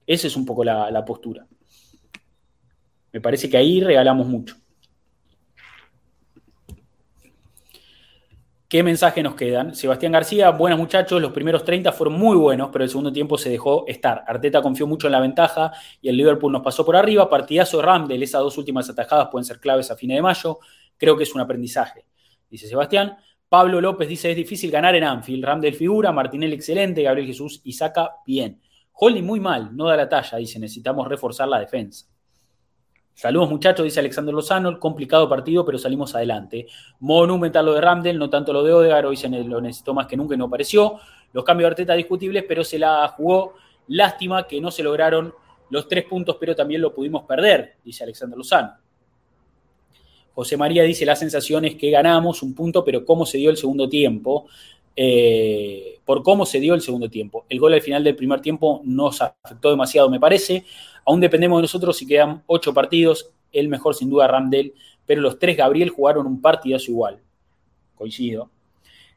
[0.07, 1.45] Esa es un poco la, postura.
[3.11, 4.55] Me parece que ahí regalamos mucho.
[8.69, 9.73] ¿Qué mensaje nos quedan?
[9.75, 13.49] Sebastián García, buenos muchachos, los primeros 30 fueron muy buenos, pero el segundo tiempo se
[13.49, 14.25] dejó estar.
[14.27, 15.71] Arteta confió mucho en la ventaja
[16.01, 17.29] y el Liverpool nos pasó por arriba.
[17.29, 20.59] Partidazo de Ramdel, esas dos últimas atajadas pueden ser claves a fines de mayo.
[20.97, 22.05] Creo que es un aprendizaje,
[22.49, 23.15] dice Sebastián.
[23.47, 25.45] Pablo López dice, es difícil ganar en Anfield.
[25.45, 28.59] Ramdel figura, Martinelli excelente, Gabriel Jesús y saca bien.
[28.91, 32.05] Holding muy mal, no da la talla, dice, necesitamos reforzar la defensa.
[33.17, 36.67] Saludos muchachos, dice Alexander Lozano, complicado partido, pero salimos adelante.
[36.99, 40.15] Monumental lo de Ramdel, no tanto lo de Odegar, hoy se lo necesitó más que
[40.15, 40.99] nunca y no apareció.
[41.33, 43.55] Los cambios de Arteta discutibles, pero se la jugó.
[43.87, 45.33] Lástima que no se lograron
[45.71, 48.73] los tres puntos, pero también lo pudimos perder, dice Alexander Lozano.
[50.35, 53.57] José María dice, la sensación es que ganamos un punto, pero cómo se dio el
[53.57, 54.45] segundo tiempo
[54.95, 57.45] eh, por cómo se dio el segundo tiempo.
[57.49, 60.63] El gol al final del primer tiempo nos afectó demasiado, me parece.
[61.05, 63.29] Aún dependemos de nosotros si quedan ocho partidos.
[63.51, 64.73] El mejor, sin duda, Ramdel,
[65.05, 67.19] pero los tres Gabriel jugaron un partidazo igual.
[67.93, 68.49] Coincido.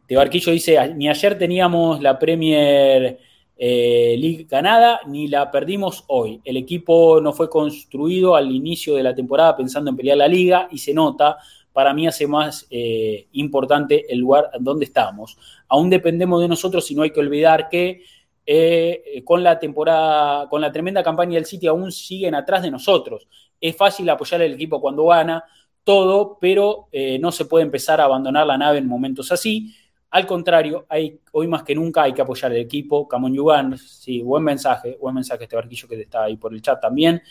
[0.09, 3.21] De Barquillo dice: ni ayer teníamos la Premier
[3.57, 6.41] eh, League ganada, ni la perdimos hoy.
[6.45, 10.67] El equipo no fue construido al inicio de la temporada pensando en pelear la liga
[10.73, 11.37] y se nota
[11.81, 15.39] para mí hace más eh, importante el lugar donde estamos.
[15.67, 18.03] Aún dependemos de nosotros y no hay que olvidar que
[18.45, 23.27] eh, con la temporada, con la tremenda campaña del City aún siguen atrás de nosotros.
[23.59, 25.43] Es fácil apoyar al equipo cuando gana,
[25.83, 29.75] todo, pero eh, no se puede empezar a abandonar la nave en momentos así.
[30.11, 33.09] Al contrario, hay, hoy más que nunca hay que apoyar al equipo.
[33.09, 36.79] Camón Yugan, sí, buen mensaje, buen mensaje este barquillo que está ahí por el chat
[36.79, 37.23] también.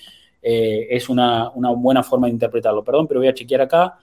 [0.42, 2.84] Eh, es una, buena forma de interpretarlo.
[2.84, 3.98] Perdón, pero voy a chequear acá.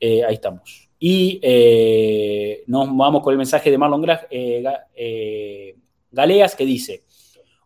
[0.00, 0.88] Eh, ahí estamos.
[0.98, 5.76] Y eh, nos vamos con el mensaje de Marlon eh,
[6.10, 7.04] Galeas que dice,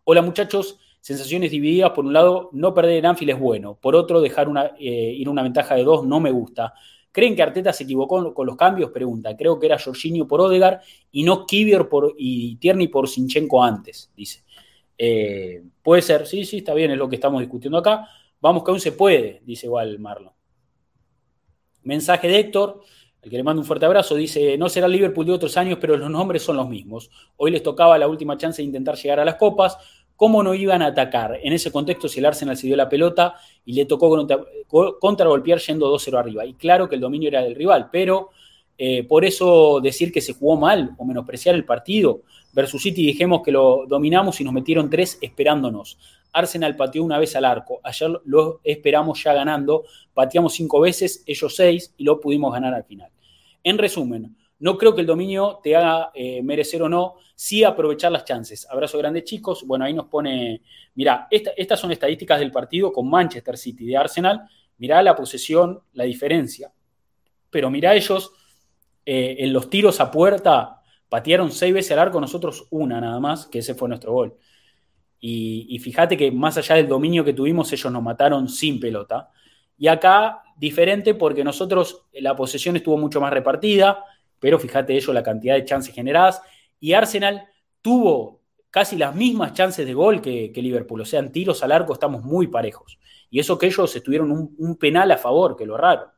[0.05, 4.21] hola muchachos, sensaciones divididas, por un lado, no perder en Anfield es bueno, por otro,
[4.21, 6.75] dejar una, ir una ventaja de dos no me gusta.
[7.11, 8.91] ¿Creen que Arteta se equivocó con los cambios?
[8.91, 9.37] Pregunta.
[9.37, 10.81] Creo que era Jorginho por Odegar
[11.11, 14.43] y no Kivior por, y Tierney por Sinchenko antes, dice.
[15.83, 18.09] puede ser, sí, sí, está bien, es lo que estamos discutiendo acá.
[18.41, 20.33] Vamos que aún se puede, dice igual Marlon.
[21.85, 22.81] Mensaje de Héctor.
[23.23, 25.79] al que le mando un fuerte abrazo, dice, no será el Liverpool de otros años,
[25.81, 27.11] pero los nombres son los mismos.
[27.37, 29.77] Hoy les tocaba la última chance de intentar llegar a las copas.
[30.17, 31.39] ¿Cómo no iban a atacar?
[31.43, 33.35] En ese contexto, si el Arsenal se dio la pelota
[33.65, 34.27] y le tocó
[35.01, 36.45] contragolpear yendo 2-0 arriba.
[36.45, 38.31] Y claro que el dominio era del rival, pero
[38.79, 42.23] eh, por eso decir que se jugó mal o menospreciar el partido
[42.53, 45.99] versus City, dijimos que lo dominamos y nos metieron tres esperándonos.
[46.33, 47.81] Arsenal pateó una vez al arco.
[47.85, 49.85] Ayer lo esperamos ya ganando.
[50.15, 53.11] Pateamos cinco veces, ellos seis, y lo pudimos ganar al final.
[53.63, 58.13] En resumen, no creo que el dominio te haga eh, merecer o no, sí aprovechar
[58.13, 58.65] las chances.
[58.71, 59.65] Abrazo grande, chicos.
[59.67, 60.63] Bueno, ahí nos pone.
[60.95, 64.49] Mirá, estas son estadísticas del partido con Manchester City de Arsenal.
[64.79, 66.73] Mirá la posesión, la diferencia.
[67.51, 68.33] Pero mirá ellos
[69.05, 70.81] eh, en los tiros a puerta.
[71.09, 74.39] Patearon seis veces al arco, nosotros una nada más, que ese fue nuestro gol.
[75.24, 79.31] Y, fíjate que más allá del dominio que tuvimos, ellos nos mataron sin pelota.
[79.78, 84.05] Y acá, diferente porque nosotros la posesión estuvo mucho más repartida,
[84.40, 86.43] pero fíjate ellos la cantidad de chances generadas.
[86.81, 87.44] Y Arsenal
[87.81, 91.03] tuvo casi las mismas chances de gol que, Liverpool.
[91.03, 92.99] O sea, en tiros al arco estamos muy parejos.
[93.31, 96.11] Y eso que ellos estuvieron un, penal a favor, que lo raro.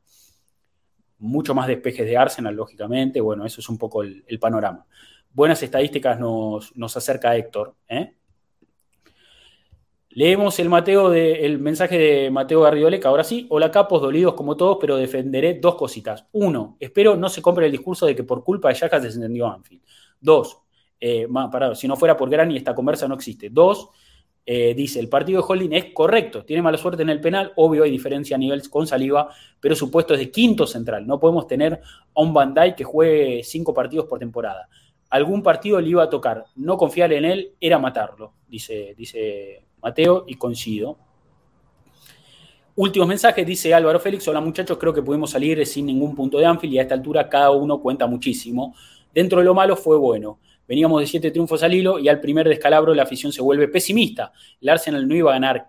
[1.19, 3.21] Mucho más despejes de Arsenal, lógicamente.
[3.21, 4.87] Bueno, eso es un poco el, panorama.
[5.31, 7.75] Buenas estadísticas nos, nos acerca Héctor.
[7.87, 8.15] ¿eh?
[10.17, 13.09] Leemos el, Mateo de, el mensaje de Mateo Garridoleca.
[13.09, 16.29] Ahora sí, hola capos, dolidos como todos, pero defenderé dos cositas.
[16.31, 19.83] Uno, espero no se compre el discurso de que por culpa de Yajas descendió Anfield.
[20.21, 20.59] Dos,
[21.01, 21.27] eh,
[21.75, 23.51] si no fuera por Grani esta conversa no existe.
[23.51, 23.89] Dos,
[24.47, 27.83] eh, dice, el partido de Holding es correcto, tiene mala suerte en el penal, obvio
[27.83, 31.09] hay diferencia a nivel con Saliva, pero su puesto es de quinto central.
[31.09, 31.81] No podemos tener
[32.15, 34.69] a un Bandai que juegue cinco partidos por temporada.
[35.11, 40.25] Algún partido le iba a tocar, no confiar en él era matarlo, dice, dice Mateo,
[40.27, 40.97] y coincido.
[42.75, 44.27] Últimos mensajes, dice Álvaro Félix.
[44.27, 47.29] Hola muchachos, creo que pudimos salir sin ningún punto de Anfield y a esta altura
[47.29, 48.75] cada uno cuenta muchísimo.
[49.13, 50.41] Dentro de lo malo fue bueno.
[50.67, 54.33] Veníamos de siete triunfos al hilo y al primer descalabro la afición se vuelve pesimista.
[54.59, 55.69] El Arsenal no iba a ganar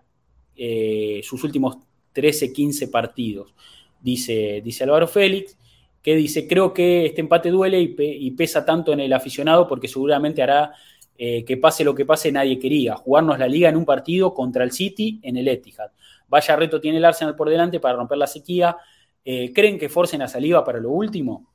[0.56, 1.78] eh, sus últimos
[2.14, 3.54] 13, 15 partidos,
[4.00, 5.58] dice, dice Álvaro Félix,
[6.02, 10.42] que dice, creo que este empate duele y pesa tanto en el aficionado porque seguramente
[10.42, 10.72] hará
[11.18, 12.96] eh, que pase lo que pase, nadie quería.
[12.96, 15.92] Jugarnos la liga en un partido contra el City en el Etihad.
[16.28, 18.78] Vaya reto tiene el Arsenal por delante para romper la sequía.
[19.24, 21.54] Eh, ¿Creen que forcen a Saliva para lo último?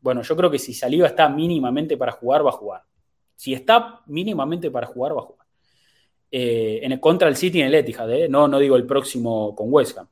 [0.00, 2.82] Bueno, yo creo que si Saliva está mínimamente para jugar, va a jugar.
[3.34, 5.46] Si está mínimamente para jugar, va a jugar.
[6.30, 9.72] Eh, en el, contra el City en el Etihad, no, no digo el próximo con
[9.72, 10.08] West Ham.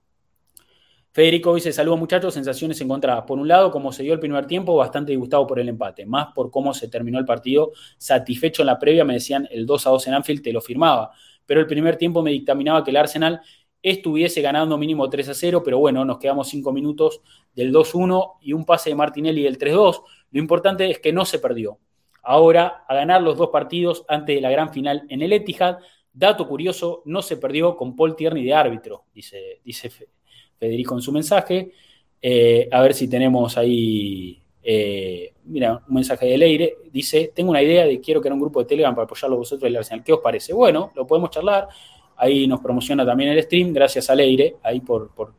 [1.13, 3.25] Federico dice, saludos muchachos, sensaciones encontradas.
[3.27, 6.29] Por un lado, como se dio el primer tiempo, bastante disgustado por el empate, más
[6.35, 9.91] por cómo se terminó el partido, satisfecho en la previa, me decían el 2 a
[9.91, 11.11] 2 en Anfield, te lo firmaba,
[11.45, 13.43] pero el primer tiempo me dictaminaba que el Arsenal
[13.83, 17.21] estuviese ganando mínimo 3 a 0, pero bueno, nos quedamos 5 minutos
[17.55, 20.03] del 2-1 y un pase de Martinelli del 3-2.
[20.31, 21.79] Lo importante es que no se perdió.
[22.23, 25.77] Ahora, a ganar los dos partidos antes de la gran final en el Etihad,
[26.11, 30.22] dato curioso, no se perdió con Paul Tierney de árbitro, dice, dice Federico
[30.67, 31.73] en su mensaje.
[32.21, 36.77] Eh, a ver si tenemos ahí, eh, mira, un mensaje de Leire.
[36.91, 39.77] Dice, tengo una idea de quiero crear un grupo de Telegram para apoyarlo vosotros el
[39.77, 40.05] Arsenal.
[40.05, 40.53] ¿Qué os parece?
[40.53, 41.69] Bueno, lo podemos charlar.
[42.17, 43.73] Ahí nos promociona también el stream.
[43.73, 45.33] Gracias a Leire, ahí por, por,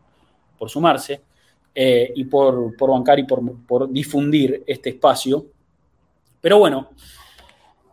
[0.70, 1.22] sumarse.
[1.76, 5.46] Eh, y por, por, bancar y por, por difundir este espacio.
[6.40, 6.90] Pero bueno,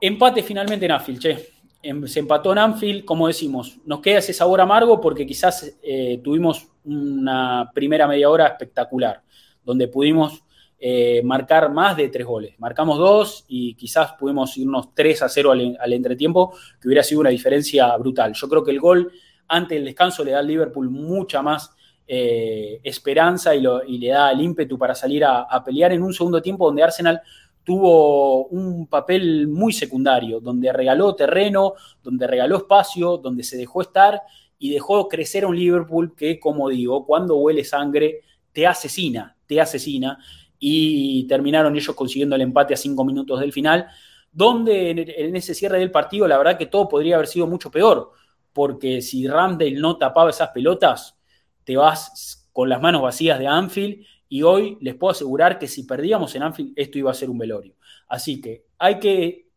[0.01, 1.49] empate finalmente en Afil, che.
[1.82, 6.20] Em, se empató en Anfield, como decimos, nos queda ese sabor amargo porque quizás eh,
[6.23, 9.23] tuvimos una primera media hora espectacular,
[9.65, 10.44] donde pudimos
[10.78, 12.55] eh, marcar más de tres goles.
[12.59, 17.31] Marcamos dos y quizás pudimos irnos 3 a 0 al, entretiempo, que hubiera sido una
[17.31, 18.35] diferencia brutal.
[18.35, 19.11] Yo creo que el gol
[19.48, 21.74] antes del descanso le da al Liverpool mucha más
[22.07, 26.66] eh, esperanza y, le da el ímpetu para salir a pelear en un segundo tiempo
[26.66, 27.23] donde Arsenal
[27.70, 34.22] tuvo un papel muy secundario, donde regaló terreno, donde regaló espacio, donde se dejó estar
[34.59, 39.60] y dejó crecer a un Liverpool que, como digo, cuando huele sangre, te asesina, te
[39.60, 40.18] asesina.
[40.59, 43.86] Y terminaron ellos consiguiendo el empate a cinco minutos del final,
[44.32, 48.10] donde en ese cierre del partido, la verdad que todo podría haber sido mucho peor,
[48.52, 51.16] porque si Ramdale no tapaba esas pelotas,
[51.62, 55.82] te vas con las manos vacías de Anfield y hoy les puedo asegurar que si
[55.82, 57.74] perdíamos en Anfield, esto iba a ser un velorio.
[58.09, 59.48] Así que hay que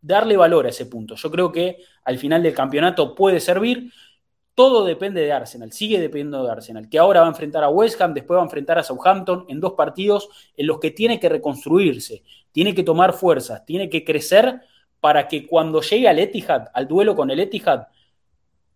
[0.00, 1.14] darle valor a ese punto.
[1.14, 3.92] Yo creo que al final del campeonato puede servir.
[4.54, 8.00] Todo depende de Arsenal, sigue dependiendo de Arsenal, que ahora va a enfrentar a West
[8.00, 11.28] Ham, después va a enfrentar a Southampton en dos partidos en los que tiene que
[11.28, 12.22] reconstruirse,
[12.52, 14.62] tiene que tomar fuerzas, tiene que crecer
[15.00, 17.88] para que cuando llegue al Etihad, al duelo con el Etihad,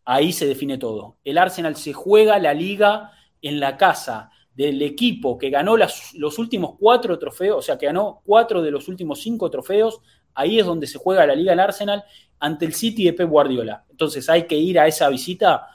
[0.04, 1.16] ahí se define todo.
[1.24, 6.76] El Arsenal se juega la liga en la casa del equipo que ganó los últimos
[6.78, 10.00] cuatro trofeos, o sea, que ganó cuatro de los últimos cinco trofeos,
[10.34, 12.02] ahí es donde se juega la liga en Arsenal
[12.38, 13.84] ante el City de Pep Guardiola.
[13.90, 15.66] Entonces hay que ir a esa visita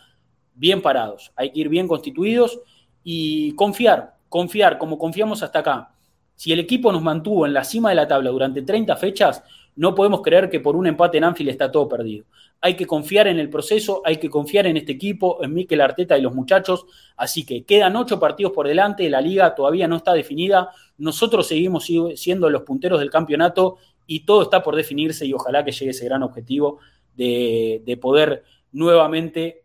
[0.56, 2.60] bien parados, hay que ir bien constituidos
[3.03, 5.94] y confiar, confiar como confiamos hasta acá.
[6.36, 9.44] Si el equipo nos mantuvo en la cima de la tabla durante 30 fechas,
[9.76, 12.26] no podemos creer que por un empate en Anfield está todo perdido.
[12.60, 16.18] Hay que confiar en el proceso, hay que confiar en este equipo, en Mikel Arteta
[16.18, 16.85] y los muchachos.
[17.15, 20.69] Así que quedan ocho partidos por delante, la liga todavía no está definida.
[20.98, 25.72] Nosotros seguimos siendo los punteros del campeonato y todo está por definirse y ojalá que
[25.72, 26.80] llegue ese gran objetivo
[27.15, 29.64] de, de poder nuevamente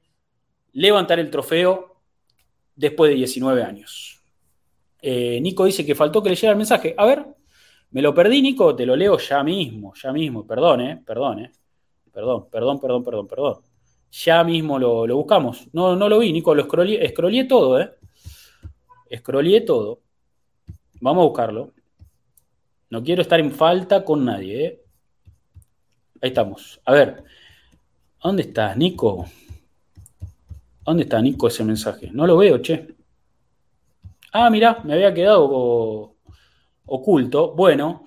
[0.72, 1.96] levantar el trofeo
[2.74, 4.22] después de 19 años.
[5.02, 6.94] Eh, Nico dice que faltó que le llegue el mensaje.
[6.96, 7.24] A ver,
[7.90, 10.46] me lo perdí, Nico, te lo leo ya mismo, ya mismo.
[10.46, 11.52] Perdón, eh, perdón, eh.
[12.12, 13.62] Perdón, perdón, perdón, perdón, perdón.
[14.10, 15.68] Ya mismo lo, buscamos.
[15.72, 17.90] No, no lo vi, Nico, lo escroleé, todo, ¿eh?
[19.66, 20.00] Todo.
[21.00, 21.72] Vamos a buscarlo.
[22.90, 24.82] No quiero estar en falta con nadie, ¿eh?
[26.22, 26.80] Ahí estamos.
[26.84, 27.24] A ver.
[28.22, 29.26] ¿Dónde estás, Nico?
[30.84, 32.10] ¿Dónde está, Nico, ese mensaje?
[32.12, 32.88] No lo veo, che.
[34.32, 36.15] Ah, mira, me había quedado
[36.86, 37.54] oculto.
[37.54, 38.04] Bueno,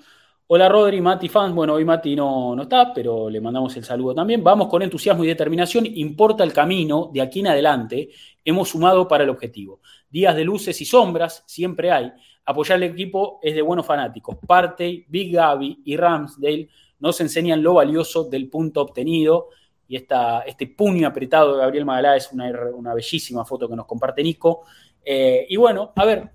[0.47, 1.53] hola Rodri, Mati fans.
[1.53, 4.43] Bueno, hoy Mati no, no está, pero le mandamos el saludo también.
[4.43, 5.85] Vamos con entusiasmo y determinación.
[5.85, 8.09] Importa el camino, de aquí en adelante
[8.43, 9.81] hemos sumado para el objetivo.
[10.09, 12.11] Días de luces y sombras siempre hay.
[12.45, 14.37] Apoyar al equipo es de buenos fanáticos.
[14.45, 16.67] Partey, Big Gaby y Ramsdale
[16.99, 19.49] nos enseñan lo valioso del punto obtenido.
[19.87, 23.85] Y esta, este puño apretado de Gabriel Magalá es una, una bellísima foto que nos
[23.85, 24.63] comparte Nico.
[25.03, 26.31] Eh, y bueno, a ver,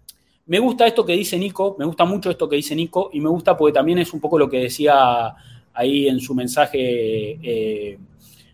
[0.47, 3.29] me gusta esto que dice Nico, me gusta mucho esto que dice Nico y me
[3.29, 5.35] gusta porque también es un poco lo que decía
[5.73, 7.99] ahí en su mensaje eh,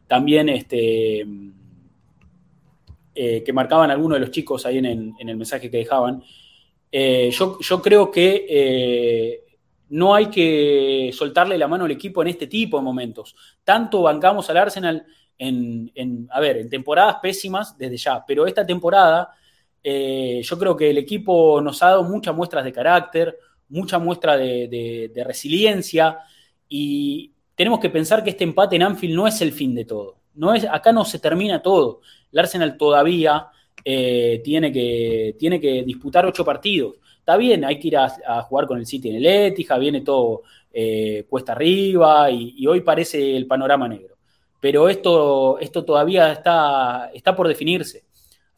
[0.06, 1.26] también este,
[3.14, 6.22] eh, que marcaban algunos de los chicos ahí en, el mensaje que dejaban.
[6.92, 9.44] yo, yo, creo que
[9.90, 13.34] no hay que soltarle la mano al equipo en este tipo de momentos.
[13.64, 15.04] Tanto bancamos al Arsenal
[15.36, 19.30] en, en a ver, en temporadas pésimas desde ya, pero esta temporada
[19.82, 23.38] eh, yo creo que el equipo nos ha dado muchas muestras de carácter,
[23.68, 26.18] mucha muestra de, resiliencia
[26.68, 30.16] y tenemos que pensar que este empate en Anfield no es el fin de todo.
[30.34, 32.00] No es, acá no se termina todo.
[32.32, 33.48] El Arsenal todavía
[33.84, 36.96] eh, tiene, que, tiene que disputar ocho partidos.
[37.18, 40.42] Está bien, hay que ir a, jugar con el City en el Etihad, viene todo
[40.72, 44.16] eh, cuesta arriba y, hoy parece el panorama negro.
[44.60, 48.04] Pero esto, esto todavía está, está por definirse.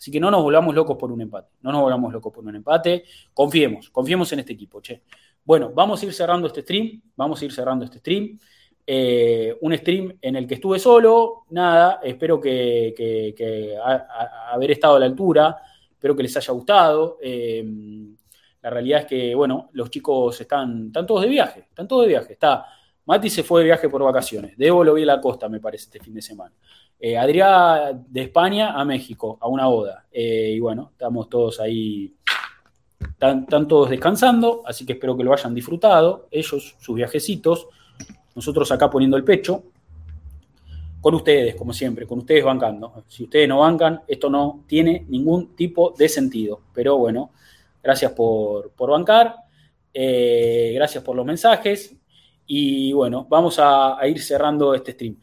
[0.02, 1.52] Así que no nos volvamos locos por un empate.
[1.60, 3.04] No nos volvamos locos por un empate.
[3.32, 5.02] Confiemos, confiemos en este equipo, che.
[5.44, 7.00] Bueno, vamos a ir cerrando este stream.
[7.14, 8.36] Vamos a ir cerrando este stream.
[8.84, 11.44] Eh, un stream en el que estuve solo.
[11.50, 13.76] Nada, espero que,
[14.52, 15.62] haber estado a la altura.
[15.92, 17.18] Espero que les haya gustado.
[17.22, 17.64] Eh,
[18.60, 21.60] la realidad es que, bueno, los chicos están, están todos de viaje.
[21.68, 22.32] Están todos de viaje.
[22.32, 22.66] Está,
[23.04, 24.56] Mati se fue de viaje por vacaciones.
[24.56, 26.52] Debo lo vi a la costa, me parece, este fin de semana.
[27.04, 30.06] Eh, Adrián de España a México, a una boda.
[30.12, 32.14] Eh, y bueno, estamos todos ahí,
[33.00, 37.66] están, todos descansando, así que espero que lo hayan disfrutado, ellos, sus viajecitos,
[38.36, 39.64] nosotros acá poniendo el pecho,
[41.00, 43.02] con ustedes, como siempre, con ustedes bancando.
[43.08, 46.60] Si ustedes no bancan, esto no tiene ningún tipo de sentido.
[46.72, 47.32] Pero bueno,
[47.82, 49.34] gracias por, bancar,
[49.92, 51.96] eh, gracias por los mensajes
[52.46, 55.16] y bueno, vamos a ir cerrando este stream.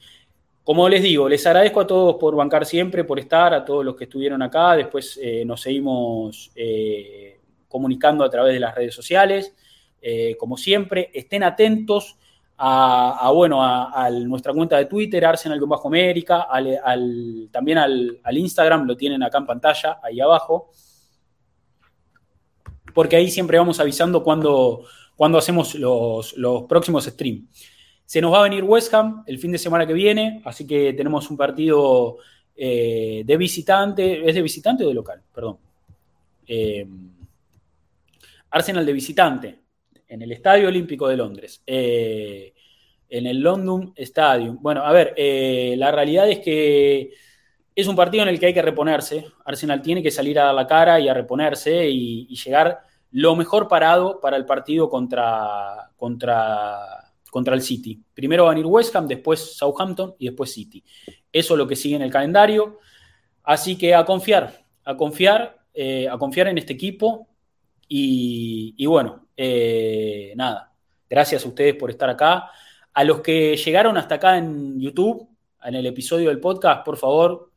[0.69, 3.95] Como les digo, les agradezco a todos por bancar siempre, por estar, a todos los
[3.95, 4.75] que estuvieron acá.
[4.75, 9.55] Después eh, nos seguimos eh, comunicando a través de las redes sociales.
[9.99, 12.19] Eh, como siempre, estén atentos
[12.55, 19.39] a, bueno, a, nuestra cuenta de Twitter, Arsenal-América, al, también al, Instagram, lo tienen acá
[19.39, 20.69] en pantalla, ahí abajo,
[22.93, 24.83] porque ahí siempre vamos avisando cuando,
[25.15, 27.78] cuando hacemos los, los próximos streams.
[28.10, 30.94] Se nos va a venir West Ham el fin de semana que viene, así que
[30.94, 32.18] tenemos un partido
[32.56, 34.27] eh, de visitante.
[34.27, 35.22] ¿Es de visitante o de local?
[35.31, 35.60] Perdón.
[36.48, 36.88] Eh,
[38.49, 39.60] Arsenal de visitante
[40.07, 41.61] en el Estadio Olímpico de Londres.
[41.68, 42.52] Eh,
[43.10, 44.57] en el London Stadium.
[44.60, 45.14] Bueno, a ver,
[45.77, 47.11] la realidad es que
[47.76, 49.23] es un partido en el que hay que reponerse.
[49.45, 52.80] Arsenal tiene que salir a dar la cara y a reponerse y, y llegar
[53.11, 56.98] lo mejor parado para el partido contra, contra
[57.30, 58.01] contra el City.
[58.14, 60.84] Primero va a venir West Ham, después Southampton y después City.
[61.31, 62.80] Eso es lo que sigue en el calendario.
[63.43, 67.27] Así que a confiar, a confiar, eh, a confiar en este equipo.
[67.88, 70.72] Y, bueno, eh, nada.
[71.10, 72.51] Gracias a ustedes por estar acá.
[72.93, 75.27] A los que llegaron hasta acá en YouTube,
[75.64, 77.51] en el episodio del podcast, por favor,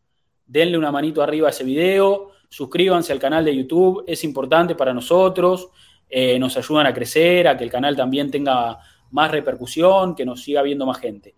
[0.46, 2.30] denle una manito arriba a ese video.
[2.48, 5.70] suscríbanse al canal de YouTube, es importante para nosotros,
[6.06, 8.78] eh, nos ayudan a crecer, a que el canal también tenga
[9.12, 11.34] más repercusión, que nos siga viendo más gente.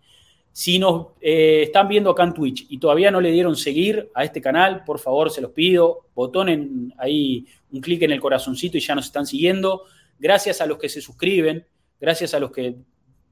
[0.51, 4.23] Si nos eh, están viendo acá en Twitch y todavía no le dieron seguir a
[4.23, 8.79] este canal, por favor, se los pido, botonen ahí un clic en el corazoncito y
[8.79, 9.83] ya nos están siguiendo.
[10.17, 11.67] Gracias a los que se suscriben,
[11.99, 12.73] gracias a los que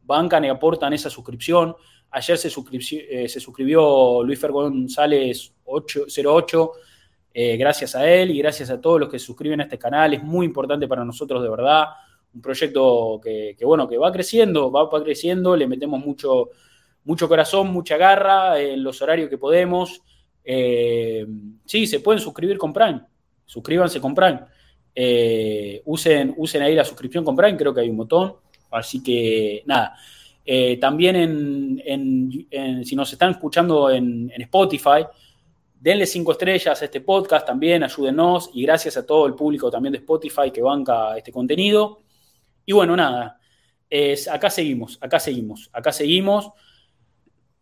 [0.03, 1.75] bancan y aportan esa suscripción.
[2.11, 6.71] Ayer se, eh, se suscribió Luis Fer González 08,
[7.33, 10.13] eh, gracias a él y gracias a todos los que se suscriben a este canal.
[10.13, 11.85] Es muy importante para nosotros, de verdad.
[12.34, 16.49] Un proyecto que, bueno, que va creciendo, va, creciendo, le metemos mucho,
[17.03, 20.01] mucho corazón, mucha garra en los horarios que podemos.
[20.43, 21.26] Eh,
[21.65, 23.01] sí, se pueden suscribir con Prime.
[23.45, 24.39] Suscríbanse con Prime.
[25.85, 28.35] usen, usen ahí la suscripción con Prime, creo que hay un botón.
[28.72, 29.95] Así que nada.
[30.45, 31.15] Eh, también
[31.85, 35.05] en, si nos están escuchando en, Spotify,
[35.80, 39.93] denle cinco estrellas a este podcast también, ayúdenos y gracias a todo el público también
[39.93, 42.02] de Spotify que banca este contenido.
[42.65, 43.40] Y bueno, nada,
[44.31, 46.52] acá seguimos, acá seguimos, acá seguimos.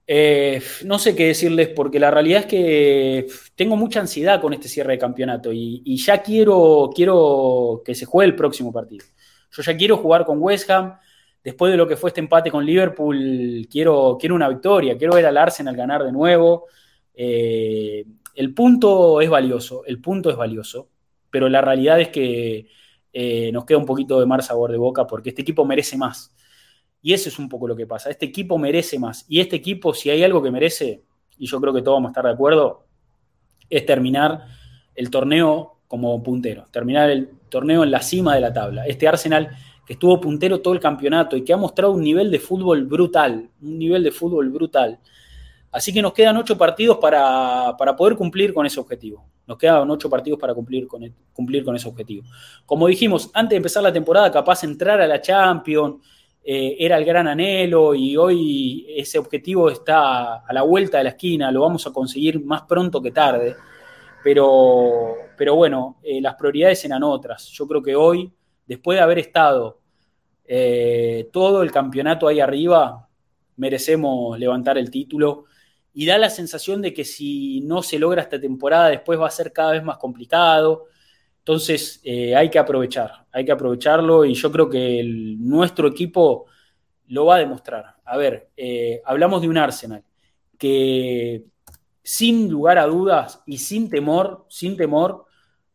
[0.08, 4.68] Eh, no sé qué decirles porque la realidad es que tengo mucha ansiedad con este
[4.68, 9.06] cierre de campeonato y, y ya quiero, quiero que se juegue el próximo partido.
[9.52, 10.98] Yo ya quiero jugar con West Ham
[11.44, 15.26] después de lo que fue este empate con Liverpool, quiero, quiero una victoria, quiero ver
[15.26, 16.68] al Arsenal ganar de nuevo.
[17.14, 18.06] Eh,
[18.36, 20.90] el punto es valioso, el punto es valioso,
[21.30, 22.68] pero la realidad es que
[23.14, 26.34] eh, nos queda un poquito de mar sabor de boca porque este equipo merece más.
[27.02, 28.10] Y eso es un poco lo que pasa.
[28.10, 29.26] Este equipo merece más.
[29.28, 31.04] Y este equipo, si hay algo que merece,
[31.38, 32.86] y yo creo que todos vamos a estar de acuerdo,
[33.70, 34.46] es terminar
[34.94, 38.86] el torneo como puntero, terminar el torneo en la cima de la tabla.
[38.86, 39.50] Este Arsenal
[39.86, 43.50] que estuvo puntero todo el campeonato y que ha mostrado un nivel de fútbol brutal,
[43.62, 45.00] un nivel de fútbol brutal.
[45.72, 49.26] Así que nos quedan ocho partidos para, poder cumplir con ese objetivo.
[49.48, 51.02] Nos quedan ocho partidos para cumplir con,
[51.34, 52.24] cumplir con ese objetivo.
[52.66, 56.06] Como dijimos, antes de empezar la temporada, capaz entrar a la Champions
[56.44, 61.12] eh, era el gran anhelo y hoy ese objetivo está a la vuelta de la
[61.12, 63.56] esquina, lo vamos a conseguir más pronto que tarde.
[64.24, 67.48] Pero, pero bueno, eh, las prioridades eran otras.
[67.48, 68.32] Yo creo que hoy
[68.68, 69.80] después de haber estado
[70.46, 73.08] eh, todo el campeonato ahí arriba,
[73.58, 75.46] merecemos levantar el título.
[75.94, 79.32] Y da la sensación de que si no se logra esta temporada, después va a
[79.32, 80.86] ser cada vez más complicado.
[81.40, 85.04] Entonces eh, hay que aprovechar, hay que aprovecharlo y yo creo que
[85.40, 86.46] nuestro equipo
[87.08, 87.96] lo va a demostrar.
[88.06, 90.04] A ver, eh, hablamos de un Arsenal
[90.58, 91.46] que
[92.04, 95.26] sin lugar a dudas y sin temor, sin temor,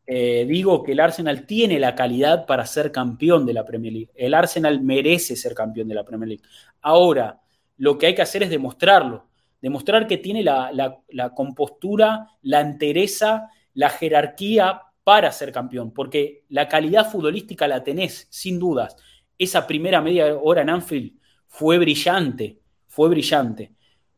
[0.06, 4.10] eh, digo que el Arsenal tiene la calidad para ser campeón de la Premier League.
[4.14, 6.44] El Arsenal merece ser campeón de la Premier League.
[6.80, 7.40] Ahora,
[7.78, 9.25] lo que hay que hacer es demostrarlo.
[9.60, 11.02] Demostrar que tiene la,
[11.34, 15.92] compostura, la entereza, la jerarquía para ser campeón.
[15.92, 18.96] Porque la calidad futbolística la tenés, sin dudas.
[19.38, 23.72] Esa primera media hora en Anfield fue brillante, fue brillante.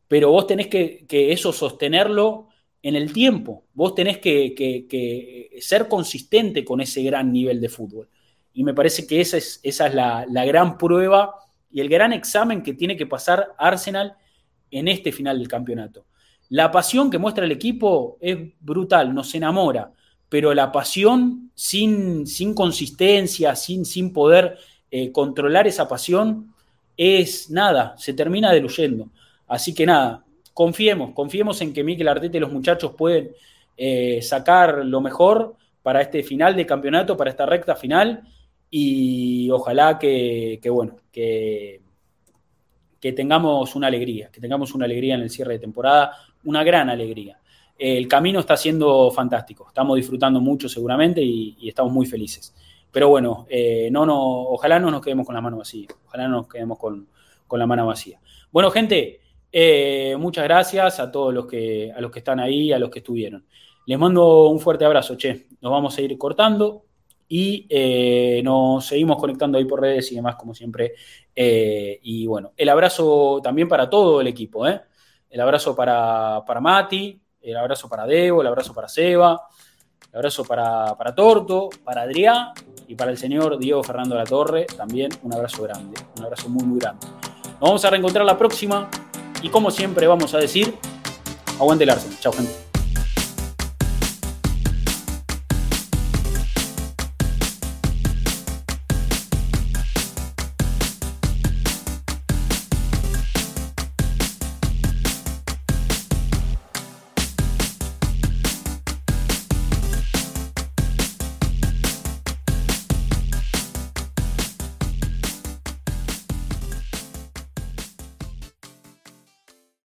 [0.06, 2.48] Pero vos tenés que, que eso sostenerlo
[2.82, 3.66] en el tiempo.
[3.74, 8.09] Vos tenés que, ser consistente con ese gran nivel de fútbol.
[8.52, 11.35] Y me parece que esa es, esa es la, gran prueba
[11.70, 14.16] y el gran examen que tiene que pasar Arsenal
[14.70, 16.05] en este final del campeonato.
[16.51, 19.93] La pasión que muestra el equipo es brutal, nos enamora,
[20.28, 24.59] pero la pasión sin, sin consistencia, sin, sin poder
[24.90, 26.55] eh, controlar esa pasión,
[26.97, 29.09] es nada, se termina diluyendo.
[29.47, 33.31] Así que nada, confiemos, confiemos en que Mikel Arteta y los muchachos pueden
[33.77, 38.23] eh, sacar lo mejor para este final de campeonato, para esta recta final,
[38.70, 41.81] y ojalá que, bueno, que,
[43.01, 46.12] que tengamos una alegría, que tengamos una alegría en el cierre de temporada,
[46.45, 47.39] una gran alegría.
[47.79, 52.55] El camino está siendo fantástico, estamos disfrutando mucho seguramente y, estamos muy felices.
[52.91, 56.39] Pero bueno, eh, no, no, ojalá no nos quedemos con la mano vacía, ojalá no
[56.39, 57.07] nos quedemos con,
[57.47, 58.20] con la mano vacía.
[58.51, 59.20] Bueno, gente,
[59.53, 62.99] eh, muchas gracias a todos los que, a los que están ahí, a los que
[62.99, 63.45] estuvieron.
[63.87, 65.47] Les mando un fuerte abrazo, che.
[65.61, 66.85] Nos vamos a ir cortando
[67.29, 70.95] y eh, nos seguimos conectando ahí por redes y demás, como siempre.
[71.35, 77.21] Eh, y bueno, el abrazo también para todo el equipo, El abrazo para, para Mati,
[77.43, 79.49] el abrazo para Debo, el abrazo para Seba,
[80.11, 82.53] el abrazo para, para Torto, para Adrián
[82.87, 86.49] y para el señor Diego Fernando de la Torre, también un abrazo grande, un abrazo
[86.49, 87.07] muy, muy grande.
[87.61, 88.89] Nos vamos a reencontrar la próxima.
[89.43, 90.75] Y como siempre vamos a decir,
[91.59, 92.19] aguante el Arsenal.
[92.21, 92.68] Chao, gente.